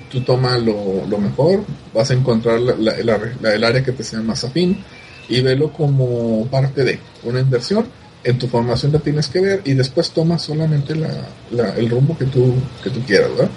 [0.09, 0.73] tú toma lo,
[1.19, 4.83] mejor, vas a encontrar la- la- la- el área que te sea más afín
[5.27, 7.85] y velo como parte de una inversión.
[8.23, 11.09] En tu formación la tienes que ver y después tomas solamente la,
[11.51, 13.49] la- el rumbo que tú, que tú quieras, ¿verdad?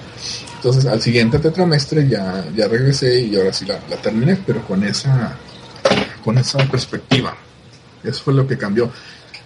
[0.56, 4.82] Entonces al siguiente tetramestre ya, ya regresé y ahora sí la, la terminé, pero con
[4.84, 5.36] esa,
[6.22, 7.34] con esa perspectiva.
[8.04, 8.90] Eso fue lo que cambió.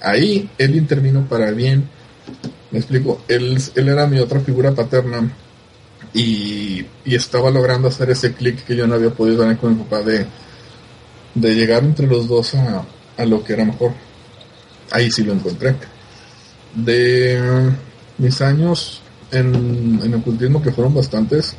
[0.00, 1.88] Ahí él intervino para bien.
[2.72, 3.22] Me explico.
[3.28, 5.30] Él, era mi otra figura paterna
[6.14, 10.02] y, estaba logrando hacer ese clic que yo no había podido tener con mi papá
[10.02, 10.26] de,
[11.34, 13.92] llegar entre los dos a, lo que era mejor.
[14.90, 15.76] Ahí sí lo encontré.
[16.74, 17.38] De
[18.18, 21.54] mis años en, ocultismo, que fueron bastantes,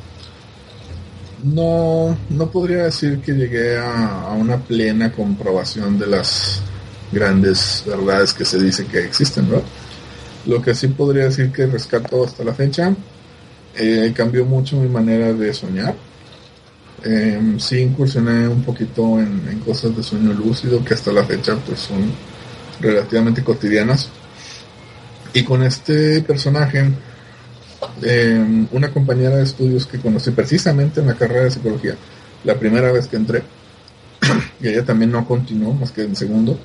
[1.44, 6.60] no, no podría decir que llegué a, a una plena comprobación de las
[7.12, 9.62] grandes verdades que se dice que existen, ¿no?
[10.46, 12.94] Lo que sí podría decir que rescato hasta la fecha,
[13.76, 15.94] eh, cambió mucho mi manera de soñar.
[17.02, 21.80] Eh, sí incursioné un poquito en, cosas de sueño lúcido que hasta la fecha pues
[21.80, 22.12] son
[22.80, 24.10] relativamente cotidianas.
[25.32, 26.90] Y con este personaje,
[28.02, 31.96] eh, una compañera de estudios que conocí precisamente en la carrera de psicología,
[32.44, 33.42] la primera vez que entré,
[34.60, 36.58] y ella también no continuó más que en segundo,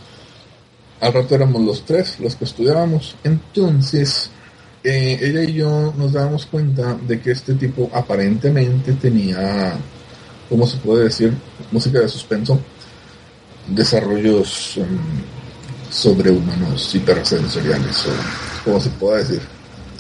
[1.01, 3.15] al rato éramos los tres los que estudiábamos.
[3.23, 4.29] Entonces,
[4.83, 9.73] eh, ella y yo nos dábamos cuenta de que este tipo aparentemente tenía,
[10.49, 11.33] ¿cómo se puede decir?
[11.71, 12.59] Música de suspenso,
[13.67, 14.97] desarrollos em,
[15.91, 18.11] sobrehumanos, hipersensoriales, o
[18.63, 19.41] como se pueda decir.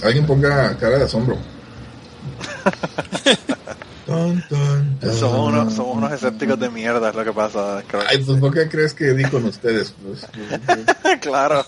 [0.03, 1.37] Alguien ponga cara de asombro.
[4.09, 5.13] Tan, tan, tan.
[5.13, 7.83] Somos unos, somos unos escépticos de mierda, es lo que pasa.
[7.87, 8.39] creo Ay, pues.
[8.39, 9.93] ¿por qué crees que di con ustedes?
[10.03, 10.25] Pues,
[10.65, 11.63] pues, pues, claro.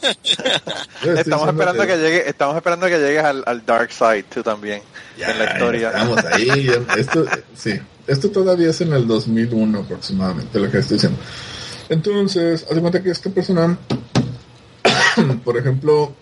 [1.17, 4.81] Estamos esperando que llegue, estamos esperando que llegues al, al dark side tú también
[5.17, 5.89] Ya, en la historia.
[5.89, 6.71] Estamos ahí.
[6.97, 11.19] Esto, sí, esto todavía es en el 2001 aproximadamente lo que estoy diciendo.
[11.89, 13.77] Entonces, haz de cuenta que esta persona,
[15.43, 16.13] por ejemplo,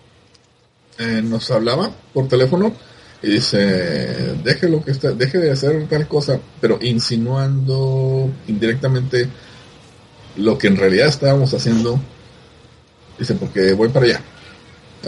[0.98, 2.74] eh, nos hablaba por teléfono
[3.22, 9.28] y dice, deje lo que está, deje de hacer tal cosa, pero insinuando indirectamente
[10.36, 12.00] lo que en realidad estábamos haciendo.
[13.18, 14.20] Dice, porque voy para allá.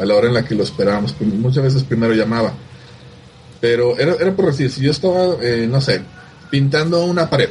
[0.00, 1.14] A la hora en la que lo esperábamos.
[1.20, 2.52] Muchas veces primero llamaba.
[3.60, 6.02] Pero era, era por decir, si yo estaba, eh, no sé,
[6.50, 7.48] pintando una pared,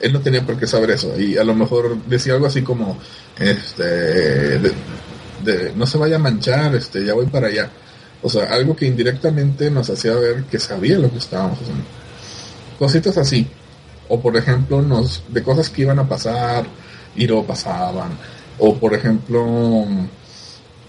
[0.00, 1.18] él no tenía por qué saber eso.
[1.20, 2.98] Y a lo mejor decía algo así como,
[3.38, 7.70] este, de, no se vaya a manchar, este, ya voy para allá.
[8.22, 11.84] O sea, algo que indirectamente nos hacía ver que sabía lo que estábamos haciendo.
[12.78, 13.46] Cositas así.
[14.08, 16.66] O por ejemplo, nos, de cosas que iban a pasar
[17.14, 18.10] y no pasaban.
[18.58, 19.86] O por ejemplo,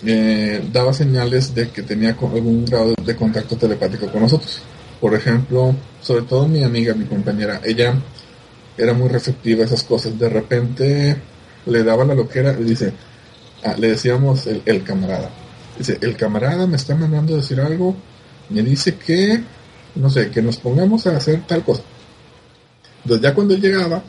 [0.06, 4.62] eh, daba señales de que tenía algún grado de contacto telepático con nosotros.
[5.02, 7.94] Por ejemplo, sobre todo mi amiga, mi compañera, ella
[8.78, 10.18] era muy receptiva a esas cosas.
[10.18, 11.18] De repente
[11.66, 12.94] le daba la loquera y dice,
[13.64, 15.30] ah, le decíamos el camarada.
[15.78, 17.96] Dice, el camarada me está mandando a decir algo,
[18.50, 19.44] me dice que,
[19.96, 21.84] no sé, que nos pongamos a hacer tal cosa.
[23.04, 24.02] Entonces ya cuando él llegaba,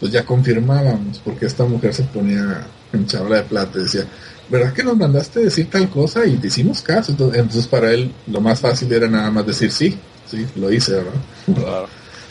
[0.00, 4.06] pues ya confirmábamos, porque esta mujer se ponía en chabla de plata y decía,
[4.48, 7.12] ¿verdad que nos mandaste decir tal cosa y te hicimos caso?
[7.12, 10.94] Entonces, entonces para él lo más fácil era nada más decir sí, sí, lo hice,
[10.94, 11.12] ¿verdad?
[11.54, 11.88] Claro.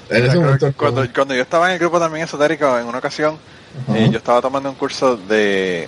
[0.09, 3.37] En ese momento, cuando, cuando yo estaba en el grupo también esotérico, en una ocasión,
[3.95, 5.87] eh, yo estaba tomando un curso de,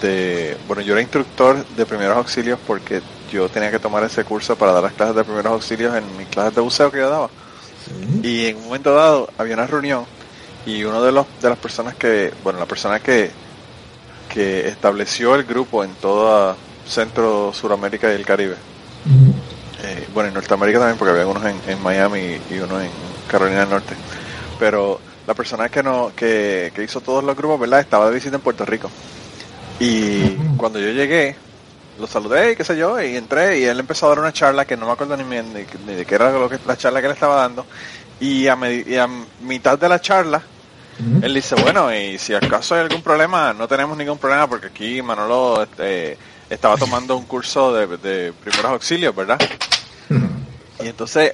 [0.00, 3.02] de, bueno, yo era instructor de primeros auxilios porque
[3.32, 6.28] yo tenía que tomar ese curso para dar las clases de primeros auxilios en mis
[6.28, 7.30] clases de buceo que yo daba.
[7.84, 8.20] Sí.
[8.22, 10.04] Y en un momento dado había una reunión
[10.66, 13.30] y uno de los de las personas que, bueno, la persona que
[14.28, 16.56] que estableció el grupo en toda
[16.86, 18.56] Centro, Suramérica y el Caribe,
[19.82, 22.90] eh, bueno, en Norteamérica también, porque había unos en, en Miami y uno en
[23.28, 23.94] Carolina del Norte.
[24.58, 27.80] Pero la persona que no que, que hizo todos los grupos, ¿verdad?
[27.80, 28.90] Estaba de visita en Puerto Rico.
[29.84, 31.34] Y cuando yo llegué,
[31.98, 34.64] lo saludé y qué sé yo, y entré y él empezó a dar una charla
[34.64, 35.42] que no me acuerdo ni, ni,
[35.84, 37.66] ni de qué era lo que, la charla que él estaba dando.
[38.20, 39.08] Y a, y a
[39.40, 40.40] mitad de la charla,
[41.20, 45.02] él dice, bueno, y si acaso hay algún problema, no tenemos ningún problema porque aquí
[45.02, 46.16] Manolo este,
[46.48, 49.40] estaba tomando un curso de, de primeros auxilios, ¿verdad?
[50.80, 51.32] Y entonces,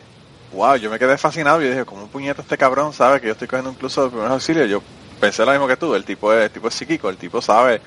[0.54, 3.32] wow, yo me quedé fascinado y yo dije, ¿cómo puñeta este cabrón sabe que yo
[3.32, 4.70] estoy cogiendo un curso de primeros auxilios?
[4.70, 4.82] Yo
[5.20, 7.82] pensé lo mismo que tú, el tipo es, el tipo es psíquico, el tipo sabe.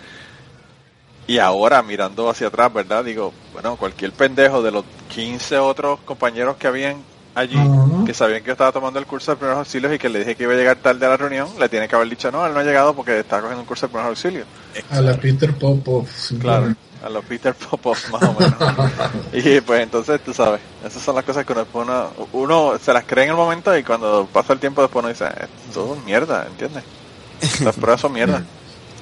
[1.31, 3.05] Y ahora, mirando hacia atrás, ¿verdad?
[3.05, 4.83] Digo, bueno, cualquier pendejo de los
[5.13, 6.97] 15 otros compañeros que habían
[7.33, 7.57] allí,
[8.05, 10.35] que sabían que yo estaba tomando el curso de primeros auxilios y que le dije
[10.35, 12.53] que iba a llegar tarde a la reunión, le tiene que haber dicho, no, él
[12.53, 14.45] no ha llegado porque está cogiendo un curso de primeros auxilios.
[14.89, 16.05] A la Peter Popov.
[16.37, 18.55] Claro, a los Peter Popov más o menos.
[19.31, 23.05] y pues entonces, tú sabes, esas son las cosas que uno, uno, uno se las
[23.05, 25.27] cree en el momento y cuando pasa el tiempo después uno dice,
[25.67, 26.83] esto es mierda, ¿entiendes?
[27.61, 28.43] Las pruebas son mierda.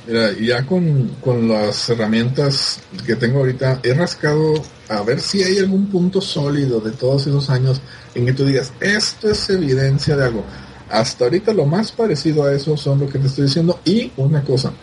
[0.10, 4.56] Mira, ya con, con las herramientas que tengo ahorita, he rascado
[4.88, 7.80] a ver si hay algún punto sólido de todos esos años
[8.15, 10.44] en que tú digas, esto es evidencia de algo.
[10.90, 13.81] Hasta ahorita lo más parecido a eso son lo que te estoy diciendo.
[13.86, 14.73] Y una cosa,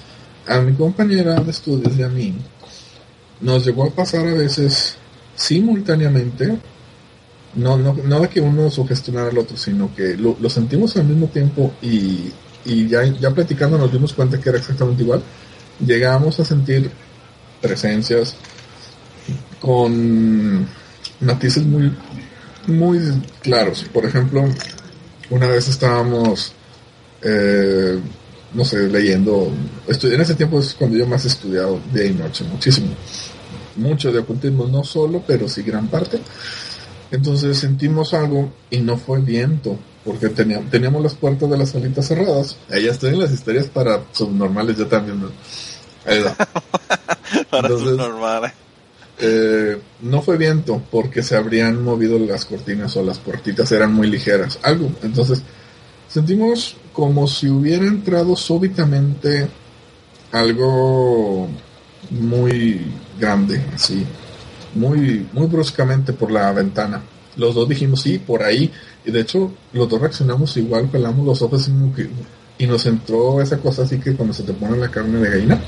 [0.47, 2.33] a mi compañera de estudios y a mí,
[3.41, 4.97] nos llegó a pasar a veces
[5.35, 6.57] simultáneamente,
[7.57, 11.27] no, no, no de que uno sugestionara al otro, sino que lo sentimos al mismo
[11.27, 12.31] tiempo y,
[12.67, 15.23] y ya, ya platicando nos dimos cuenta que era exactamente igual.
[15.79, 16.91] Llegamos a sentir
[17.61, 18.37] presencias
[19.61, 20.67] con
[21.21, 21.93] matices muy,
[22.67, 23.01] muy
[23.41, 23.85] claros.
[23.93, 24.45] Por ejemplo,
[25.31, 26.53] una vez estábamos,
[27.23, 27.99] eh,
[28.55, 29.53] no sé, leyendo,
[29.87, 32.89] en ese tiempo es cuando yo más he estudiado día y noche, muchísimo.
[33.77, 36.19] Mucho de ocultismo, no solo, pero sí gran parte.
[37.11, 42.07] Entonces sentimos algo y no fue viento, porque teníamos, teníamos las puertas de las salitas
[42.07, 42.57] cerradas.
[42.71, 45.21] Ahí estoy en las historias para subnormales, yo también.
[47.51, 48.53] Para Entonces- normales.
[49.19, 54.09] Eh, no fue viento porque se habrían movido las cortinas o las puertitas eran muy
[54.09, 54.91] ligeras, algo.
[55.03, 55.43] Entonces
[56.07, 59.49] sentimos como si hubiera entrado súbitamente
[60.33, 61.49] algo
[62.11, 64.05] muy grande, así,
[64.75, 67.01] muy, muy bruscamente por la ventana.
[67.37, 68.71] Los dos dijimos sí, por ahí,
[69.05, 71.69] y de hecho los dos reaccionamos igual, pelamos los ojos
[72.59, 75.61] y, nos entró esa cosa así que cuando se te pone la carne de gallina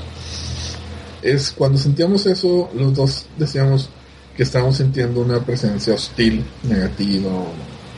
[1.21, 3.89] es cuando sentíamos eso, los dos decíamos
[4.35, 7.29] que estábamos sintiendo una presencia hostil, negativa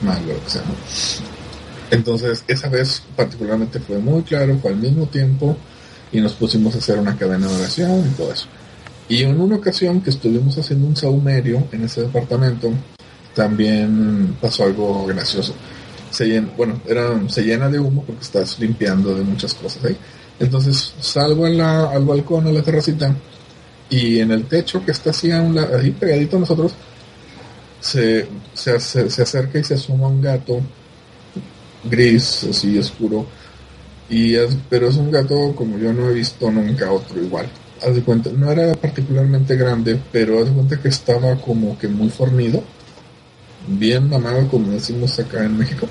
[0.01, 0.63] malo, lo que sea.
[1.91, 5.55] Entonces, esa vez particularmente fue muy claro, fue al mismo tiempo
[6.11, 8.47] y nos pusimos a hacer una cadena de oración y todo eso.
[9.07, 12.71] Y en una ocasión que estuvimos haciendo un saumerio en ese departamento,
[13.35, 15.53] también pasó algo gracioso.
[16.09, 19.83] Se llena, bueno, era, se llena de humo porque estás limpiando de muchas cosas.
[20.39, 23.15] Entonces salgo a al balcón, a la terracita,
[23.89, 26.73] y en el techo que está así, a un la- ahí pegadito a nosotros,
[27.79, 30.61] se, se, ace- se acerca y se asoma un gato
[31.83, 33.25] gris, así oscuro,
[34.09, 34.35] y
[34.69, 37.47] pero es un gato como yo no he visto nunca otro igual.
[37.85, 41.87] Haz de cuenta, no era particularmente grande, pero haz de cuenta que estaba como que
[41.87, 42.63] muy fornido,
[43.67, 45.87] bien mamado como decimos acá en México.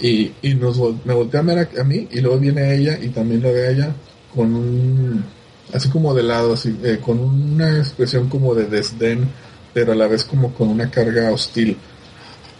[0.00, 3.72] Y, y nos, me volteé a mí y luego viene ella y también la ve
[3.72, 3.92] ella
[4.34, 5.24] con un,
[5.72, 9.28] así como de lado, así, eh, con una expresión como de desdén,
[9.74, 11.76] pero a la vez como con una carga hostil.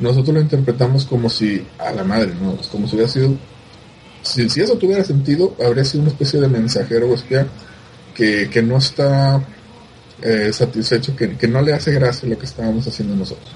[0.00, 2.56] Nosotros lo interpretamos como si, a la madre, ¿no?
[2.70, 3.36] Como si hubiera sido,
[4.22, 7.46] si, si eso tuviera sentido, habría sido una especie de mensajero o espía
[8.14, 9.42] que, que no está
[10.22, 13.48] eh, satisfecho, que, que no le hace gracia lo que estábamos haciendo nosotros.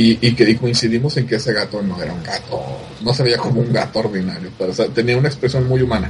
[0.00, 2.62] Y, y que y coincidimos en que ese gato no era un gato,
[3.00, 6.08] no se veía como un gato ordinario, pero o sea, tenía una expresión muy humana.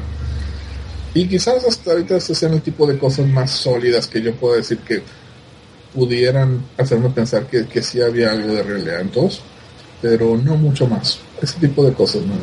[1.15, 4.56] Y quizás hasta ahorita ese sean el tipo de cosas más sólidas que yo puedo
[4.56, 5.02] decir que
[5.94, 9.40] pudieran hacerme pensar que, que sí había algo de realidad en todos,
[10.02, 11.19] pero no mucho más.
[11.40, 12.35] Ese tipo de cosas, ¿no?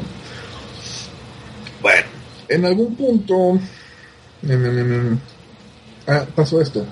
[1.82, 2.08] Bueno,
[2.50, 3.60] en algún punto
[4.42, 5.18] me- me- me-
[6.08, 6.84] ah, pasó esto.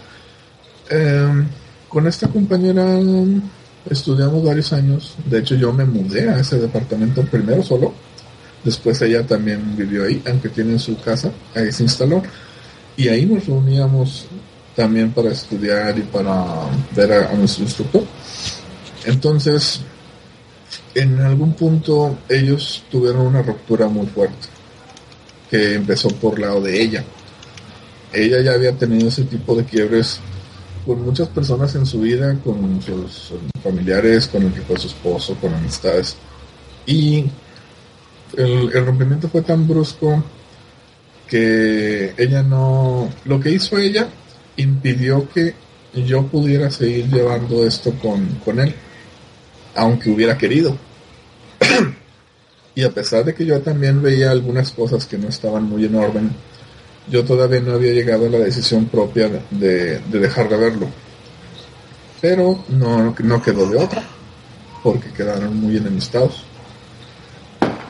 [0.91, 1.47] Em,
[1.89, 3.41] con esta compañera mm,
[3.89, 5.15] estudiamos varios años.
[5.25, 7.93] De hecho, yo me mudé a ese departamento primero solo.
[8.63, 11.31] Después ella también vivió ahí, aunque tiene su casa.
[11.55, 12.23] Ahí se instaló.
[12.95, 14.25] Y ahí nos reuníamos
[14.75, 16.45] también para estudiar y para
[16.95, 18.03] ver a, nuestro instructor.
[19.05, 19.81] Entonces,
[20.95, 24.47] en algún punto ellos tuvieron una ruptura muy fuerte
[25.49, 27.03] que empezó por lado de ella.
[28.11, 30.19] Ella ya había tenido ese tipo de quiebres
[30.85, 33.33] con muchas personas en su vida, con sus
[33.63, 36.17] familiares, con el fue su esposo, con amistades.
[36.85, 37.25] Y
[38.37, 40.23] el, el rompimiento fue tan brusco
[41.27, 43.09] que ella no...
[43.25, 44.07] Lo que hizo ella
[44.57, 45.55] impidió que
[45.93, 48.73] yo pudiera seguir llevando esto con, con él,
[49.75, 50.77] aunque hubiera querido.
[52.75, 55.95] y a pesar de que yo también veía algunas cosas que no estaban muy en
[55.95, 56.31] orden,
[57.09, 60.87] yo todavía no había llegado a la decisión propia de, de dejar de verlo.
[62.21, 64.03] Pero no, no quedó de otra,
[64.81, 66.43] porque quedaron muy enemistados.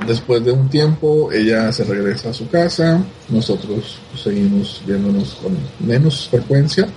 [0.08, 6.28] Después de un tiempo, ella se regresa a su casa, nosotros seguimos viéndonos con menos
[6.30, 6.88] frecuencia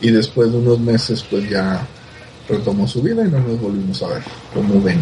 [0.00, 1.86] y después de unos meses pues ya
[2.48, 4.22] retomó su vida y no nos volvimos a ver,
[4.52, 4.98] como ven.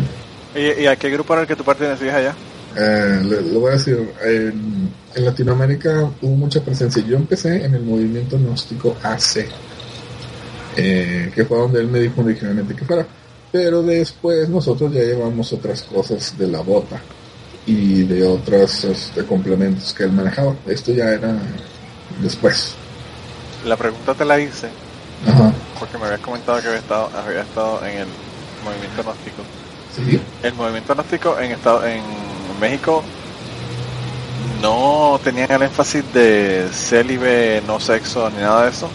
[0.55, 2.35] ¿Y, a qué grupo era el que tú pertenecías allá?
[2.77, 7.03] Eh, le, le voy a decir, en, en Latinoamérica hubo mucha presencia.
[7.07, 9.47] Yo empecé en el movimiento gnóstico AC,
[10.77, 13.07] eh, que fue donde él me dijo originalmente que fuera.
[13.51, 17.01] Pero después nosotros ya llevamos otras cosas de la bota
[17.67, 20.55] y de otros este, complementos que él manejaba.
[20.67, 21.37] Esto ya era
[22.23, 22.75] después.
[23.67, 24.69] La pregunta te la hice
[25.27, 25.53] Ajá.
[25.79, 28.09] porque me habías comentado que había estado, había estado en el
[28.65, 29.43] movimiento gnóstico.
[29.95, 30.21] Sí.
[30.43, 32.03] El movimiento gnóstico en estado, en
[32.63, 33.03] México
[34.63, 38.89] no tenían el énfasis de célibe, no sexo, ni nada de eso.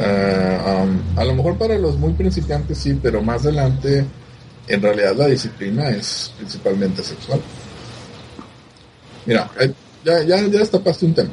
[0.00, 4.04] Ah, um, a lo mejor para los muy principiantes sí, pero más adelante
[4.68, 7.40] en realidad la disciplina es principalmente sexual.
[9.26, 9.72] Mira, eh,
[10.04, 11.30] ya, ya, ya destapaste un tema.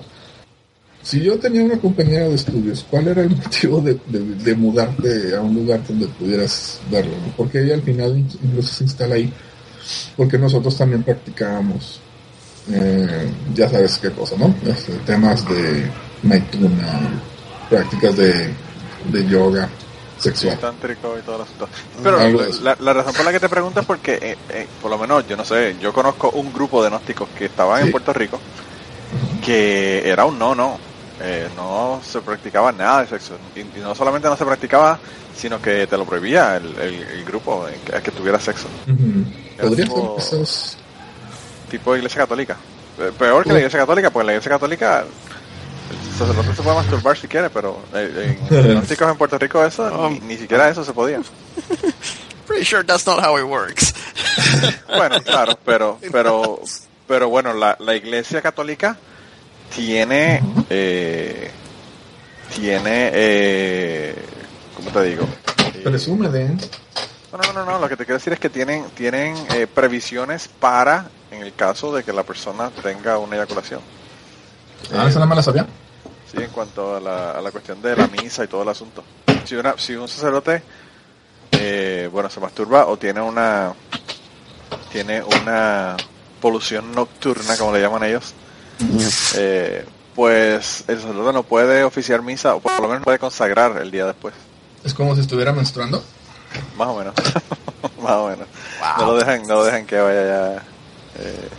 [1.04, 5.36] Si yo tenía una compañera de estudios, ¿cuál era el motivo de, de- de mudarte
[5.36, 7.12] a un lugar donde pudieras verlo?
[7.26, 7.34] no?
[7.38, 9.32] Porque ella al final in- incluso se instala ahí,
[10.18, 12.00] porque nosotros también practicábamos,
[12.72, 14.54] eh, ya sabes qué cosa, ¿no?
[14.66, 15.90] Este, temas de
[16.24, 17.10] maituna,
[17.70, 18.54] prácticas de,
[19.12, 19.70] de yoga
[20.18, 20.58] sexual.
[20.58, 21.70] Tántrico y todo el asunto.
[22.02, 22.18] Pero
[22.64, 25.28] la, la razón por la que te pregunto es porque, eh, eh, por lo menos,
[25.28, 27.86] yo no sé, yo conozco un grupo de gnósticos que estaban Sí.
[27.88, 28.40] en Puerto Rico
[29.44, 30.78] que era un no, no.
[31.22, 33.38] Eh, no se practicaba nada de sexo.
[33.56, 35.00] Y, y no solamente no se practicaba,
[35.36, 38.68] sino que te lo prohibía el, el, el grupo en que, que tuviera sexo.
[38.88, 39.68] Ujú.
[39.70, 39.86] Podría
[40.20, 40.46] ser
[41.70, 42.58] tipo- iglesia católica.
[43.00, 47.18] Eh, Peor que la iglesia católica, porque la iglesia católica el sacerdote se puede masturbar
[47.18, 50.84] si quiere, pero eh, en los gnósticos en Puerto Rico eso, ni, ni siquiera eso
[50.84, 51.22] se podía.
[52.48, 53.94] Pretty sure that's not how it works.
[54.88, 56.60] Bueno, claro, pero, pero,
[57.08, 58.98] pero bueno, la, la iglesia católica
[59.76, 61.52] tiene, eh,
[62.56, 64.16] tiene, eh,
[64.76, 65.28] ¿cómo te digo?
[65.84, 66.56] Presume de
[67.36, 70.48] no, no, no, no, lo que te quiero decir es que tienen, tienen eh, previsiones
[70.48, 73.82] para, en el caso de que la persona tenga una eyaculación.
[74.94, 75.68] Ah, esa no me la sabía.
[76.32, 79.04] Sí, en cuanto a la, a la cuestión de la misa y todo el asunto.
[79.44, 80.64] Si, una, si un sacerdote,
[81.52, 83.74] eh, bueno, se masturba o tiene una,
[84.90, 85.98] tiene una
[86.40, 88.34] polución nocturna, como le llaman ellos,
[89.36, 89.86] eh,
[90.16, 93.92] pues el sacerdote no puede oficiar misa, o por lo menos no puede consagrar el
[93.92, 94.34] día después.
[94.84, 96.04] Es como si estuviera menstruando.
[96.78, 97.14] Más o menos.
[98.02, 98.48] Más o menos.
[98.98, 100.56] No lo dejan, no lo dejan que vaya ya,
[101.20, 101.50] eh,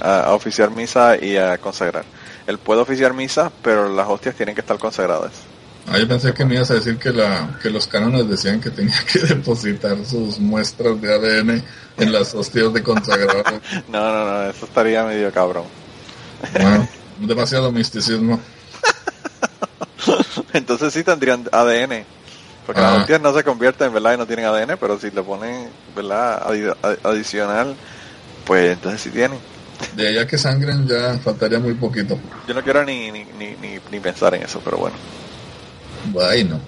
[0.00, 2.04] a, a oficiar misa y a consagrar.
[2.46, 5.32] Él puede oficiar misa, pero las hostias tienen que estar consagradas.
[5.86, 8.70] Ah, yo pensé que me ibas a decir que, la, que los cánones decían que
[8.70, 11.62] tenía que depositar sus muestras de ADN
[11.98, 13.42] en las hostias de consagrado.
[13.88, 15.64] No, no, no, eso estaría medio cabrón.
[16.52, 16.88] Bueno,
[17.20, 18.40] demasiado misticismo.
[20.52, 22.04] Entonces sí tendrían ADN.
[22.66, 22.90] Porque Ah.
[22.92, 24.14] las hostias no se convierten, ¿verdad?
[24.14, 26.42] Y no tienen ADN, pero si le ponen, ¿verdad?
[26.46, 27.74] Adi- adi- adicional,
[28.44, 29.38] pues entonces sí tienen.
[29.96, 32.18] De allá que sangren ya faltaría muy poquito.
[32.46, 33.56] Yo no quiero ni, ni, ni,
[33.90, 34.96] ni, pensar en eso, pero bueno.
[36.12, 36.60] Bueno.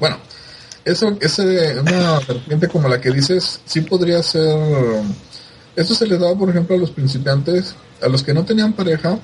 [0.00, 0.18] Bueno,
[0.84, 4.56] eso, ese, una serpiente como la que dices, sí podría ser.
[5.76, 9.18] Esto se les daba, por ejemplo, a los principiantes, a los que no tenían pareja,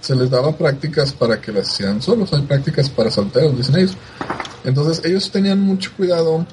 [0.00, 2.32] se les daba prácticas para que las hicieran solos.
[2.32, 3.96] Hay prácticas para solteros, dicen ellos.
[4.64, 6.46] Entonces, ellos tenían mucho cuidado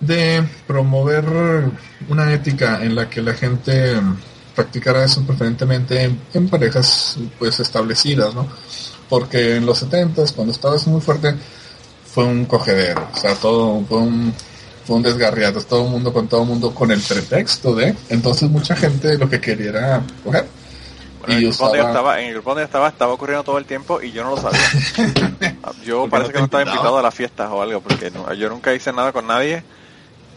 [0.00, 1.24] de promover
[2.08, 3.94] una ética en la que la gente
[4.54, 8.46] practicara eso preferentemente en, parejas pues establecidas, ¿no?
[9.08, 11.34] Porque en los 70 cuando estabas muy fuerte
[12.04, 14.34] fue un cogedero, o sea, todo fue un
[14.84, 18.50] fue un desgarriado, todo el mundo con todo el mundo con el pretexto de, entonces
[18.50, 20.46] mucha gente lo que quería era coger.
[21.26, 23.44] Bueno, en, el grupo donde yo estaba, en el grupo donde yo estaba estaba ocurriendo
[23.44, 24.60] todo el tiempo y yo no lo sabía.
[25.84, 28.48] yo parece no que no estaba invitado a las fiestas o algo, porque no- yo
[28.48, 29.62] nunca hice nada con nadie,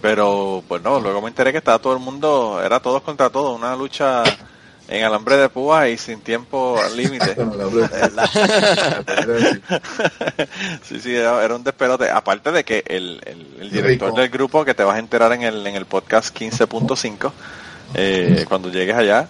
[0.02, 3.58] pero pues no, luego me enteré que estaba todo el mundo, era todos contra todos,
[3.58, 4.24] una lucha
[4.88, 7.36] en alambre de púa y sin tiempo límite.
[8.16, 8.32] La verdad.
[10.84, 12.10] sí, sí, era, un despelote.
[12.12, 15.42] Aparte de que el, el- el director del grupo, que te vas a enterar en
[15.42, 17.32] el, en el podcast 15.5,
[17.96, 19.28] eh, cuando llegues allá,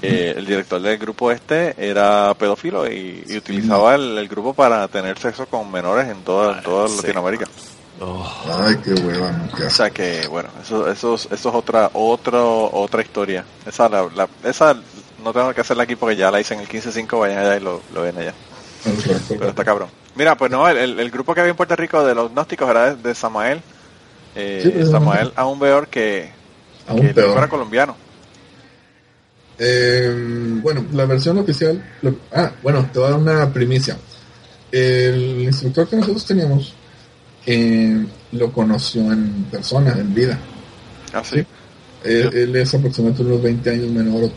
[0.00, 4.88] eh, el director del grupo este era pedófilo y, y utilizaba el, el grupo para
[4.88, 6.88] tener sexo con menores en toda, en toda.
[6.88, 7.46] Latinoamérica.
[8.00, 9.32] Ay, qué hueva,
[9.64, 13.44] O sea que, bueno, eso, eso, es- eso es otra, otro, otra historia.
[13.66, 14.74] Esa, la, la- esa
[15.22, 17.60] no tengo que hacerla aquí porque ya la hice en el 15.5, vayan allá y
[17.60, 18.34] lo, lo ven allá.
[19.28, 19.88] Pero está cabrón.
[20.16, 22.94] Mira, pues no, el, el- grupo que había en Puerto Rico de los gnósticos era
[22.94, 23.62] de, de Samael.
[24.34, 24.90] Eh, Sí.
[24.90, 26.30] Samael aún peor que,
[26.88, 27.36] Aún que peor.
[27.38, 27.94] era colombiano.
[29.64, 31.80] Eh, bueno, la versión oficial.
[32.02, 33.96] lo- ah, bueno, te voy a dar una primicia.
[34.72, 36.74] El instructor que nosotros teníamos
[37.46, 40.38] eh, lo conoció en persona, en vida.
[41.12, 41.40] Así.
[41.40, 41.46] Sí.
[42.04, 44.30] Él, él es aproximadamente unos 20 años menor.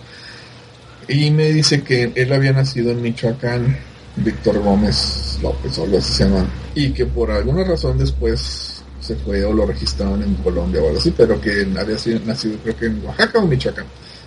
[1.07, 3.77] Y me dice que él había nacido en Michoacán,
[4.17, 6.45] Víctor Gómez López, o algo así se llama.
[6.75, 10.99] Y que por alguna razón después se fue o lo registraron en Colombia o algo
[10.99, 13.85] así, pero que había sido, nacido creo que en Oaxaca o Michoacán,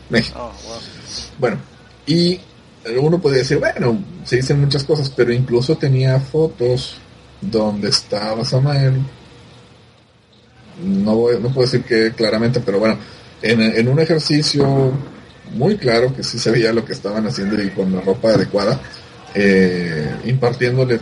[0.09, 0.39] México.
[0.41, 0.79] Oh, wow.
[1.39, 1.59] Bueno,
[2.06, 2.40] y
[3.01, 6.97] uno puede decir, bueno, se dicen muchas cosas, pero incluso tenía fotos
[7.40, 9.01] donde estaba Samael.
[10.82, 12.98] No, no puedo decir que claramente, pero bueno,
[13.43, 14.93] en, en un ejercicio
[15.55, 18.81] muy claro que sí se veía lo que estaban haciendo y con la ropa adecuada,
[19.35, 21.01] eh, impartiéndole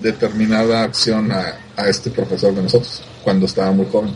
[0.00, 4.12] determinada acción a, a este profesor de nosotros cuando estaba muy joven.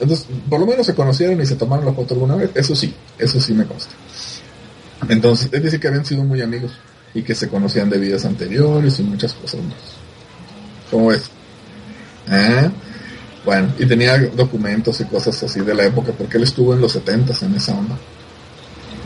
[0.00, 2.94] Entonces, por lo menos se conocieron y se tomaron la foto alguna vez, eso sí,
[3.18, 3.94] eso sí me consta.
[5.08, 6.72] Entonces, es decir, que habían sido muy amigos
[7.14, 9.76] y que se conocían de vidas anteriores y muchas cosas más.
[10.90, 11.30] ¿Cómo ves?
[12.28, 12.70] Ah,
[13.44, 16.92] Bueno, y tenía documentos y cosas así de la época, porque él estuvo en los
[16.92, 17.96] 70 en esa onda.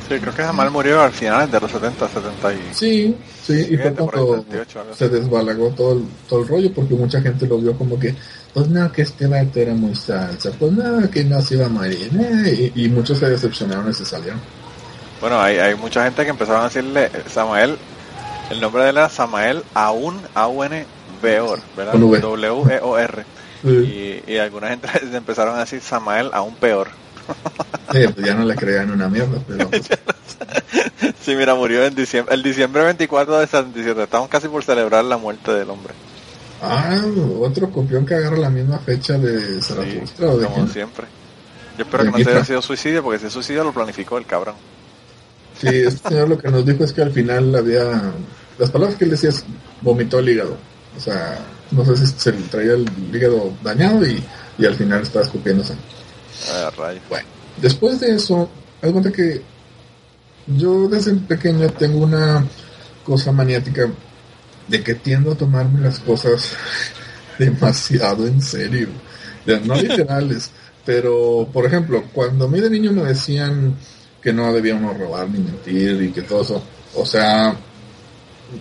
[0.08, 2.58] Sí, creo que Samael murió al final de los 70, 70 y...
[2.72, 4.98] Sí, sí, y fue cuando 78, algo así.
[4.98, 8.14] se desbalagó todo el, todo el rollo, porque mucha gente lo vio como que,
[8.52, 11.68] pues no, que este vato era muy salsa, pues no, que no se iba a
[11.68, 14.40] morir, eh, y, y muchos se decepcionaron y se salieron.
[15.22, 17.78] Bueno, hay, hay mucha gente que empezaron a decirle eh, Samael,
[18.50, 20.84] el nombre de él era Samael Aún, A-U-N,
[21.22, 21.94] Veor, ¿verdad?
[21.94, 23.24] W-E-O-R.
[23.62, 26.88] Sí, Y, y alguna gente empezaron a decir Samael Aún Peor.
[27.88, 29.70] pues ya no le creían una mierda, pero
[31.20, 34.02] Sí, mira, murió en diciembre, el diciembre 24 de 77.
[34.02, 35.94] Estamos casi por celebrar la muerte del hombre.
[36.60, 37.00] ah,
[37.38, 41.06] otro copión que agarra la misma fecha de Sí, Zaratustra de como siempre.
[41.78, 44.26] Yo espero que no se haya sido suicidio, porque si es suicidio lo planificó el
[44.26, 44.56] cabrón.
[45.62, 48.12] Sí, este señor lo que nos dijo es que al final había.
[48.58, 49.44] Las palabras que él decía es
[49.80, 50.56] vomitó el hígado.
[50.96, 51.38] O sea,
[51.70, 54.20] no sé si se le traía el hígado dañado y,
[54.58, 55.74] y al final estaba escupiéndose.
[56.50, 57.00] Ah, rayo.
[57.08, 57.26] Bueno,
[57.58, 58.50] después de eso,
[58.82, 59.40] haz cuenta que
[60.48, 62.44] yo desde pequeño tengo una
[63.04, 63.88] cosa maniática
[64.66, 66.54] de que tiendo a tomarme las cosas
[67.38, 68.88] demasiado en serio.
[69.46, 70.50] Ya, No literales,
[70.84, 73.76] pero por ejemplo, cuando a mí de niño me decían
[74.22, 76.62] que no debía uno robar ni mentir y que todo eso,
[76.94, 77.56] o sea,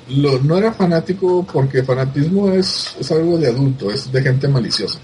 [0.10, 5.00] lo- no era fanático porque fanatismo es, es algo de adulto, es de gente maliciosa.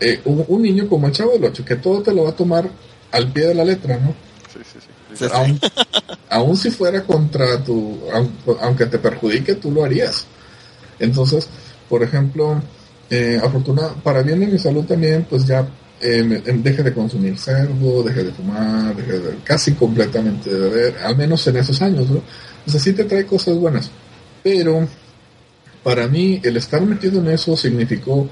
[0.00, 2.36] Eh, un, un niño como el chavo del 8, que todo te lo va a
[2.36, 2.68] tomar
[3.12, 4.14] al pie de la letra, ¿no?
[4.52, 4.86] Sí, sí, sí.
[6.28, 10.26] Aun si fuera contra tu, aun- aunque te perjudique, tú lo harías.
[10.98, 11.48] Entonces,
[11.88, 12.60] por ejemplo,
[13.10, 15.66] eh, afortuna- para bien de mi salud también, pues ya
[16.00, 21.16] eh, deje de consumir cerdo, deje de fumar, deje de casi completamente de beber, al
[21.16, 22.22] menos en esos años, ¿no?
[22.66, 23.90] O sea, sí te trae cosas buenas,
[24.42, 24.86] pero
[25.82, 28.28] para mí el estar metido en eso significó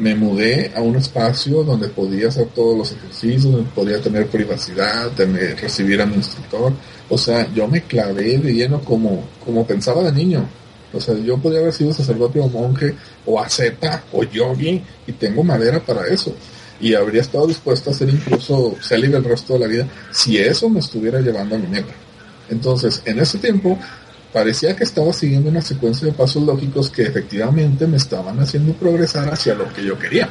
[0.00, 5.60] me mudé a un espacio donde podía hacer todos los ejercicios, podía tener privacidad, tener,
[5.60, 6.72] recibir a mi instructor.
[7.08, 10.48] O sea, yo me clavé de lleno como, como pensaba de niño.
[10.92, 12.94] O sea, yo podía haber sido sacerdote o monje
[13.26, 16.34] o asceta o yogi y tengo madera para eso.
[16.80, 20.68] Y habría estado dispuesto a ser incluso célibe el resto de la vida si eso
[20.70, 21.92] me estuviera llevando a mi meta.
[22.48, 23.78] Entonces, en ese tiempo,
[24.32, 29.32] parecía que estaba siguiendo una secuencia de pasos lógicos que efectivamente me estaban haciendo progresar
[29.32, 30.28] hacia lo que yo quería.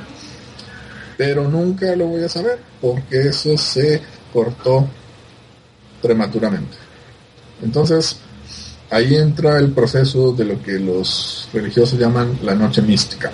[1.17, 4.01] Pero nunca lo voy a saber, porque eso se
[4.33, 4.87] cortó
[6.01, 6.77] prematuramente.
[7.61, 8.17] Entonces,
[8.89, 13.31] ahí entra el proceso de lo que los religiosos llaman la noche mística,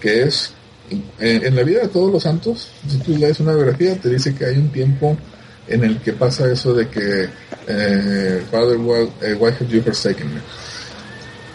[0.00, 0.52] que es
[0.90, 4.34] en, en la vida de todos los santos, si tú lees una biografía, te dice
[4.34, 5.16] que hay un tiempo
[5.68, 7.28] en el que pasa eso de que
[7.66, 10.40] eh, Father, why, eh, why have you forsaken me?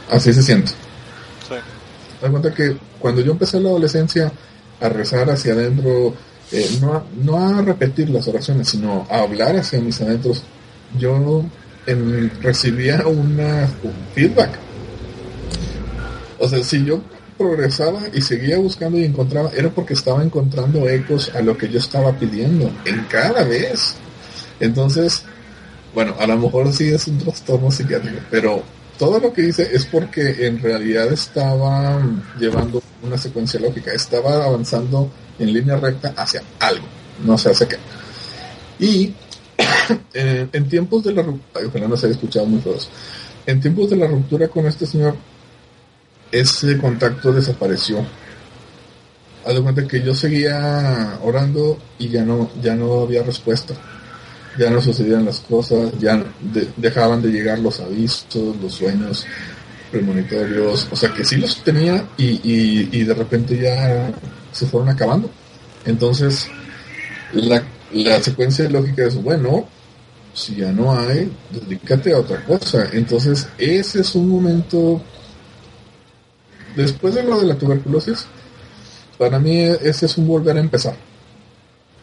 [0.09, 0.71] Así se siente.
[1.47, 1.55] Sí.
[2.21, 4.31] Da cuenta que cuando yo empecé la adolescencia
[4.79, 6.13] a rezar hacia adentro,
[6.51, 10.43] eh, no, a, no a repetir las oraciones, sino a hablar hacia mis adentros,
[10.99, 11.45] yo
[11.85, 14.51] en, recibía una, un feedback.
[16.39, 17.01] O sea, si yo
[17.41, 21.79] progresaba y seguía buscando y encontraba, era porque estaba encontrando ecos a lo que yo
[21.79, 23.95] estaba pidiendo en cada vez.
[24.59, 25.23] Entonces,
[25.95, 28.63] bueno, a lo mejor sí es un trastorno psiquiátrico, pero
[28.99, 31.99] todo lo que hice es porque en realidad estaba
[32.39, 35.09] llevando una secuencia lógica, estaba avanzando
[35.39, 36.85] en línea recta hacia algo,
[37.25, 37.77] no sé hacia qué.
[38.79, 39.13] Y
[40.13, 42.61] en, en tiempos de la ruptura, ojalá no escuchado muy
[43.45, 45.15] en tiempos de la ruptura con este señor,
[46.31, 48.05] ese contacto desapareció.
[49.45, 53.73] Haz de cuenta que yo seguía orando y ya no, ya no había respuesta.
[54.57, 59.25] Ya no sucedían las cosas, ya de, dejaban de llegar los avisos, los sueños
[59.89, 64.11] premonitorios, o sea que sí los tenía y, y, y de repente ya
[64.51, 65.29] se fueron acabando.
[65.85, 66.47] Entonces,
[67.33, 67.63] la,
[67.93, 69.67] la secuencia lógica es, bueno,
[70.33, 72.89] si ya no hay, dedícate a otra cosa.
[72.91, 75.01] Entonces, ese es un momento
[76.75, 78.25] después de lo de la tuberculosis,
[79.17, 80.95] para mí ese es un volver a empezar.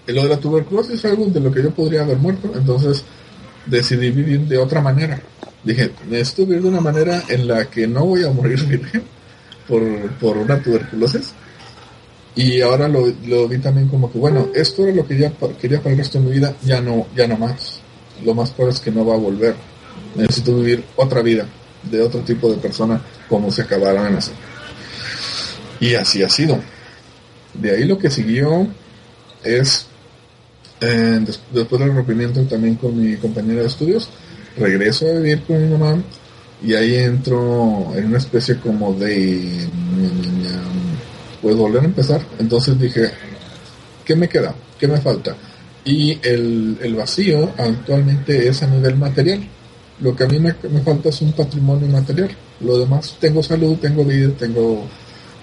[0.06, 3.04] Y lo de la tuberculosis es algo de lo que yo podría haber muerto, entonces
[3.66, 5.20] decidí vivir de otra manera.
[5.62, 8.60] Dije, necesito vivir de una manera en la que no voy a morir
[9.68, 9.82] por,
[10.12, 11.32] por una tuberculosis.
[12.34, 15.80] Y ahora lo, lo, vi también como que, bueno, esto era lo que ya quería
[15.80, 17.80] para el resto de mi vida, ya no, ya no más.
[18.24, 19.56] Lo más probable es que no va a volver.
[20.14, 21.46] Necesito vivir otra vida
[21.82, 24.34] de otro tipo de persona como se acabaron en hacer.
[25.80, 26.58] Y así ha sido.
[27.54, 28.68] De ahí lo que siguió
[29.44, 29.86] es,
[30.80, 34.08] eh, des después del rompimiento también con mi compañera de estudios,
[34.56, 36.02] regreso a vivir con mi mamá
[36.62, 39.68] y ahí entro en una especie como de,
[41.40, 42.20] pues volver a empezar.
[42.38, 43.10] Entonces dije,
[44.04, 44.54] ¿qué me queda?
[44.78, 45.36] ¿Qué me falta?
[45.84, 49.40] Y el, el vacío actualmente es a nivel material.
[50.00, 52.30] Lo que a mí me, me falta es un patrimonio material.
[52.60, 54.84] Lo demás, tengo salud, tengo vida, tengo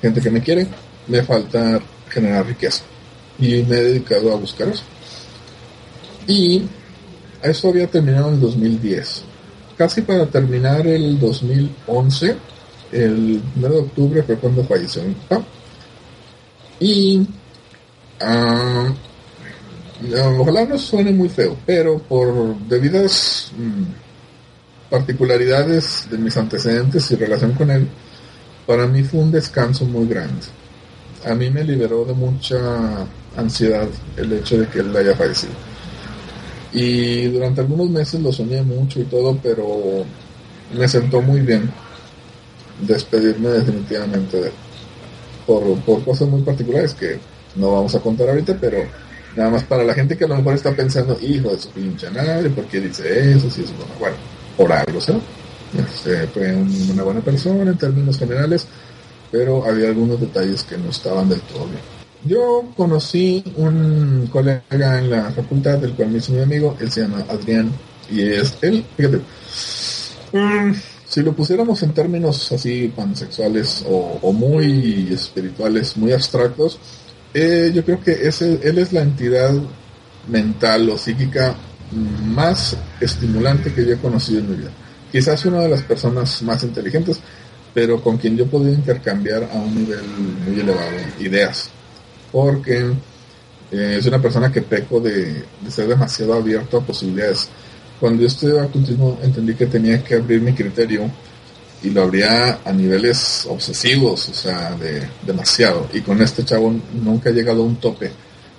[0.06, 0.68] gente que me quiere,
[1.08, 1.80] me falta
[2.10, 2.84] generar riqueza.
[3.40, 4.84] Y me he dedicado a buscar eso.
[6.28, 6.64] Y
[7.42, 9.24] eso había terminado en el 2010.
[9.78, 12.36] Casi para terminar el 2011,
[12.92, 15.44] el 1 de octubre fue cuando falleció mi papá.
[16.80, 17.28] Y
[18.22, 18.94] uh,
[20.40, 23.84] ojalá no suene muy feo, pero por debidas mmm,
[24.90, 27.88] particularidades de mis antecedentes y relación con él,
[28.66, 30.48] para mí fue un descanso muy grande.
[31.26, 33.06] A mí me liberó de mucha
[33.36, 33.88] ansiedad
[34.18, 35.54] el hecho de que él haya fallecido.
[36.74, 40.06] Y durante algunos meses lo soñé mucho y todo, pero
[40.78, 41.70] me sentó muy bien
[42.82, 44.54] despedirme definitivamente de él.
[45.48, 47.20] Por, por cosas muy particulares que
[47.56, 48.80] no vamos a contar ahorita, pero
[49.36, 52.10] nada más para la gente que a lo mejor está pensando, hijo de su pinche
[52.10, 53.50] madre, ¿por qué dice eso?
[53.50, 54.16] Si eso bueno,
[54.58, 55.22] por algo, ¿sabes?
[55.78, 58.68] Este, fue una buena persona en términos generales,
[59.32, 61.82] pero había algunos detalles que no estaban del todo bien.
[62.24, 67.02] Yo conocí un colega en la facultad, del cual me hizo mi amigo, él se
[67.02, 67.72] llama Adrián,
[68.10, 69.22] y es él, fíjate,
[70.34, 70.74] um,
[71.08, 76.80] si lo pusiéramos en términos así pansexuales o, o muy espirituales, muy abstractos,
[77.34, 79.54] eh, yo creo que él es la entidad
[80.28, 81.56] mental o psíquica
[81.92, 84.72] más estimulante que yo he conocido en mi vida.
[85.16, 87.22] Quizás una de las personas más inteligentes,
[87.74, 90.02] pero con quien yo podía intercambiar a un nivel
[90.46, 91.70] muy elevado ideas.
[92.34, 92.92] Porque
[93.72, 97.48] eh, es una persona que peco de, ser demasiado abierto a posibilidades.
[97.98, 101.10] Cuando yo estudiaba continuo entendí que tenía que abrir mi criterio
[101.82, 105.88] y lo abría a niveles obsesivos, o sea, de demasiado.
[105.94, 108.12] Y con este chavo nunca he llegado a un tope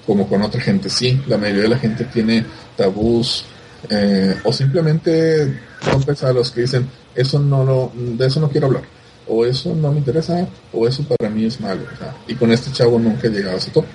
[0.07, 0.89] como con otra gente.
[0.89, 3.45] Sí, la mayoría de la gente tiene tabús
[3.91, 8.67] eh, o simplemente topes a los que dicen eso no lo, de eso no quiero
[8.67, 8.83] hablar
[9.29, 11.83] o eso no me interesa o eso para mí es malo.
[12.29, 13.89] Y con este chavo nunca he llegado a ese tope.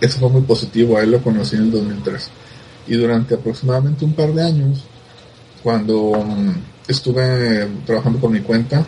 [0.00, 2.30] Eso fue muy positivo, a él lo conocí en el 2003.
[2.88, 4.84] Y durante aproximadamente un par de años,
[5.62, 6.54] cuando um,
[6.86, 8.84] estuve trabajando por mi cuenta,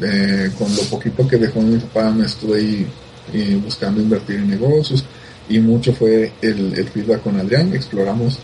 [0.00, 2.86] eh, con lo poquito que dejó mi papá, me estuve ahí,
[3.32, 5.04] y buscando invertir en negocios
[5.48, 7.72] y mucho fue el, el, feedback con Adrián.
[7.74, 8.38] Exploramos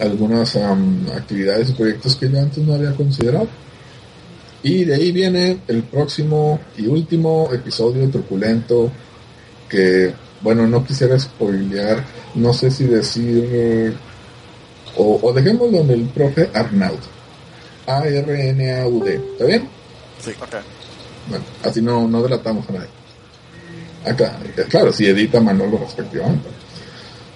[0.00, 3.48] algunas am, actividades y proyectos que yo antes no había considerado.
[4.62, 8.90] Y de ahí viene el próximo y último episodio truculento
[9.68, 12.04] que, bueno, no quisiera spoilear,
[12.34, 13.92] no sé si decir, eh,
[14.96, 16.98] o, o dejémoslo en el profe Arnaud.
[17.86, 19.14] A-R-N-A-U-D.
[19.14, 19.68] ¿Está bien?
[20.42, 20.48] Ok.
[21.28, 22.88] Bueno, así no, no delatamos a nadie.
[24.04, 26.48] Acá, eh, claro, si edita Manolo respectivamente.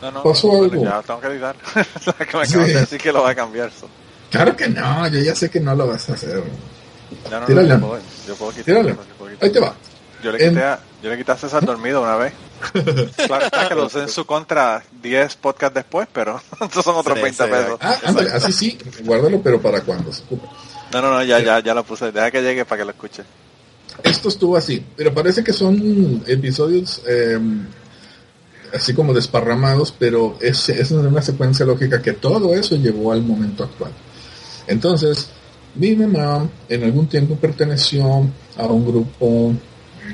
[0.03, 0.85] No, no, Pasó bueno, algo.
[0.85, 1.57] ya tengo que editar.
[2.19, 2.59] La que me Sí.
[2.59, 3.71] de decir que lo va a cambiar.
[3.73, 3.89] so.
[4.31, 6.43] Claro que no, yo ya sé que no lo vas a hacer.
[7.31, 8.65] No, no, no, yo puedo, yo puedo quitar.
[8.65, 8.89] Tírale.
[8.91, 9.47] yo puedo quitar.
[9.47, 9.75] Ahí te va.
[10.23, 12.33] Yo le En- quité a, yo le quité a César dormido una vez.
[13.27, 17.17] Claro está que lo usé en su contra 10 podcasts después, pero estos son otros
[17.17, 17.51] Sí, 20 sí.
[17.51, 17.79] pesos.
[17.81, 20.47] Ah, ándale, así sí, guárdalo, pero para cuando se ocupe.
[20.93, 22.13] No, no, no, ya, ya, ya lo puse.
[22.13, 23.23] Deja que llegue para que lo escuche.
[24.03, 27.39] Esto estuvo así, pero parece que son episodios eh,
[28.75, 33.65] así como desparramados, pero es, es una secuencia lógica que todo eso llevó al momento
[33.65, 33.93] actual.
[34.67, 35.29] Entonces,
[35.75, 39.55] mi mamá en algún tiempo perteneció a un grupo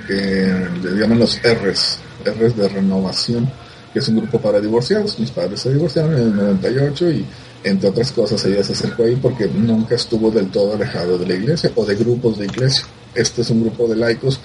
[0.07, 3.51] que le llaman los R's, R's de renovación,
[3.93, 5.19] que es un grupo para divorciados.
[5.19, 7.27] Mis padres se divorciaron en el 98 y
[7.65, 11.35] entre otras cosas ella se acercó ahí porque nunca estuvo del todo alejado de la
[11.35, 12.85] iglesia o de grupos de iglesia.
[13.15, 14.41] Este es un grupo de laicos,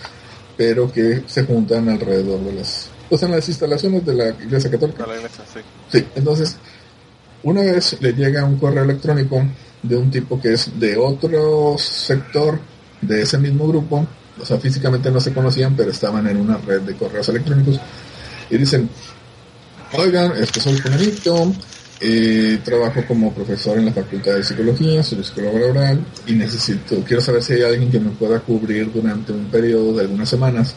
[0.56, 5.04] pero que se juntan alrededor de las, pues en las instalaciones de la iglesia católica.
[5.04, 5.60] A la iglesia, sí.
[5.92, 6.56] Sí, entonces,
[7.44, 9.44] una vez le llega un correo electrónico
[9.84, 12.58] de un tipo que es de otro sector
[13.02, 14.08] de ese mismo grupo,
[14.42, 17.82] o sea, físicamente no se conocían, pero estaban en una red de correos electrónicos,
[18.50, 18.90] y dicen,
[19.92, 21.52] oigan, este soy Fulanito,
[22.00, 27.22] eh, trabajo como profesor en la Facultad de Psicología, soy psicólogo laboral, y necesito, quiero
[27.22, 30.76] saber si hay alguien que me pueda cubrir durante un periodo de algunas semanas,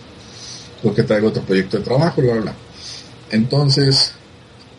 [0.85, 2.55] porque traigo otro proyecto de trabajo, bla, bla, bla.
[3.31, 4.12] Entonces,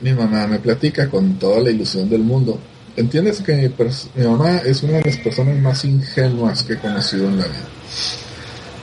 [0.02, 2.60] mi mamá me platica con toda la ilusión del mundo.
[2.96, 3.54] Entiendes que
[4.16, 7.68] mi mamá es una de las personas más ingenuas que he conocido en la vida.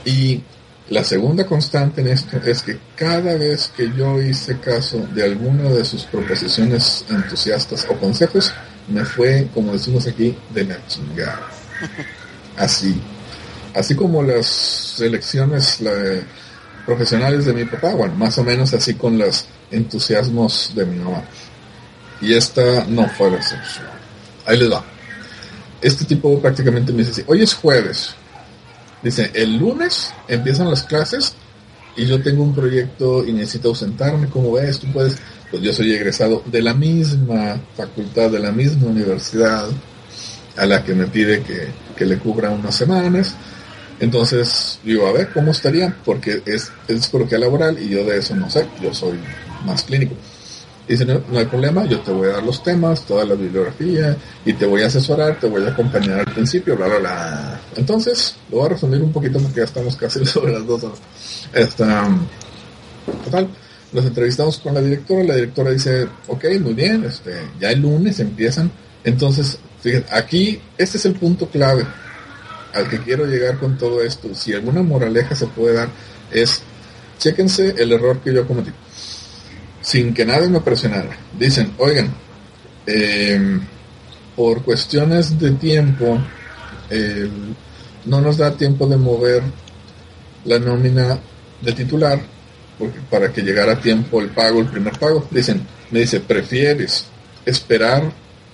[0.05, 0.41] Y
[0.89, 5.69] la segunda constante en esto es que cada vez que yo hice caso de alguna
[5.69, 8.53] de sus proposiciones entusiastas o consejos,
[8.89, 11.49] me fue, como decimos aquí, de la chingada.
[12.57, 13.01] Así.
[13.73, 16.21] Así como las elecciones la-
[16.85, 21.23] profesionales de mi papá, bueno, más o menos así con los entusiasmos de mi mamá.
[22.21, 23.87] Y esta no fue la excepción.
[24.45, 24.83] Ahí les va.
[25.81, 28.15] Este tipo prácticamente me dice así, hoy es jueves.
[29.01, 31.35] Dice, el lunes empiezan las clases
[31.95, 34.79] y yo tengo un proyecto y necesito ausentarme, ¿cómo ves?
[34.79, 35.17] Tú puedes,
[35.51, 39.67] pues yo soy egresado de la misma facultad, de la misma universidad
[40.55, 43.35] a la que me pide que, que le cubra unas semanas.
[44.03, 45.95] Entonces, digo, a ver, ¿cómo estaría?
[46.03, 49.17] Porque es, es psicología laboral y yo de eso no sé, yo soy
[49.65, 50.13] más clínico.
[50.85, 54.17] Dice, no, no hay problema, yo te voy a dar los temas, toda la bibliografía,
[54.43, 57.61] y te voy a asesorar, te voy a acompañar al principio, bla, bla, bla.
[57.77, 60.99] Entonces, lo voy a resumir un poquito porque ya estamos casi sobre las dos horas.
[61.53, 62.09] Esta,
[63.23, 63.47] total,
[63.93, 68.19] nos entrevistamos con la directora, la directora dice, ok, muy bien, este, ya el lunes
[68.19, 68.69] empiezan.
[69.05, 71.85] Entonces, fíjense, aquí, este es el punto clave
[72.73, 74.33] al que quiero llegar con todo esto.
[74.35, 75.89] Si alguna moraleja se puede dar,
[76.31, 76.61] es,
[77.19, 78.71] chéquense el error que yo cometí
[79.81, 81.15] sin que nadie me presionara.
[81.37, 82.13] Dicen, oigan,
[82.87, 83.59] eh,
[84.35, 86.19] por cuestiones de tiempo,
[86.89, 87.53] el-
[88.05, 89.43] no nos da tiempo de mover
[90.45, 91.19] la nómina
[91.61, 92.19] de titular
[92.77, 95.27] porque para que llegara a tiempo el pago, el primer pago.
[95.29, 97.05] Dicen, me dice, ¿prefieres
[97.45, 98.11] esperar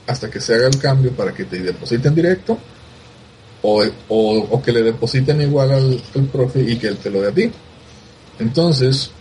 [0.07, 2.57] hasta que se haga el cambio para que te depositen directo?
[3.61, 7.27] O, o, que le depositen igual al, al profe y que él te lo dé
[7.27, 7.51] a ti.
[8.39, 9.11] Entonces,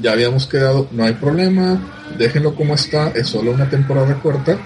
[0.00, 4.58] ya habíamos quedado, no hay problema, déjenlo como está, es solo una temporada corta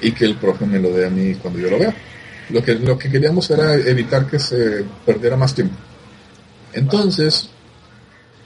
[0.00, 1.94] y que el profe me lo dé a mí cuando yo lo vea.
[2.50, 5.76] Lo que, lo que queríamos era evitar que se perdiera más tiempo.
[6.72, 7.48] Entonces,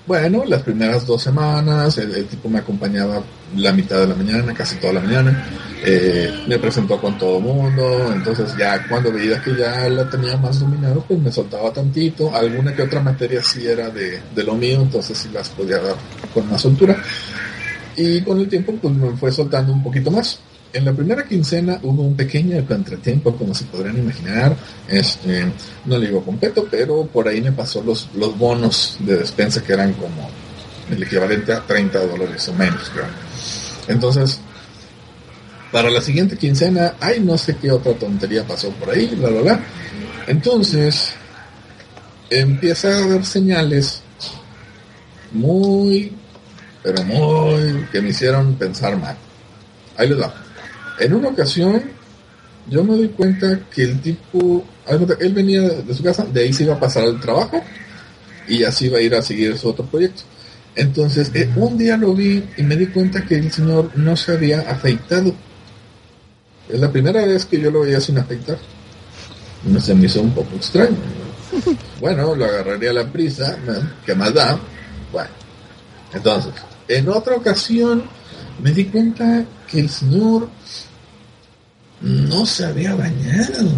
[0.09, 3.23] bueno, las primeras dos semanas, el, tipo me acompañaba
[3.55, 5.47] la mitad de la mañana, casi toda la mañana,
[5.85, 10.61] eh, me presentó con todo mundo, entonces ya cuando veía que ya la tenía más
[10.61, 14.81] dominado, pues me soltaba tantito, alguna que otra materia sí era de, de lo mío,
[14.81, 15.97] entonces sí las podía dar
[16.33, 16.97] con más soltura.
[17.95, 20.41] Y con el tiempo pues me fue soltando un poquito más.
[20.73, 24.55] En la primera quincena hubo un pequeño contratiempo, como se podrán imaginar.
[24.87, 25.47] Este,
[25.87, 29.95] no le digo completo, pero por ahí me pasó los, bonos de despensa que eran
[29.95, 30.29] como
[30.91, 32.91] el equivalente a 30 dólares o menos.
[33.89, 34.41] Entonces,
[35.73, 39.41] para la siguiente quincena, ay, no sé qué otra tontería pasó por ahí, bla, bla,
[39.41, 39.61] bla.
[40.27, 41.13] Entonces,
[42.29, 44.03] empieza a haber señales
[45.33, 46.13] muy,
[46.83, 49.17] pero muy, que me hicieron pensar mal.
[49.97, 50.48] Ahí les va.
[51.01, 51.83] En una ocasión,
[52.69, 54.65] yo me doy cuenta que el tipo,
[55.21, 57.63] él venía de su casa, de ahí se iba a pasar al trabajo
[58.49, 60.23] y así iba a ir a seguir su otro proyecto.
[60.75, 64.33] Entonces, eh, un día lo vi y me di cuenta que el señor no se
[64.33, 65.35] había afeitado.
[66.69, 68.59] Es la primera vez que yo lo veía sin afeitar.
[69.65, 70.97] No se me hizo un poco extraño.
[72.01, 73.59] Bueno, lo agarraría a la prisa.
[74.07, 74.57] ¿qué más da?
[75.11, 75.31] Bueno,
[76.13, 76.53] entonces,
[76.87, 78.05] en otra ocasión
[78.63, 80.49] me di cuenta que el señor
[82.01, 83.69] no se había bañado.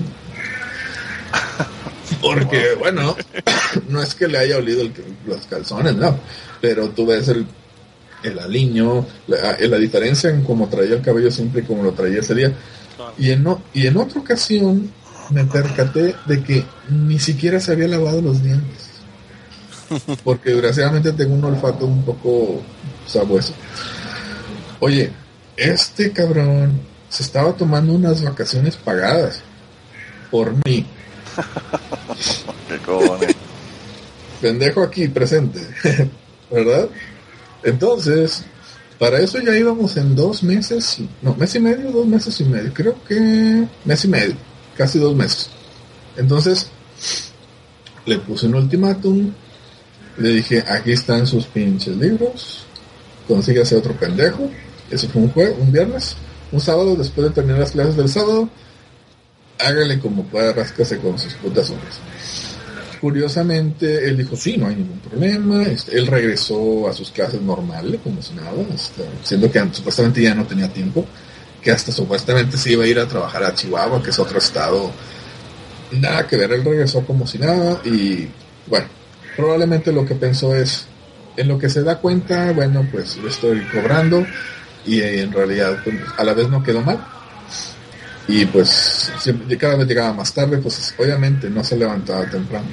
[2.20, 3.16] Porque, bueno,
[3.88, 4.92] no es que le haya olido el-
[5.26, 6.18] los calzones, no.
[6.60, 7.46] Pero tú ves el,
[8.22, 12.20] el aliño, la, la diferencia en cómo traía el cabello siempre y como lo traía
[12.20, 12.52] ese día.
[13.18, 14.90] Y en, y en otra ocasión
[15.30, 18.90] me percaté de que ni siquiera se había lavado los dientes.
[20.24, 22.60] Porque desgraciadamente tengo un olfato un poco
[23.06, 23.54] sabueso.
[24.80, 25.10] Oye,
[25.56, 26.80] este cabrón
[27.10, 29.42] se estaba tomando unas vacaciones pagadas
[30.30, 30.86] por mí.
[32.68, 33.34] Qué cojones.
[34.40, 35.60] pendejo aquí presente,
[36.50, 36.88] ¿verdad?
[37.62, 38.44] Entonces,
[38.98, 42.72] para eso ya íbamos en dos meses, no, mes y medio, dos meses y medio,
[42.72, 44.36] creo que mes y medio,
[44.76, 45.50] casi dos meses.
[46.16, 46.68] Entonces,
[48.06, 49.32] le puse un ultimátum,
[50.16, 52.64] le dije, aquí están sus pinches libros,
[53.26, 54.48] consígase otro pendejo,
[54.90, 56.16] eso fue un jueves, un viernes,
[56.52, 58.48] un sábado, después de terminar las clases del sábado,
[59.58, 62.00] hágale como pueda, ráscase con sus putas uñas.
[63.00, 65.62] Curiosamente, él dijo, sí, no hay ningún problema.
[65.62, 70.34] Este, él regresó a sus clases normales, como si nada, este, siendo que supuestamente ya
[70.34, 71.06] no tenía tiempo,
[71.62, 74.90] que hasta supuestamente se iba a ir a trabajar a Chihuahua, que es otro estado.
[75.92, 78.28] Nada que ver, él regresó como si nada y,
[78.66, 78.86] bueno,
[79.34, 80.86] probablemente lo que pensó es,
[81.36, 84.26] en lo que se da cuenta, bueno, pues yo estoy cobrando
[84.86, 87.04] y eh, en realidad pues, a la vez no quedó mal
[88.30, 92.68] y pues siempre, cada vez llegaba más tarde, pues obviamente no se levantaba temprano.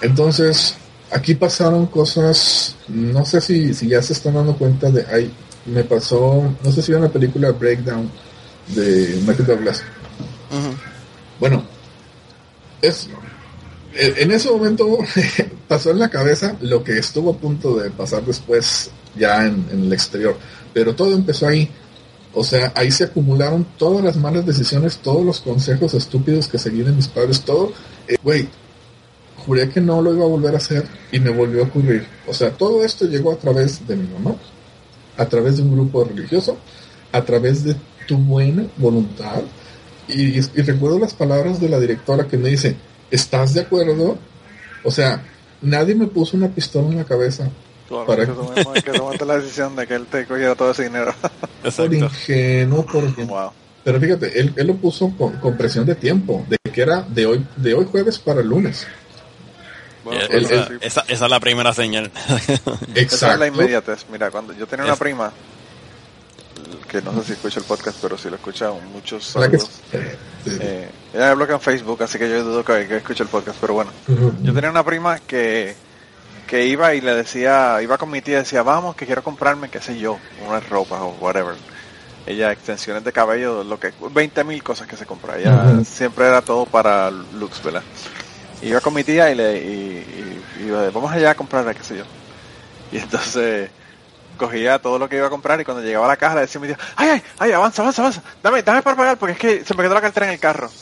[0.00, 0.76] Entonces,
[1.10, 5.32] aquí pasaron cosas, no sé si, si ya se están dando cuenta de, ay,
[5.66, 8.08] me pasó, no sé si vieron la película Breakdown
[8.68, 9.82] de Michael Douglas.
[11.40, 11.64] Bueno,
[12.80, 13.08] es,
[13.94, 14.98] en en ese momento
[15.68, 19.84] pasó en la cabeza lo que estuvo a punto de pasar después ya en, en
[19.84, 20.36] el exterior,
[20.72, 21.68] pero todo empezó ahí.
[22.32, 26.82] O sea, ahí se acumularon todas las malas decisiones, todos los consejos estúpidos que seguí
[26.82, 27.72] de mis padres, todo.
[28.06, 28.48] Eh, Güey,
[29.44, 32.06] juré que no lo iba a volver a hacer y me volvió a ocurrir.
[32.28, 34.36] O sea, todo esto llegó a través de mi mamá,
[35.16, 36.56] a través de un grupo religioso,
[37.10, 37.74] a través de
[38.06, 39.42] tu buena voluntad.
[40.06, 42.76] Y, y recuerdo las palabras de la directora que me dice,
[43.10, 44.18] ¿estás de acuerdo?
[44.84, 45.22] O sea,
[45.62, 47.50] nadie me puso una pistola en la cabeza
[48.06, 51.12] Para- que, tomaste la decisión de que él te cogiera todo ese dinero.
[51.22, 51.94] por Exacto.
[51.94, 53.50] ingenuo, por wow.
[53.82, 57.26] Pero fíjate, él, él lo puso con, con presión de tiempo, de que era de
[57.26, 58.86] hoy, de hoy jueves para el lunes.
[60.04, 62.10] Bueno, Eh, pues, el- esa, esa- esa es la primera señal.
[62.26, 62.60] Esa es
[62.94, 63.36] Exacto.
[63.38, 64.06] la inmediatez.
[64.12, 65.32] Mira, cuando yo tenía una Es- prima,
[66.88, 69.80] que no sé si escucha el podcast, pero si lo escucha, muchos ¿Verdad que saludos.
[70.44, 70.50] Sí.
[70.60, 73.58] Eh, ella me bloquea en Facebook, así que yo dudo que, que escuche el podcast,
[73.60, 73.90] pero bueno.
[74.42, 75.74] Yo tenía una prima que,
[76.50, 79.70] que iba y le decía, iba con mi tía y decía, vamos, que quiero comprarme,
[79.70, 81.62] qué sé yo, unas ropas o whatever.
[82.26, 85.38] Ella, extensiones de cabello, lo que, 20 mil cosas que se compra.
[85.38, 87.86] Ella siempre era todo para looks, ¿verdad?
[88.60, 91.98] Iba con mi tía y le, y, y- y vamos allá a comprar, qué sé
[91.98, 92.06] yo.
[92.90, 93.72] Y entonces
[94.36, 96.60] cogía todo lo que iba a comprar y cuando llegaba a la caja le decía
[96.60, 99.38] a mi tía, ay, ay, ay, avanza, avanza, avanza, dame, dame para pagar porque es
[99.38, 100.74] que se me quedó la cartera en el carro.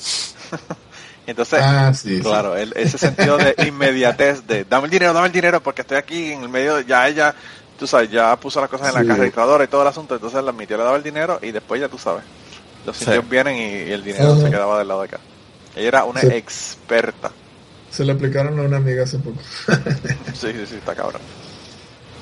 [1.30, 2.22] entonces, Ah, sí, sí.
[2.22, 5.96] Claro, el- ese sentido de inmediatez, de dame el dinero, dame el dinero, porque estoy
[5.98, 7.34] aquí en el medio, de- ya ella,
[7.78, 9.06] tú sabes, ya puso las cosas en la Sí.
[9.06, 11.50] caja registradora y todo el asunto, entonces la mi tía le daba el dinero y
[11.52, 12.22] después ya tú sabes,
[12.86, 13.04] los Sí.
[13.04, 14.40] sitios vienen y, y el dinero Ajá.
[14.42, 15.18] se quedaba del lado de acá.
[15.76, 16.26] Ella era una Sí.
[16.28, 17.30] experta.
[17.90, 19.38] Se le aplicaron a una amiga hace poco.
[20.34, 21.20] Sí, sí, sí, está cabrón.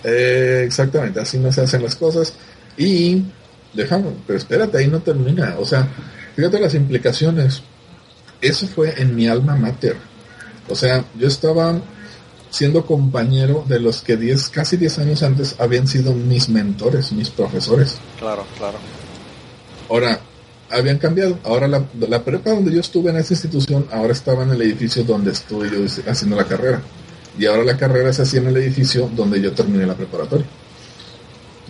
[0.05, 2.35] Eh, exactamente, así no se hacen las cosas.
[2.77, 3.25] Y
[3.73, 5.57] déjame, pero espérate, ahí no termina.
[5.59, 5.87] O sea,
[6.37, 7.63] fíjate las implicaciones.
[8.41, 9.97] Eso fue en mi alma mater.
[10.69, 11.81] O sea, yo estaba
[12.51, 17.31] siendo compañero de los que 10, casi 10 años antes habían sido mis mentores, mis
[17.31, 17.99] profesores.
[18.19, 18.79] Claro, claro.
[19.89, 20.21] Ahora,
[20.71, 21.39] habían cambiado.
[21.45, 25.05] Ahora la, la prepa donde yo estuve en esa institución, ahora estaba en el edificio
[25.05, 26.83] donde estuve yo haciendo la carrera.
[27.39, 30.47] Y ahora la carrera se hacía en el edificio donde yo terminé la preparatoria.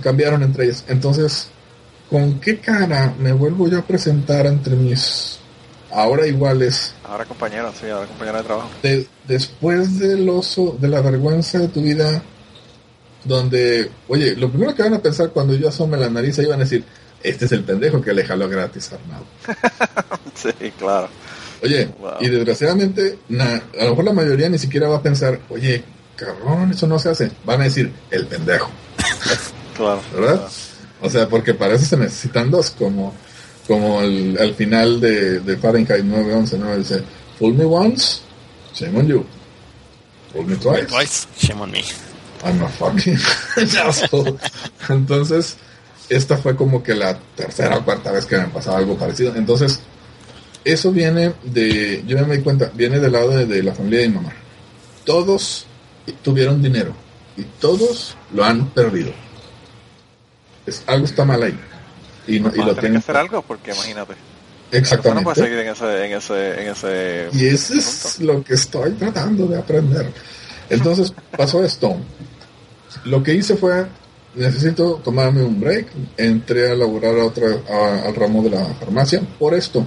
[0.00, 0.84] Cambiaron entre ellas.
[0.88, 1.48] Entonces,
[2.08, 5.40] ¿con qué cara me vuelvo yo a presentar entre mis
[5.96, 8.68] ahora iguales Ahora compañera, sí, ahora compañera de trabajo.
[8.82, 12.22] de- después del oso, de la vergüenza de tu vida,
[13.24, 16.60] donde, oye, lo primero que van a pensar cuando yo asome la nariz, ahí van
[16.60, 16.84] a decir,
[17.22, 19.24] este es el pendejo que le jaló gratis a Arnau.
[20.34, 21.08] sí, claro.
[21.62, 22.12] Oye, Wow.
[22.20, 25.82] y desgraciadamente, na- a lo mejor la mayoría ni siquiera va a pensar, oye,
[26.14, 27.32] cabrón, eso no se hace.
[27.44, 28.70] Van a decir, el pendejo,
[29.76, 30.00] Claro.
[30.14, 30.46] ¿verdad?
[31.02, 33.12] O sea, porque para eso se necesitan dos, como,
[33.66, 36.76] como el, al final de, de Fahrenheit 911, ¿no?
[36.76, 37.02] Dice,
[37.38, 38.20] fool me once,
[38.74, 39.24] shame on you.
[40.32, 41.82] Fool me twice, Twice, shame on me.
[42.44, 43.18] I'm a fucking
[43.84, 44.36] asshole.
[44.88, 45.56] Entonces,
[46.08, 49.34] esta fue como que la tercera o cuarta vez que me pasaba algo parecido.
[49.34, 49.80] Entonces,
[50.64, 54.08] eso viene de, yo me di cuenta, viene del lado de, de la familia de
[54.08, 54.32] mi mamá.
[55.04, 55.66] Todos
[56.22, 56.94] tuvieron dinero
[57.36, 59.12] y todos lo han perdido.
[60.66, 61.58] Es, algo está mal ahí.
[62.26, 62.98] Y, no, y lo tener que tienen.
[62.98, 64.14] hacer algo porque imagínate.
[64.72, 65.24] No Exactamente.
[65.24, 67.28] puede seguir en ese, en ese, en ese.
[67.32, 70.12] Y eso es lo que estoy tratando de aprender.
[70.68, 71.96] Entonces pasó esto.
[73.04, 73.86] Lo que hice fue,
[74.34, 75.86] necesito tomarme un break.
[76.16, 79.86] Entré a laborar a otra, a- al ramo de la farmacia por esto.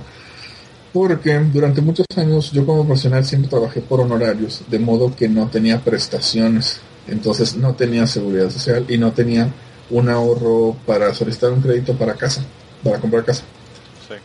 [0.93, 5.47] Porque durante muchos años yo como profesional siempre trabajé por honorarios, de modo que no
[5.47, 6.79] tenía prestaciones.
[7.07, 9.49] Entonces no tenía seguridad social y no tenía
[9.89, 12.43] un ahorro para solicitar un crédito para casa,
[12.83, 13.43] para comprar casa
[14.07, 14.15] Sí.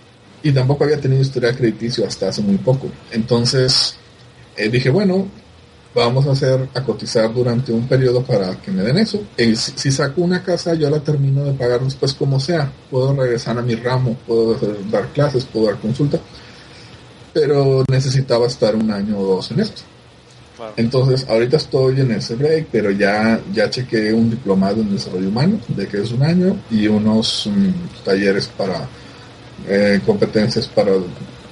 [0.48, 2.88] y tampoco había tenido historial crediticio hasta hace muy poco.
[3.10, 3.96] Entonces
[4.56, 5.26] eh, dije, bueno,
[5.94, 9.22] vamos a hacer, a cotizar durante un periodo para que me den eso.
[9.36, 12.70] Y si, si saco una casa, yo la termino de pagar después como sea.
[12.90, 14.58] Puedo regresar a mi ramo, puedo
[14.90, 16.18] dar clases, puedo dar consulta.
[17.32, 19.82] Pero necesitaba estar un año o dos en esto.
[20.76, 25.58] Entonces, ahorita estoy en ese break, pero ya, ya chequeé un diplomado en desarrollo humano,
[25.68, 28.86] de que es un año, y unos mm, talleres para
[29.68, 30.92] eh, competencias para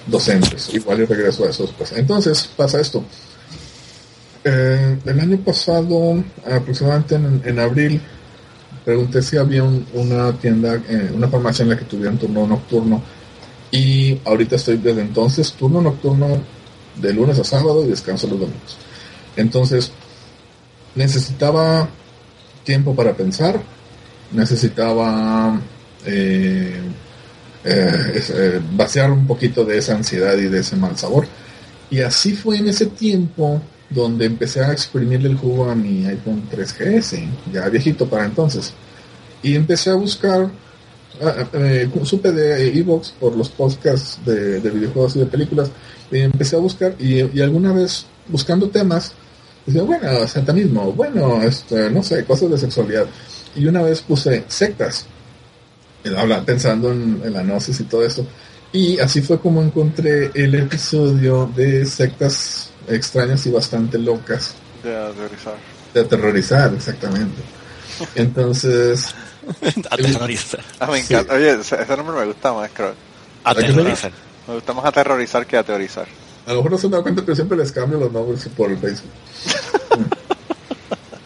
[0.07, 0.73] docentes.
[0.75, 1.73] Igual y regreso a esos.
[1.73, 1.93] Pues.
[1.93, 3.05] Entonces, pasa esto.
[4.45, 8.01] Eh, el año pasado, aproximadamente en, en abril,
[8.85, 12.47] pregunté si había un- una tienda, eh, una farmacia en la que tuviera un turno
[12.47, 13.01] nocturno.
[13.71, 16.41] Y ahorita estoy desde entonces turno nocturno
[17.01, 18.77] de lunes a sábado y descanso los domingos.
[19.37, 19.93] Entonces,
[20.95, 21.89] necesitaba
[22.65, 23.61] tiempo para pensar,
[24.33, 25.61] necesitaba
[26.05, 26.81] eh,
[27.65, 31.27] eh, eh, vaciar un poquito de esa ansiedad y de ese mal sabor.
[31.91, 33.61] Y así fue en ese tiempo
[33.91, 38.73] donde empecé a exprimirle el jugo a mi iPhone 3GS, ya viejito para entonces.
[39.43, 40.51] Y empecé a buscar,
[41.21, 41.47] ah,
[42.05, 45.71] supe de Evox por los podcasts de, de videojuegos y de películas,
[46.11, 49.13] y empecé a buscar y alguna vez buscando temas,
[49.67, 53.07] decía, bueno, satanismo, bueno, este, no sé, cosas de sexualidad.
[53.55, 55.07] Y una vez puse sectas,
[56.47, 58.27] pensando en, en la gnosis y todo esto.
[58.73, 65.55] Y así fue como encontré el episodio de sectas extrañas y bastante locas De aterrizar.
[65.93, 67.43] de aterrorizar, exactamente.
[68.15, 69.15] Entonces,
[69.91, 70.61] Aterrorizar.
[70.81, 71.13] Ah, me Sí.
[71.13, 71.35] encanta.
[71.35, 72.95] Oye, ese, nombre me gusta más, creo.
[73.45, 74.13] Aterrorizar.
[74.49, 76.07] Me gusta más aterrorizar que ateorizar.
[76.47, 78.71] A lo mejor no se han dado cuenta, pero siempre les cambio los nombres por
[78.71, 79.11] el Facebook.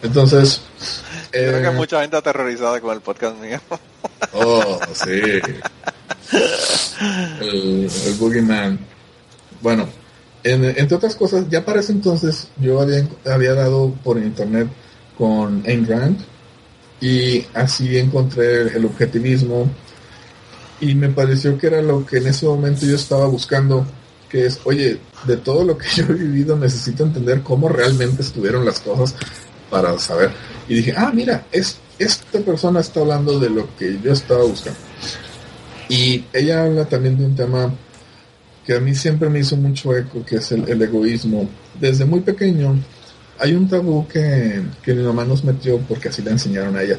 [0.03, 0.61] Entonces,
[1.31, 3.59] Creo que eh, hay mucha gente aterrorizada con el podcast mío.
[4.33, 5.11] Oh, sí.
[7.41, 8.79] El, el Boogeyman.
[9.61, 9.87] Bueno,
[10.43, 14.67] en- entre otras cosas, ya para ese entonces yo había, había dado por internet
[15.17, 16.19] con Ayn Rand
[16.99, 19.69] y así encontré el objetivismo
[20.79, 23.85] y me pareció que era lo que en ese momento yo estaba buscando,
[24.29, 28.65] que es, oye, de todo lo que yo he vivido necesito entender cómo realmente estuvieron
[28.65, 29.15] las cosas
[29.69, 30.31] para saber.
[30.67, 34.79] Y dije, ah, mira, es, esta persona está hablando de lo que yo estaba buscando.
[35.89, 37.73] Y ella habla también de un tema
[38.65, 41.49] que a mí siempre me hizo mucho eco, que es el, egoísmo.
[41.79, 42.77] Desde muy pequeño
[43.39, 46.97] hay un tabú que, que mi mamá nos metió porque así la enseñaron a ella.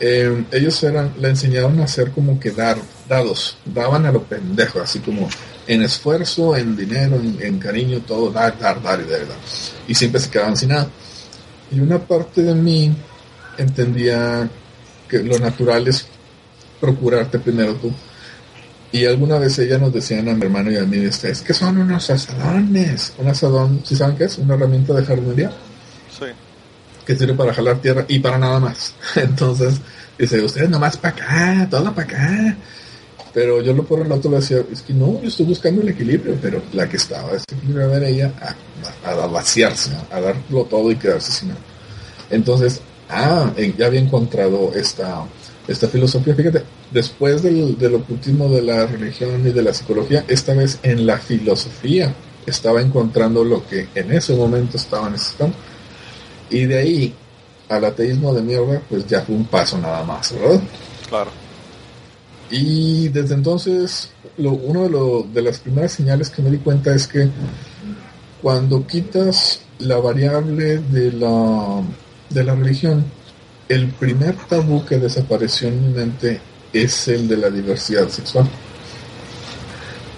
[0.00, 2.78] Eh, ellos eran, la enseñaron a hacer como que dar,
[3.08, 5.28] dados, daban a lo pendejo, así como
[5.66, 9.38] en esfuerzo, en dinero, en, en cariño, todo, dar, dar, dar y dar, dar.
[9.88, 10.88] Y siempre se quedaban sin nada.
[11.70, 12.94] Y una parte de mí
[13.58, 14.48] entendía
[15.08, 16.06] que lo natural es
[16.80, 17.92] procurarte primero tú.
[18.92, 21.52] Y alguna vez ella nos decían a mi hermano y a mí, este, es que
[21.52, 23.12] son unos asadones.
[23.18, 24.38] Un asadón, ¿sí saben qué es?
[24.38, 25.50] Una herramienta de jardinería
[26.16, 26.26] Sí.
[27.04, 28.94] que sirve para jalar tierra y para nada más.
[29.16, 29.80] Entonces,
[30.16, 32.56] dice, ustedes nomás para acá, todo para acá.
[33.34, 35.88] Pero yo lo por el otro le decía, es que no, yo estoy buscando el
[35.88, 38.32] equilibrio, pero la que estaba desequilibrada era ella
[39.04, 41.60] a, a, vaciarse, a darlo todo y quedarse sin nada.
[42.30, 42.80] Entonces,
[43.10, 45.26] ah, ya había encontrado esta,
[45.66, 46.36] esta filosofía.
[46.36, 46.62] Fíjate,
[46.92, 51.18] después del, del ocultismo de la religión y de la psicología, esta vez en la
[51.18, 52.14] filosofía
[52.46, 55.56] estaba encontrando lo que en ese momento estaba necesitando.
[56.50, 57.14] Y de ahí
[57.68, 60.60] al ateísmo de mierda, pues ya fue un paso nada más, ¿verdad?
[61.08, 61.43] Claro.
[62.50, 66.94] Y desde entonces, lo, uno de, lo- de las primeras señales que me di cuenta
[66.94, 67.28] es que
[68.42, 71.80] cuando quitas la variable de la,
[72.30, 73.04] de la religión,
[73.68, 76.40] el primer tabú que desapareció en mi mente
[76.72, 78.48] es el de la diversidad sexual.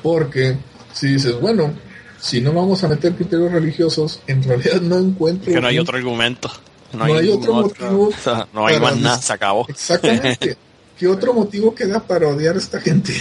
[0.02, 0.56] Porque
[0.92, 1.72] si dices, bueno,
[2.20, 5.52] si no vamos a meter criterios religiosos, en realidad no encuentro...
[5.52, 6.50] Que no hay un- otro argumento.
[6.92, 9.66] No, No hay otro motivo o sea, no hay más nada, se acabó.
[9.68, 10.56] Exactamente.
[10.98, 13.12] ¿Qué otro motivo queda para odiar a esta gente?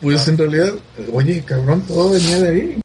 [0.00, 0.72] Pues en realidad,
[1.12, 2.80] oye, cabrón, todo venía de ahí.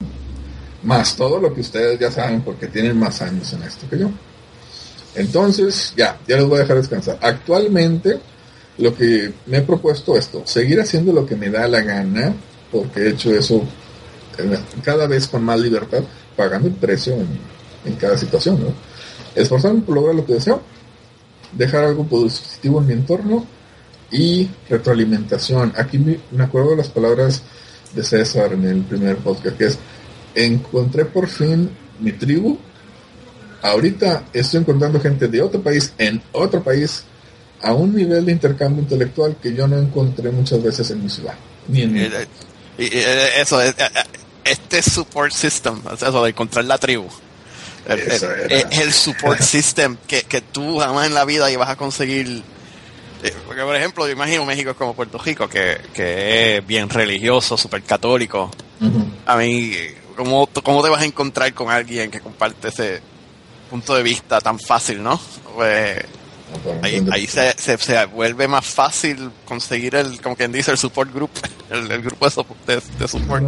[0.83, 4.11] Más todo lo que ustedes ya saben porque tienen más años en esto que yo.
[5.15, 7.17] Entonces, ya, ya los voy a dejar descansar.
[7.21, 8.19] Actualmente,
[8.77, 12.35] lo que me he propuesto esto, seguir haciendo lo que me da la gana,
[12.71, 13.63] porque he hecho eso
[14.37, 16.03] eh, cada vez con más libertad,
[16.35, 17.27] pagando el precio en,
[17.85, 18.73] en cada situación, ¿no?
[19.33, 20.61] Esforzarme por lograr lo que deseo,
[21.51, 23.45] dejar algo positivo en mi entorno
[24.11, 25.73] y retroalimentación.
[25.77, 27.43] Aquí me acuerdo de las palabras
[27.93, 29.79] de César en el primer podcast, que es,
[30.35, 31.69] encontré por fin
[31.99, 32.57] mi tribu.
[33.61, 37.03] Ahorita estoy encontrando gente de otro país, en otro país,
[37.61, 41.33] a un nivel de intercambio intelectual que yo no encontré muchas veces en mi ciudad.
[41.67, 42.27] Ni en mi Eh,
[42.77, 43.59] eh, eh, eso,
[44.43, 47.07] este support system, eso de encontrar la tribu.
[47.87, 48.55] El- el- Eso era.
[48.69, 52.43] Es el support system que, que tú jamás en la vida ibas a conseguir.
[53.23, 56.89] Eh, Porque, por ejemplo, yo imagino México es como Puerto Rico, que, que es bien
[56.89, 58.51] religioso, súper católico.
[58.81, 59.05] Ujú.
[59.25, 59.71] A mí,
[60.15, 63.01] ¿cómo, ¿cómo te vas a encontrar con alguien que comparte ese
[63.69, 65.19] punto de vista tan fácil, no?
[65.55, 66.03] Pues
[66.83, 71.11] ahí, ahí se, se, se vuelve más fácil conseguir el, como quien dice, el support
[71.13, 71.31] group,
[71.71, 72.27] el, el grupo
[72.67, 73.43] de, de support.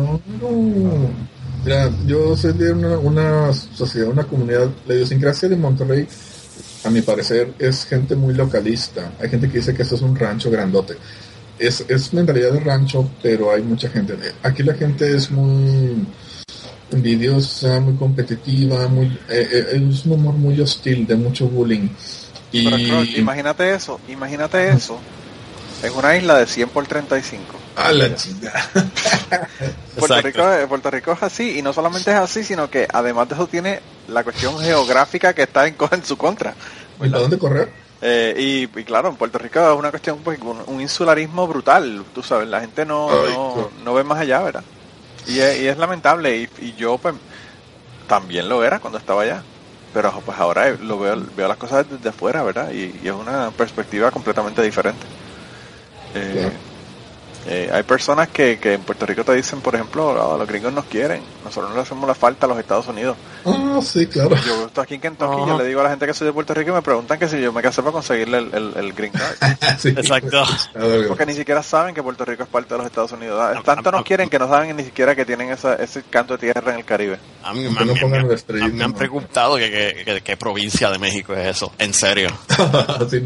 [1.67, 6.07] Mira, yo soy de una, una sociedad, una comunidad, la idiosincrasia de Monterrey,
[6.85, 9.11] a mi parecer, es gente muy localista.
[9.19, 10.95] Hay gente que dice que esto es un rancho grandote.
[11.59, 14.15] Es, es mentalidad de rancho, pero hay mucha gente.
[14.43, 16.07] Aquí la gente es muy
[16.89, 21.89] envidiosa, muy competitiva, muy, eh, eh, es un humor muy hostil, de mucho bullying.
[22.53, 24.97] Y Pero, Croc, imagínate eso, imagínate eso
[25.83, 27.43] en una isla de 100 por 35.
[27.75, 28.69] a la chingada.
[29.97, 30.21] Puerto.
[30.21, 33.47] Rico, Puerto Rico es así, y no solamente es así, sino que además de eso
[33.47, 36.53] tiene la cuestión geográfica que está en, en su contra.
[37.01, 37.71] ¿Y para dónde correr?
[38.01, 42.03] Eh, y, y claro, en Puerto Rico es una cuestión, pues, un, un insularismo brutal,
[42.13, 44.63] tú sabes, la gente no, Ay, no, no ve más allá, ¿verdad?
[45.25, 47.15] Y es, y es lamentable, y, y yo pues
[48.07, 49.41] también lo era cuando estaba allá,
[49.93, 52.71] pero pues ahora lo veo, veo las cosas desde afuera, ¿verdad?
[52.71, 55.05] Y, y es una perspectiva completamente diferente.
[56.13, 56.66] Eh, Claro.
[57.47, 60.73] Eh, hay personas que, que en Puerto Rico te dicen, por ejemplo, "Ah, los gringos
[60.73, 63.15] nos quieren, nosotros no le hacemos la falta a los Estados Unidos.
[63.45, 64.35] Ah, sí, claro.
[64.45, 66.53] Yo estoy aquí en Kentucky, yo le digo a la gente que soy de Puerto
[66.53, 69.11] Rico y me preguntan que si yo me casé para conseguirle el, el, el green
[69.13, 69.35] card.
[69.79, 69.89] Sí.
[69.89, 70.43] Exacto.
[71.07, 73.39] Porque ni siquiera saben que Puerto Rico es parte de los Estados Unidos.
[73.39, 76.39] Ah, Tanto nos quieren que no saben ni siquiera que tienen esa, ese canto de
[76.51, 77.17] tierra en el Caribe.
[77.43, 78.93] A mí, no me- me- han ¿no?
[78.93, 81.71] preguntado que, que- que- qué provincia de México es eso.
[81.77, 82.29] En serio.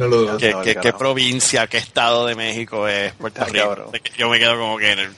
[0.02, 3.66] No lo ¿Qué, no, qué- qué provincia, qué estado de México es Puerto Rico?
[3.68, 3.88] cabrón.
[4.18, 4.92] Yo me quedo como que...
[4.92, 5.12] en el-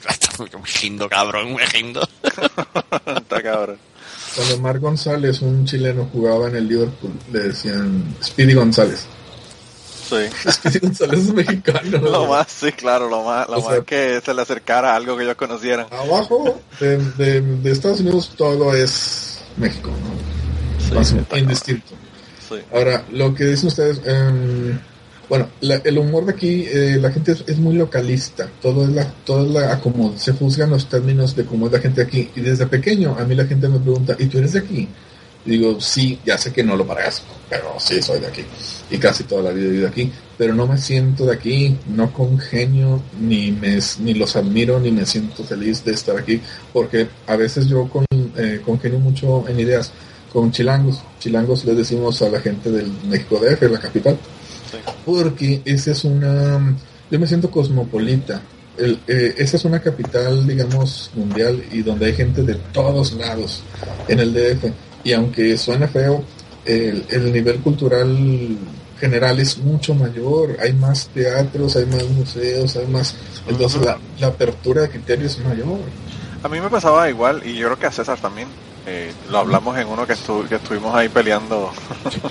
[0.50, 2.06] yo me rindo, cabrón, me rindo.
[3.16, 3.78] Está cabrón.
[4.34, 9.06] Cuando Mar González, un chileno, jugaba en el Liverpool, le decían Speedy González.
[10.08, 10.16] Sí.
[10.50, 11.98] Speedy González es mexicano.
[11.98, 14.96] Lo más, sí, claro, lo más, lo O sea- más que se le acercara a
[14.96, 15.86] algo que ellos conocieran.
[15.90, 20.84] Abajo de, de- de Estados Unidos todo es México, ¿no?
[20.88, 21.94] Sí, Más indistinto.
[22.48, 22.56] Sí.
[22.72, 24.78] Ahora, lo que dicen ustedes, em,
[25.28, 29.04] bueno, la- el humor de aquí, eh, la gente es, muy localista, todo es la,
[29.24, 32.30] todo es la, como se juzgan los términos de cómo es la gente aquí.
[32.36, 34.88] Y desde pequeño, a mí la gente me pregunta, ¿y tú eres de aquí?
[35.46, 38.42] Y digo, sí, ya sé que no lo parezco, pero sí soy de aquí.
[38.90, 42.12] Y casi toda la vida he vivido aquí, pero no me siento de aquí, no
[42.12, 46.40] congenio, ni, me, ni los admiro, ni me siento feliz de estar aquí,
[46.72, 48.06] porque a veces yo con,
[48.36, 49.92] eh, congenio mucho en ideas
[50.32, 51.00] con chilangos.
[51.20, 54.18] Chilangos les decimos a la gente del México DF, la capital,
[54.74, 54.92] Sí.
[55.04, 56.76] porque esa es una,
[57.10, 58.40] yo me siento cosmopolita.
[58.76, 63.62] El, eh, esa es una capital, digamos, mundial y donde hay gente de todos lados
[64.08, 64.72] en el DF.
[65.04, 66.24] Y aunque suene feo,
[66.64, 68.58] el, el nivel cultural
[68.98, 70.56] general es mucho mayor.
[70.60, 73.14] Hay más teatros, hay más museos, hay más.
[73.48, 75.78] Entonces la, la apertura de criterios es mayor.
[76.42, 78.48] A mí me pasaba igual, y yo creo que a César también.
[78.86, 81.72] Eh, lo hablamos en uno que, estu- que estuvimos ahí peleando,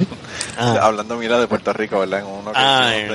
[0.58, 2.20] Ah, hablando, mira, de Puerto Rico, ¿verdad?
[2.20, 3.08] En uno que ah eh,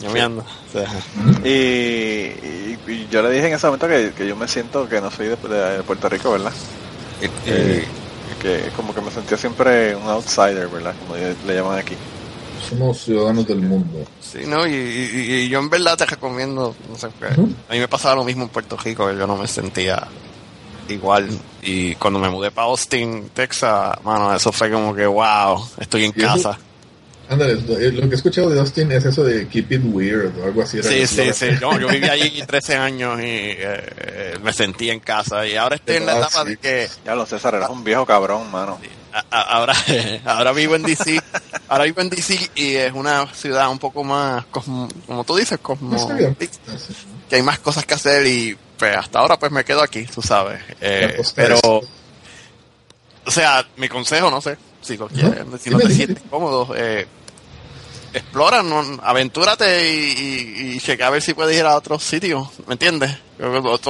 [0.00, 0.44] ñameando.
[0.72, 1.48] Sí.
[1.48, 5.00] Y, y- y yo le dije en ese momento que, que yo me siento que
[5.00, 6.52] no soy de, de Puerto Rico, ¿verdad?
[7.22, 7.84] Y- Eh,
[8.42, 10.94] que como que me sentía siempre un outsider, ¿verdad?
[11.00, 11.94] Como le llaman aquí.
[12.68, 14.04] somos ciudadanos del mundo.
[14.20, 17.88] Sí, no, y, y- y yo en verdad te recomiendo, no sé, a mí me
[17.88, 20.06] pasaba lo mismo en Puerto Rico, que yo no me sentía
[20.94, 21.28] igual.
[21.62, 26.12] Y cuando me mudé para Austin, Texas, mano, eso fue como que, wow, estoy en
[26.12, 26.58] casa.
[27.28, 30.32] Ándale, lo, eh, lo que he escuchado de Austin es eso de keep it weird
[30.38, 30.78] o algo así.
[30.78, 31.46] era Sí, sí, sí.
[31.60, 35.44] No, yo viví allí 13 años y eh, me sentí en casa.
[35.44, 36.50] Y ahora estoy en la Ah, etapa sí.
[36.50, 38.78] de que Ya lo César, eras un viejo cabrón, mano.
[39.12, 39.74] a- a- ahora,
[40.24, 41.20] ahora vivo en DC.
[41.66, 45.58] Ahora vivo en DC y es una ciudad un poco más, cosmo- como tú dices,
[45.60, 46.16] como No
[47.28, 50.22] que hay más cosas que hacer y pues hasta ahora pues me quedo aquí, tú
[50.22, 50.60] sabes.
[50.80, 51.88] Eh, costa pero, es-
[53.26, 57.06] o sea, mi consejo, no sé, si lo quieres, si no te sientes cómodo, eh,
[58.18, 62.48] explora, no, aventúrate y, y, y checa a ver si puedes ir a otros sitios,
[62.66, 63.16] ¿me entiendes?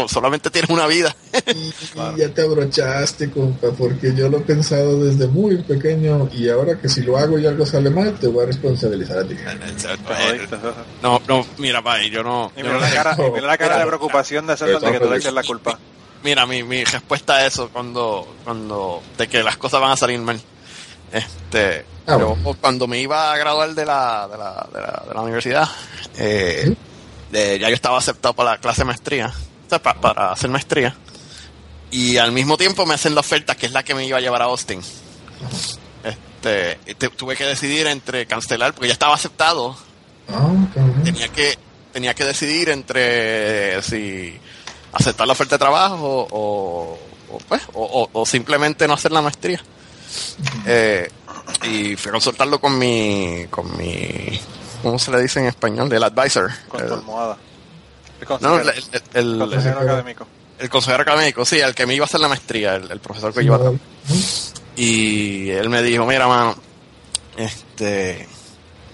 [0.08, 1.14] Solamente tienes una vida.
[1.56, 6.78] Y ya te abrochaste, compa, porque yo lo he pensado desde muy pequeño y ahora
[6.78, 9.36] que si lo hago y algo sale mal, te voy a responsabilizar a ti.
[11.02, 13.58] No, no, mira, bye, yo no, Y yo mira no la cara, y mira la
[13.58, 15.78] cara de preocupación de César de que tú le eches la culpa.
[16.22, 20.18] Mira, mi, mi respuesta a eso cuando, cuando, de que las cosas van a salir
[20.18, 20.40] mal.
[21.16, 22.58] Este, Ah, yo, bueno.
[22.60, 25.68] cuando me iba a graduar de la, de la, de la, de la universidad,
[26.16, 26.76] eh, ¿Sí?
[27.32, 29.26] de- ya yo estaba aceptado para la clase de maestría,
[29.66, 30.94] o sea, pa- para hacer maestría.
[31.90, 34.20] Y al mismo tiempo me hacen la oferta que es la que me iba a
[34.20, 34.80] llevar a Austin.
[36.04, 36.78] Este,
[37.16, 39.76] tuve que decidir entre cancelar, porque ya estaba aceptado,
[40.28, 40.48] Ah,
[41.04, 41.56] tenía que
[41.92, 44.38] tenía que decidir entre si
[44.92, 46.98] aceptar la oferta de trabajo o,
[47.30, 49.60] o, pues, o, o- o simplemente no hacer la maestría
[50.66, 51.08] Eh,
[51.64, 54.40] y fui a consultarlo con mi con mi
[54.82, 55.92] ¿cómo se le dice en español?
[55.92, 57.36] el advisor Con El- tu almohada.
[58.20, 60.26] El no, consejero, el, el- el- consejero académico.
[60.58, 63.32] el consejero académico sí el que me iba a hacer la maestría el, el profesor
[63.34, 63.72] que iba a
[64.78, 66.54] y él me dijo, mira, mano,
[67.38, 68.26] este,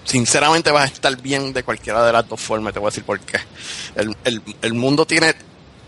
[0.05, 3.03] sinceramente vas a estar bien de cualquiera de las dos formas, te voy a decir
[3.03, 3.37] por qué.
[3.95, 5.35] El, el, el mundo tiene,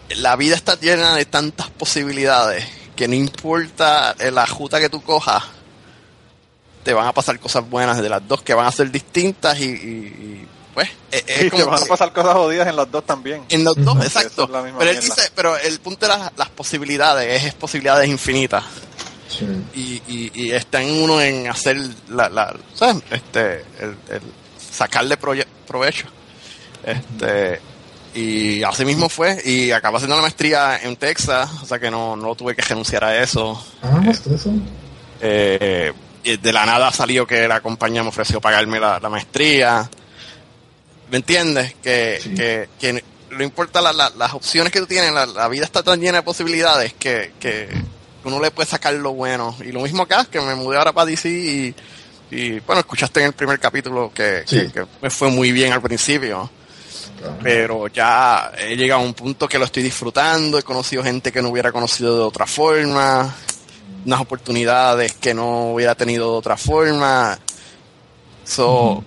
[0.10, 2.66] la vida está llena de tantas posibilidades
[2.96, 5.44] que no importa la ruta que tú cojas,
[6.84, 9.64] te van a pasar cosas buenas de las dos que van a ser distintas y,
[9.66, 12.92] y- y, pues, es, es Y te como van a pasar cosas jodidas en los
[12.92, 13.44] dos también.
[13.50, 14.44] en los dos, exacto.
[14.44, 18.64] Es Pero él dice, pero el punto de las, las posibilidades es, es posibilidades infinitas
[19.28, 19.46] Sí.
[19.74, 21.78] y, y, y está en uno en hacer
[22.10, 22.98] la, la ¿sabes?
[23.10, 24.22] este el, el
[24.72, 26.06] sacarle provecho
[26.86, 27.60] este
[28.16, 32.16] y así mismo fue y acabé haciendo la maestría en Texas o sea que no,
[32.16, 34.02] no tuve que renunciar a eso Ah,
[35.22, 35.94] eh,
[36.24, 39.90] y de la nada salió que la compañía me ofreció pagarme la, la maestría
[41.12, 41.76] ¿me entiendes?
[41.84, 42.34] que, Sí.
[42.34, 46.00] que, que no importa la- la- las opciones que tú tienes la, vida está tan
[46.00, 47.70] llena de posibilidades que, que
[48.24, 51.06] uno le puede sacar lo bueno y lo mismo acá que me mudé ahora para
[51.06, 51.76] DC y,
[52.32, 54.62] y bueno escuchaste en el primer capítulo que, Sí.
[54.62, 56.50] que- que me fue muy bien al principio
[57.42, 61.42] pero ya he llegado a un punto que lo estoy disfrutando, he conocido gente que
[61.42, 63.34] no hubiera conocido de otra forma,
[64.06, 67.38] unas oportunidades que no hubiera tenido de otra forma.
[68.44, 69.04] So,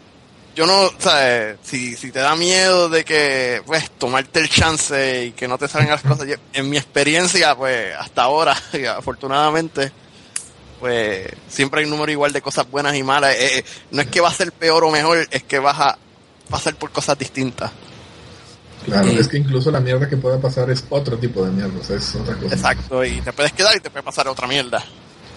[0.56, 1.56] yo no, ¿sabes?
[1.62, 5.68] Si, si te da miedo de que, pues, tomarte el chance y que no te
[5.68, 8.56] salgan las cosas, yo- en mi experiencia, pues, hasta ahora,
[8.96, 9.92] afortunadamente,
[10.80, 13.34] pues, siempre hay un número igual de cosas buenas y malas.
[13.36, 15.98] Eh, eh, no es que va a ser peor o mejor, es que vas a
[16.50, 17.70] pasar por cosas distintas.
[18.88, 21.78] Claro, Y- es que incluso la mierda que pueda pasar es otro tipo de mierda,
[21.80, 22.54] o sea, es otra cosa.
[22.54, 24.82] Exacto, y te puedes quedar y te puede pasar otra mierda.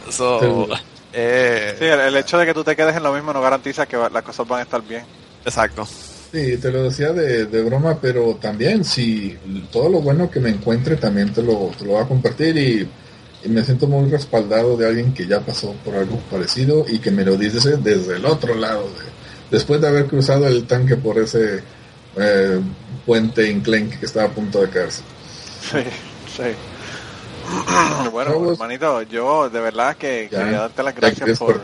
[0.09, 0.75] So, Seguro.
[1.13, 3.85] eh, Sí, el, el hecho de que tú te quedes en lo mismo no garantiza
[3.85, 5.03] que va- las cosas van a estar bien.
[5.45, 5.85] exacto.
[6.31, 9.37] Sí, te lo decía de, de broma, pero también si
[9.69, 12.89] todo lo bueno que me encuentre también te lo, te lo voy a compartir y,
[13.43, 17.11] y me siento muy respaldado de alguien que ya pasó por algo parecido y que
[17.11, 19.11] me lo dice desde el otro lado, de-
[19.57, 21.61] después de haber cruzado el tanque por ese
[22.17, 22.59] eh,
[23.05, 25.01] puente enclenque que estaba a punto de caerse.
[25.61, 25.77] Sí,
[26.35, 26.43] sí.
[28.11, 31.59] bueno, hermanito, yo de verdad que Ya, quería darte las gracias por,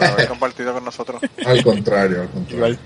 [0.00, 1.20] haber compartido con nosotros.
[1.46, 2.78] Al contrario, al contrario.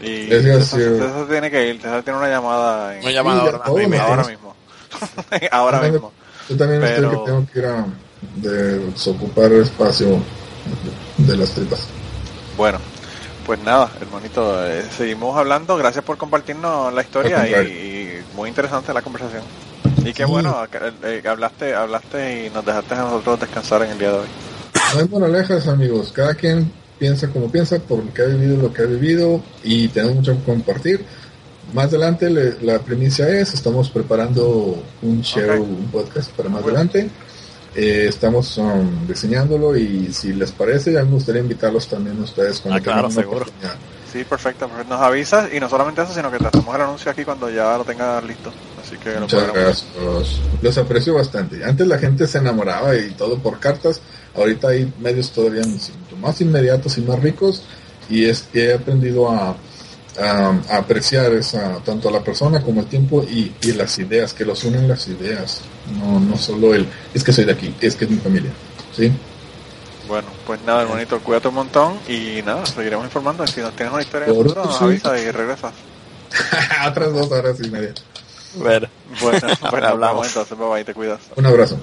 [0.00, 0.28] Y.
[0.28, 4.02] César tiene que ir, César tiene una llamada en- Una llamada Sí, ahora mismo.
[4.02, 4.54] ahora mismo.
[5.52, 5.88] ahora Ajá.
[5.88, 6.12] mismo.
[6.48, 7.86] Yo también Pero- estoy que tengo que ir a
[8.36, 10.18] de desocupar espacio
[11.18, 11.86] de las tripas.
[12.56, 12.78] Bueno,
[13.46, 15.76] pues nada, hermanito, eh, seguimos hablando.
[15.76, 19.42] Gracias por compartirnos la historia y, muy interesante la conversación.
[20.04, 20.30] Y qué Sí.
[20.30, 20.56] bueno,
[21.04, 24.26] eh, hablaste, hablaste y nos dejaste a nosotros descansar en el día de hoy.
[24.94, 26.12] No hay moralejas, amigos.
[26.12, 29.88] Cada quien piensa como piensa, por lo que ha vivido, lo que ha vivido, y
[29.88, 31.04] tenemos mucho que compartir.
[31.72, 36.78] Más adelante, le- la primicia es, estamos preparando un show, un podcast para más Bueno.
[36.78, 37.10] adelante.
[37.78, 42.58] Eh, estamos um, diseñándolo y si les parece, ya me gustaría invitarlos también a ustedes
[42.60, 43.40] cuando Ah, claro, tengan una seguro.
[43.42, 43.74] oportunidad.
[44.10, 44.70] Sí, perfecto.
[44.88, 47.76] Nos avisas y no solamente eso, sino que te hacemos el anuncio aquí cuando ya
[47.76, 48.50] lo tengas listo.
[48.82, 50.40] Así que lo Muchas podremos- gracias.
[50.62, 51.62] Los aprecio bastante.
[51.62, 54.00] Antes la gente se enamoraba y todo por cartas.
[54.34, 55.62] Ahorita hay medios todavía
[56.18, 57.62] más inmediatos y más ricos.
[58.08, 59.54] Y es, he aprendido a,
[60.18, 64.32] a- a apreciar esa, tanto a la persona como el tiempo y, y las ideas,
[64.34, 65.60] que los unen las ideas.
[65.98, 68.50] No, no solo el, es que soy de aquí, es que es mi familia.
[68.96, 69.12] ¿Sí?
[70.08, 73.46] Bueno, pues nada, hermanito, cuídate un montón y nada, seguiremos informando.
[73.46, 74.84] Si nos tienes una historia Por futura, nos sí.
[74.84, 75.72] avisa y regresas.
[76.88, 77.92] Otras dos horas y media.
[78.54, 78.88] Bueno,
[79.20, 79.38] Bueno,
[79.70, 80.26] pues Hablamos.
[80.28, 81.20] entonces, bye bye, te cuidas.
[81.36, 81.78] Un abrazo.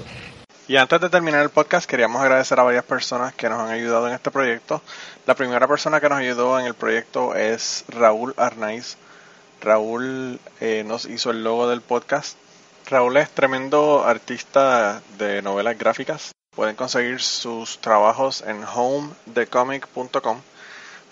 [0.66, 4.08] Y antes de terminar el podcast, queríamos agradecer a varias personas que nos han ayudado
[4.08, 4.82] en este proyecto.
[5.26, 8.96] La primera persona que nos ayudó en el proyecto es Raúl Arnaiz.
[9.60, 12.38] Raúl eh, nos hizo el logo del podcast.
[12.90, 16.32] Raúl es tremendo artista de novelas gráficas.
[16.56, 20.42] Pueden conseguir sus trabajos en homedecomic.com.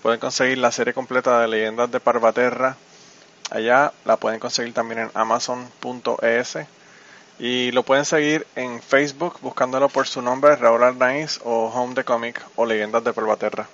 [0.02, 2.76] Pueden conseguir la serie completa de Leyendas de Parvaterra.
[3.50, 6.58] Allá la pueden conseguir también en amazon.es.
[7.42, 12.04] Y lo pueden seguir en Facebook buscándolo por su nombre, Raúl Arnaiz o Home the
[12.04, 13.66] Comic o Leyendas de Pervaterra.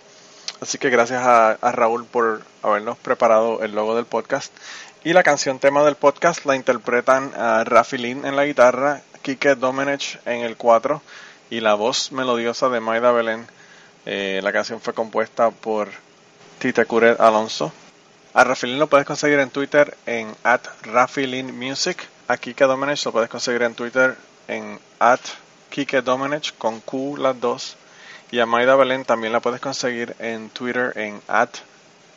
[0.62, 4.54] Así que gracias a, Raúl por habernos preparado el logo del podcast.
[5.04, 9.54] Y la canción tema del podcast la interpretan a Rafi Lin en la guitarra, Kike
[9.56, 11.02] Domenech en el 4
[11.50, 13.46] y la voz melodiosa de Maida Belén.
[14.06, 15.90] Eh, la canción fue compuesta por
[16.58, 17.70] Tite Curet Alonso.
[18.32, 20.62] A Rafilin lo puedes conseguir en Twitter en at
[21.52, 22.08] Music.
[22.28, 24.14] A Kike Domenech lo puedes conseguir en Twitter
[24.48, 25.20] en at
[25.70, 27.76] Kike Domenech con Q las dos.
[28.30, 31.48] Y a Maida Belén también la puedes conseguir en Twitter en at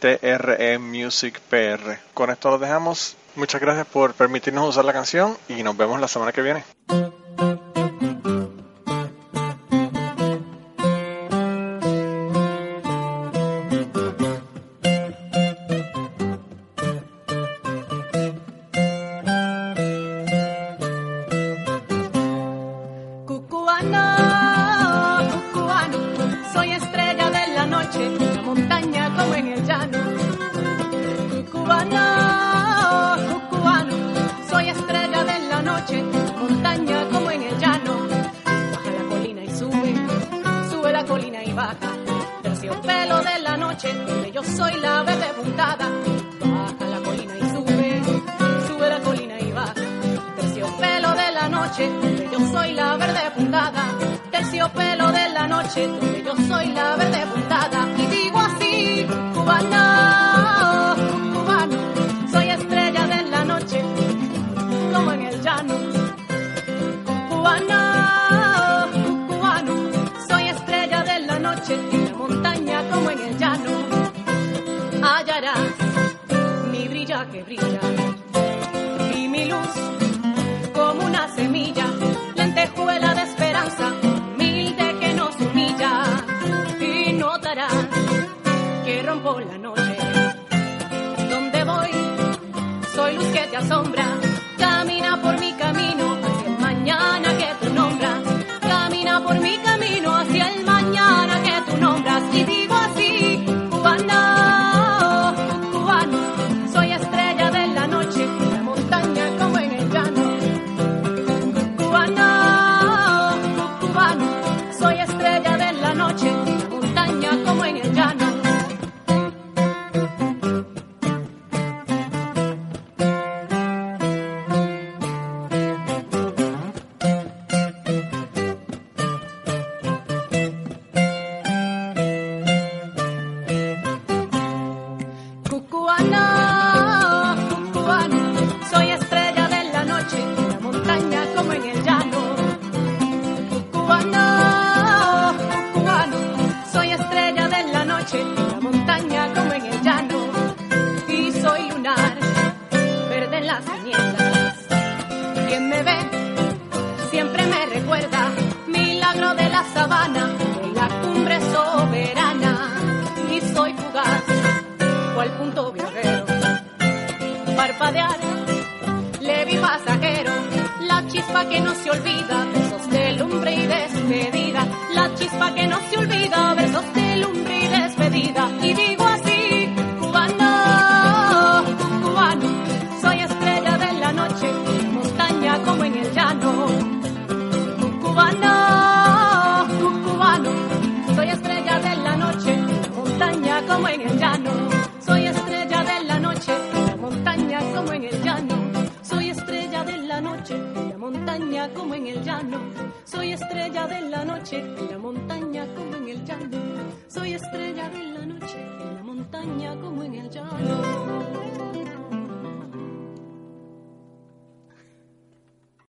[0.01, 1.97] TRE Music PR.
[2.13, 3.15] Con esto lo dejamos.
[3.35, 6.65] Muchas gracias por permitirnos usar la canción y nos vemos la semana que viene.